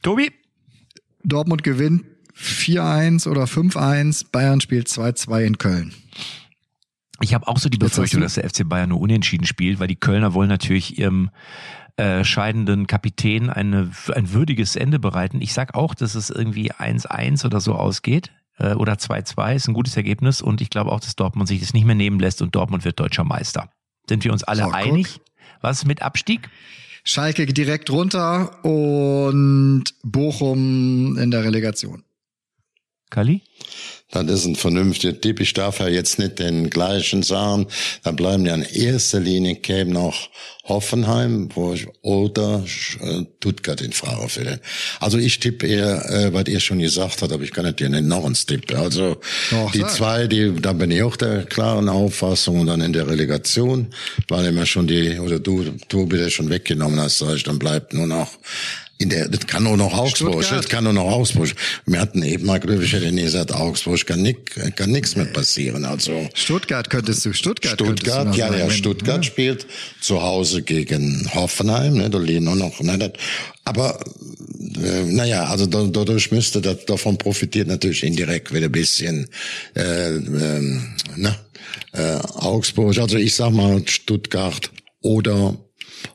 Tobi? 0.00 0.32
Dortmund 1.24 1.62
gewinnt 1.62 2.06
4-1 2.38 3.28
oder 3.28 3.44
5-1. 3.44 4.26
Bayern 4.32 4.62
spielt 4.62 4.88
2-2 4.88 5.44
in 5.44 5.58
Köln. 5.58 5.94
Ich 7.20 7.34
habe 7.34 7.48
auch 7.48 7.58
so 7.58 7.68
die 7.68 7.78
Befürchtung, 7.78 8.20
dass 8.20 8.34
der 8.34 8.48
FC 8.48 8.68
Bayern 8.68 8.90
nur 8.90 9.00
unentschieden 9.00 9.46
spielt, 9.46 9.80
weil 9.80 9.88
die 9.88 9.96
Kölner 9.96 10.34
wollen 10.34 10.48
natürlich 10.48 10.98
ihrem 10.98 11.30
äh, 11.96 12.24
scheidenden 12.24 12.86
Kapitän 12.86 13.48
eine, 13.48 13.90
ein 14.14 14.32
würdiges 14.32 14.76
Ende 14.76 14.98
bereiten. 14.98 15.40
Ich 15.40 15.54
sag 15.54 15.74
auch, 15.74 15.94
dass 15.94 16.14
es 16.14 16.30
irgendwie 16.30 16.72
1-1 16.72 17.46
oder 17.46 17.60
so 17.60 17.74
ausgeht 17.74 18.32
äh, 18.58 18.74
oder 18.74 18.94
2-2 18.94 19.54
ist 19.54 19.68
ein 19.68 19.74
gutes 19.74 19.96
Ergebnis 19.96 20.42
und 20.42 20.60
ich 20.60 20.70
glaube 20.70 20.92
auch, 20.92 21.00
dass 21.00 21.16
Dortmund 21.16 21.48
sich 21.48 21.60
das 21.60 21.72
nicht 21.72 21.86
mehr 21.86 21.94
nehmen 21.94 22.20
lässt 22.20 22.42
und 22.42 22.54
Dortmund 22.54 22.84
wird 22.84 23.00
deutscher 23.00 23.24
Meister. 23.24 23.70
Sind 24.08 24.24
wir 24.24 24.32
uns 24.32 24.44
alle 24.44 24.64
guck. 24.64 24.74
einig? 24.74 25.20
Was 25.62 25.84
mit 25.84 26.02
Abstieg? 26.02 26.50
Schalke 27.02 27.46
direkt 27.46 27.88
runter 27.90 28.64
und 28.64 29.84
Bochum 30.02 31.16
in 31.16 31.30
der 31.30 31.44
Relegation. 31.44 32.02
Kali? 33.10 33.42
Das 34.10 34.24
ist 34.30 34.46
ein 34.46 34.56
vernünftiger 34.56 35.20
Tipp. 35.20 35.40
Ich 35.40 35.52
darf 35.52 35.80
ja 35.80 35.88
jetzt 35.88 36.18
nicht 36.18 36.38
den 36.38 36.70
gleichen 36.70 37.22
sagen. 37.22 37.66
Da 38.04 38.12
bleiben 38.12 38.46
ja 38.46 38.54
in 38.54 38.62
erster 38.62 39.18
Linie 39.18 39.56
käme 39.56 39.92
noch 39.92 40.30
Hoffenheim 40.68 41.48
wo 41.54 41.74
ich, 41.74 41.86
oder 42.02 42.64
äh, 43.00 43.24
Stuttgart 43.36 43.80
in 43.80 43.92
Frage 43.92 44.28
stellen. 44.28 44.60
Also 45.00 45.18
ich 45.18 45.38
tippe 45.38 45.66
eher, 45.66 46.10
äh, 46.10 46.32
was 46.32 46.46
ihr 46.46 46.60
schon 46.60 46.78
gesagt 46.78 47.22
habt, 47.22 47.32
aber 47.32 47.42
ich 47.42 47.52
kann 47.52 47.66
nicht 47.66 47.80
dir 47.80 47.88
noch 47.88 48.24
eins 48.24 48.46
tippen. 48.46 48.76
Also 48.76 49.16
Doch, 49.50 49.70
die 49.72 49.86
zwei, 49.86 50.26
die, 50.26 50.52
da 50.60 50.72
bin 50.72 50.90
ich 50.90 51.02
auch 51.02 51.16
der 51.16 51.44
klaren 51.44 51.88
Auffassung 51.88 52.60
und 52.60 52.66
dann 52.66 52.80
in 52.80 52.92
der 52.92 53.06
Relegation, 53.06 53.88
weil 54.28 54.46
immer 54.46 54.66
schon 54.66 54.86
die, 54.86 55.18
oder 55.18 55.38
du, 55.38 55.64
du 55.88 56.06
bitte 56.06 56.30
schon 56.30 56.50
weggenommen 56.50 57.00
hast, 57.00 57.18
sag 57.18 57.36
ich, 57.36 57.44
dann 57.44 57.58
bleibt 57.58 57.92
nur 57.94 58.06
noch 58.06 58.30
in 58.98 59.10
der, 59.10 59.28
das 59.28 59.46
kann 59.46 59.64
nur 59.64 59.76
noch 59.76 59.92
Augsburg, 59.92 60.42
Stuttgart. 60.42 60.64
das 60.64 60.68
kann 60.70 60.84
nur 60.84 60.92
noch 60.94 61.04
Augsburg. 61.04 61.54
Wir 61.84 62.00
hatten 62.00 62.22
eben 62.22 62.46
mal, 62.46 62.58
glaube 62.58 62.82
ich, 62.82 62.92
hätte 62.92 63.12
nie 63.12 63.22
gesagt, 63.22 63.52
Augsburg 63.52 64.06
kann 64.06 64.22
nick, 64.22 64.54
kann 64.76 64.90
nichts 64.90 65.16
mehr 65.16 65.26
passieren. 65.26 65.84
Also 65.84 66.28
Stuttgart 66.32 66.88
könntest 66.88 67.24
du, 67.26 67.34
Stuttgart, 67.34 67.78
du 67.78 67.84
Stuttgart, 67.86 68.28
noch 68.28 68.36
ja, 68.36 68.50
ja, 68.54 68.66
wenn- 68.66 68.70
Stuttgart 68.70 69.24
spielt 69.24 69.66
zu 70.00 70.22
Hause 70.22 70.62
gegen 70.62 71.28
Hoffenheim, 71.34 71.94
ne, 71.98 72.08
da 72.08 72.18
liegen 72.18 72.44
nur 72.44 72.56
noch, 72.56 72.80
ne, 72.80 72.96
das, 72.96 73.12
aber 73.64 74.00
äh, 74.82 75.02
naja, 75.04 75.44
also 75.44 75.66
da, 75.66 75.84
dadurch 75.84 76.30
müsste 76.30 76.62
das 76.62 76.86
davon 76.86 77.18
profitiert 77.18 77.68
natürlich 77.68 78.02
indirekt 78.02 78.54
wieder 78.54 78.66
ein 78.66 78.72
bisschen 78.72 79.28
äh, 79.74 80.14
ähm, 80.14 80.94
ne, 81.16 81.36
äh, 81.92 82.16
Augsburg. 82.36 82.96
Also 82.98 83.18
ich 83.18 83.34
sag 83.34 83.50
mal 83.52 83.82
Stuttgart 83.86 84.70
oder 85.02 85.56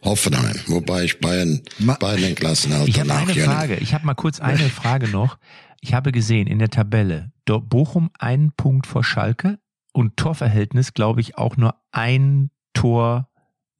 Hoffenheim, 0.03 0.55
wobei 0.67 1.03
ich 1.05 1.19
Bayern 1.19 1.61
Ma- 1.79 1.95
beiden 1.99 2.23
den 2.25 2.35
Klassen 2.35 2.73
halt 2.73 2.87
Ich 2.87 2.99
habe 2.99 3.09
danach 3.09 3.23
eine 3.29 3.33
Frage. 3.43 3.75
Ich 3.77 3.93
habe 3.93 4.05
mal 4.05 4.13
kurz 4.15 4.39
eine 4.39 4.57
Frage 4.69 5.07
noch. 5.07 5.37
Ich 5.81 5.93
habe 5.93 6.11
gesehen 6.11 6.47
in 6.47 6.59
der 6.59 6.69
Tabelle, 6.69 7.31
Bochum 7.45 8.11
einen 8.17 8.51
Punkt 8.53 8.87
vor 8.87 9.03
Schalke 9.03 9.59
und 9.93 10.15
Torverhältnis, 10.15 10.93
glaube 10.93 11.19
ich, 11.21 11.37
auch 11.37 11.57
nur 11.57 11.75
ein 11.91 12.49
Tor 12.73 13.27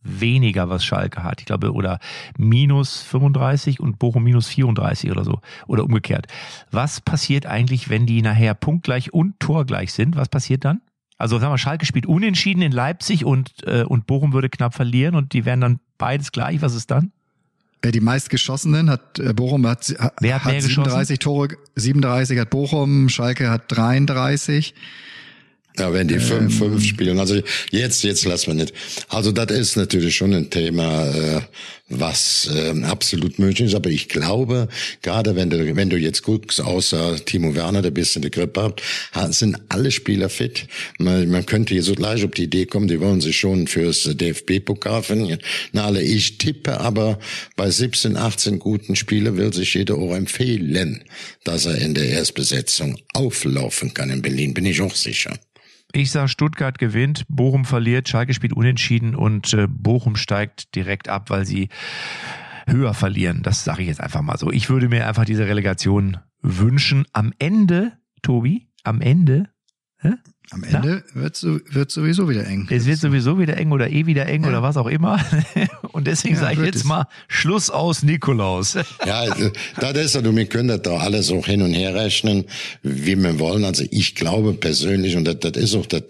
weniger, 0.04 0.68
was 0.70 0.84
Schalke 0.84 1.24
hat. 1.24 1.40
Ich 1.42 1.46
glaube, 1.46 1.72
oder 1.74 2.00
minus 2.38 3.02
35 3.04 3.80
und 3.80 4.00
Bochum 4.00 4.24
minus 4.24 4.48
34 4.48 5.12
oder 5.12 5.24
so. 5.24 5.40
Oder 5.68 5.84
umgekehrt. 5.86 6.26
Was 6.72 7.00
passiert 7.02 7.46
eigentlich, 7.46 7.90
wenn 7.90 8.06
die 8.08 8.22
nachher 8.22 8.56
punktgleich 8.56 9.14
und 9.14 9.40
torgleich 9.40 9.94
sind? 9.94 10.16
Was 10.16 10.28
passiert 10.28 10.66
dann? 10.66 10.82
Also 11.22 11.40
sagen 11.40 11.54
wir, 11.54 11.58
Schalke 11.58 11.86
spielt 11.86 12.06
unentschieden 12.06 12.62
in 12.62 12.72
Leipzig 12.72 13.26
und, 13.26 13.52
äh, 13.66 13.84
und 13.84 14.08
Bochum 14.08 14.34
würde 14.34 14.50
knapp 14.50 14.74
verlieren 14.74 15.16
und 15.16 15.34
die 15.34 15.46
wären 15.46 15.62
dann 15.62 15.80
beides 15.98 16.32
gleich. 16.32 16.62
Was 16.62 16.76
ist 16.76 16.90
dann? 16.92 17.12
Die 17.84 18.00
meistgeschossenen 18.00 18.90
hat 18.90 19.20
äh, 19.20 19.34
Bochum 19.34 19.66
hat, 19.66 19.96
hat, 19.98 20.14
Wer 20.20 20.44
hat 20.44 20.52
mehr 20.52 20.62
37 20.62 21.20
Tore, 21.20 21.58
37 21.76 22.40
hat 22.40 22.50
Bochum, 22.50 23.10
Schalke 23.10 23.50
hat 23.50 23.64
33. 23.68 24.76
Ja, 25.80 25.94
wenn 25.94 26.08
die 26.08 26.16
Ähm. 26.16 26.50
5-5 26.50 26.82
spielen. 26.82 27.20
Also 27.20 27.42
jetzt, 27.72 28.04
jetzt 28.04 28.26
lassen 28.26 28.48
wir 28.48 28.54
nicht. 28.56 28.74
Also 29.08 29.32
das 29.32 29.52
ist 29.58 29.78
natürlich 29.78 30.16
schon 30.16 30.34
ein 30.34 30.50
Thema, 30.50 31.08
äh, 31.08 31.42
was 31.88 32.50
äh, 32.54 32.84
absolut 32.84 33.40
möglich 33.40 33.68
ist. 33.68 33.76
Aber 33.76 33.90
ich 33.90 34.08
glaube, 34.10 34.68
gerade 35.02 35.36
wenn 35.36 35.50
du, 35.50 35.76
wenn 35.76 35.90
du 35.90 35.98
jetzt 35.98 36.24
guckst, 36.24 36.62
außer 36.62 37.24
Timo 37.26 37.54
Werner, 37.56 37.82
der 37.82 37.92
ein 37.92 37.94
bisschen 37.94 38.22
die 38.22 38.32
Grippe 38.32 38.64
hat, 38.64 38.82
ha- 39.14 39.32
sind 39.32 39.58
alle 39.70 39.92
Spieler 39.92 40.30
fit. 40.30 40.68
Man, 41.00 41.30
man 41.30 41.46
könnte 41.46 41.74
hier 41.74 41.84
so 41.84 41.94
gleich 41.96 42.24
auf 42.24 42.32
die 42.32 42.44
Idee 42.44 42.66
kommen, 42.66 42.88
die 42.88 43.00
wollen 43.00 43.20
sich 43.22 43.38
schon 43.38 43.68
fürs 43.68 44.04
DFB-Pokal 44.04 45.04
finden. 45.04 45.38
Na, 45.74 45.86
alle, 45.86 46.02
ich 46.02 46.38
tippe 46.38 46.80
aber 46.80 47.20
bei 47.56 47.70
17, 47.70 48.16
18 48.18 48.60
guten 48.60 48.96
Spielen 48.96 49.38
will 49.38 49.54
sich 49.54 49.74
jeder 49.74 49.96
auch 49.96 50.16
empfehlen, 50.16 51.04
dass 51.44 51.66
er 51.66 51.78
in 51.78 51.94
der 51.94 52.08
Erstbesetzung 52.10 52.98
auflaufen 53.14 53.94
kann 53.94 54.10
in 54.10 54.22
Berlin. 54.22 54.54
Bin 54.54 54.66
ich 54.66 54.82
auch 54.82 54.96
sicher. 54.96 55.38
Ich 55.94 56.12
sage, 56.12 56.30
Stuttgart 56.30 56.78
gewinnt, 56.78 57.26
Bochum 57.28 57.66
verliert, 57.66 58.08
Schalke 58.08 58.34
spielt 58.34 58.54
unentschieden 58.54 59.16
und 59.16 59.54
äh, 59.54 59.68
Bochum 59.68 60.16
steigt 60.16 60.76
direkt 60.76 61.10
ab, 61.10 61.30
weil 61.30 61.46
sie 61.46 61.70
höher 62.66 62.94
verlieren. 62.94 63.42
Das 63.44 63.64
sage 63.64 63.82
ich 63.82 63.88
jetzt 63.88 64.02
einfach 64.02 64.22
mal 64.22 64.38
so. 64.38 64.52
Ich 64.52 64.70
würde 64.70 64.88
mir 64.88 65.08
einfach 65.08 65.26
diese 65.26 65.48
Relegation 65.48 66.18
wünschen. 66.42 67.06
Am 67.14 67.34
Ende, 67.40 67.94
Tobi, 68.22 68.70
am 68.84 69.02
Ende, 69.02 69.50
hä? 69.98 70.14
Am 70.54 70.64
Ende 70.66 71.04
wird 71.14 71.38
so, 71.38 71.60
wird 71.72 71.92
sowieso 71.92 72.28
wieder 72.30 72.46
eng. 72.46 72.68
es 72.70 72.86
wird 72.86 73.00
sowieso 73.00 73.40
wieder 73.40 73.56
eng 73.58 73.72
oder 73.72 73.90
eh 73.90 74.06
wieder 74.06 74.26
eng 74.26 74.44
Ja. 74.44 74.50
oder 74.50 74.62
was 74.62 74.76
auch 74.76 74.88
immer. 74.88 75.18
Und 75.94 76.08
deswegen 76.08 76.36
Ja, 76.36 76.42
sage 76.42 76.60
ich 76.60 76.66
jetzt 76.66 76.76
es. 76.78 76.84
mal 76.84 77.08
Schluss 77.30 77.70
aus 77.70 78.04
Nikolaus. 78.04 78.76
Ja, 79.06 79.26
äh, 79.34 79.52
das 79.80 79.98
ist 79.98 80.16
ja, 80.16 80.22
du, 80.22 80.36
wir 80.36 80.46
können 80.46 80.68
das 80.68 80.82
doch 80.82 81.00
alles 81.02 81.32
auch 81.32 81.46
hin 81.46 81.62
und 81.62 81.74
her 81.74 81.96
rechnen, 81.96 82.46
wie 82.84 83.16
wir 83.16 83.40
wollen. 83.40 83.64
Also 83.66 83.86
ich 83.92 84.16
glaube 84.16 84.54
persönlich, 84.54 85.16
und 85.16 85.24
das, 85.26 85.40
das 85.40 85.54
ist 85.62 85.74
auch 85.76 85.86
das 85.86 86.04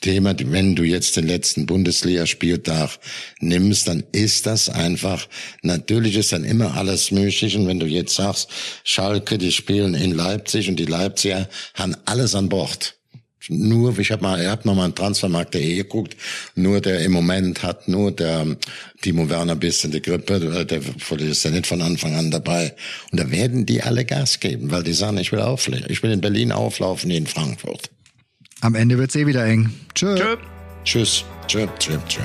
Thema, 0.00 0.34
wenn 0.38 0.74
du 0.74 0.82
jetzt 0.84 1.16
den 1.16 1.26
letzten 1.26 1.66
Bundesligaspieltag 1.66 2.98
nimmst, 3.40 3.88
dann 3.88 4.02
ist 4.12 4.46
das 4.46 4.68
einfach, 4.70 5.28
natürlich 5.62 6.16
ist 6.16 6.32
dann 6.32 6.44
immer 6.44 6.74
alles 6.76 7.10
möglich. 7.10 7.56
Und 7.56 7.66
wenn 7.68 7.78
du 7.78 7.86
jetzt 7.86 8.14
sagst, 8.14 8.48
Schalke, 8.84 9.36
die 9.38 9.52
spielen 9.52 9.94
in 9.94 10.12
Leipzig 10.12 10.68
und 10.68 10.76
die 10.76 10.86
Leipziger 10.86 11.48
haben 11.74 11.94
alles 12.06 12.34
an 12.34 12.48
Bord. 12.48 12.96
Nur, 13.48 13.98
ich 13.98 14.10
habe 14.10 14.22
mal, 14.22 14.40
ich 14.40 14.48
hab 14.48 14.64
noch 14.64 14.74
mal 14.74 14.84
einen 14.84 14.94
Transfermarkt.de 14.94 15.76
geguckt, 15.76 16.16
nur 16.54 16.80
der 16.80 17.00
im 17.00 17.12
Moment 17.12 17.62
hat 17.62 17.88
nur 17.88 18.12
der 18.12 18.56
Timo 19.00 19.28
Werner 19.28 19.52
ein 19.52 19.60
bisschen 19.60 19.90
die 19.90 20.02
Grippe, 20.02 20.40
der, 20.40 20.64
der 20.64 20.80
ist 21.20 21.44
ja 21.44 21.50
nicht 21.50 21.66
von 21.66 21.82
Anfang 21.82 22.14
an 22.14 22.30
dabei. 22.30 22.74
Und 23.10 23.20
da 23.20 23.30
werden 23.30 23.66
die 23.66 23.82
alle 23.82 24.04
Gas 24.04 24.40
geben, 24.40 24.70
weil 24.70 24.82
die 24.82 24.92
sagen, 24.92 25.18
ich 25.18 25.32
will 25.32 25.40
auflaufen, 25.40 25.84
ich 25.88 26.02
will 26.02 26.12
in 26.12 26.20
Berlin 26.20 26.52
auflaufen, 26.52 27.10
in 27.10 27.26
Frankfurt. 27.26 27.90
Am 28.60 28.74
Ende 28.74 28.98
wird's 28.98 29.16
eh 29.16 29.26
wieder 29.26 29.44
eng. 29.44 29.70
Tschö. 29.94 30.14
Tschö. 30.16 30.36
Tschüss, 30.84 31.24
tschüss, 31.46 31.68
tschüss, 31.78 31.98
tschüss. 32.08 32.24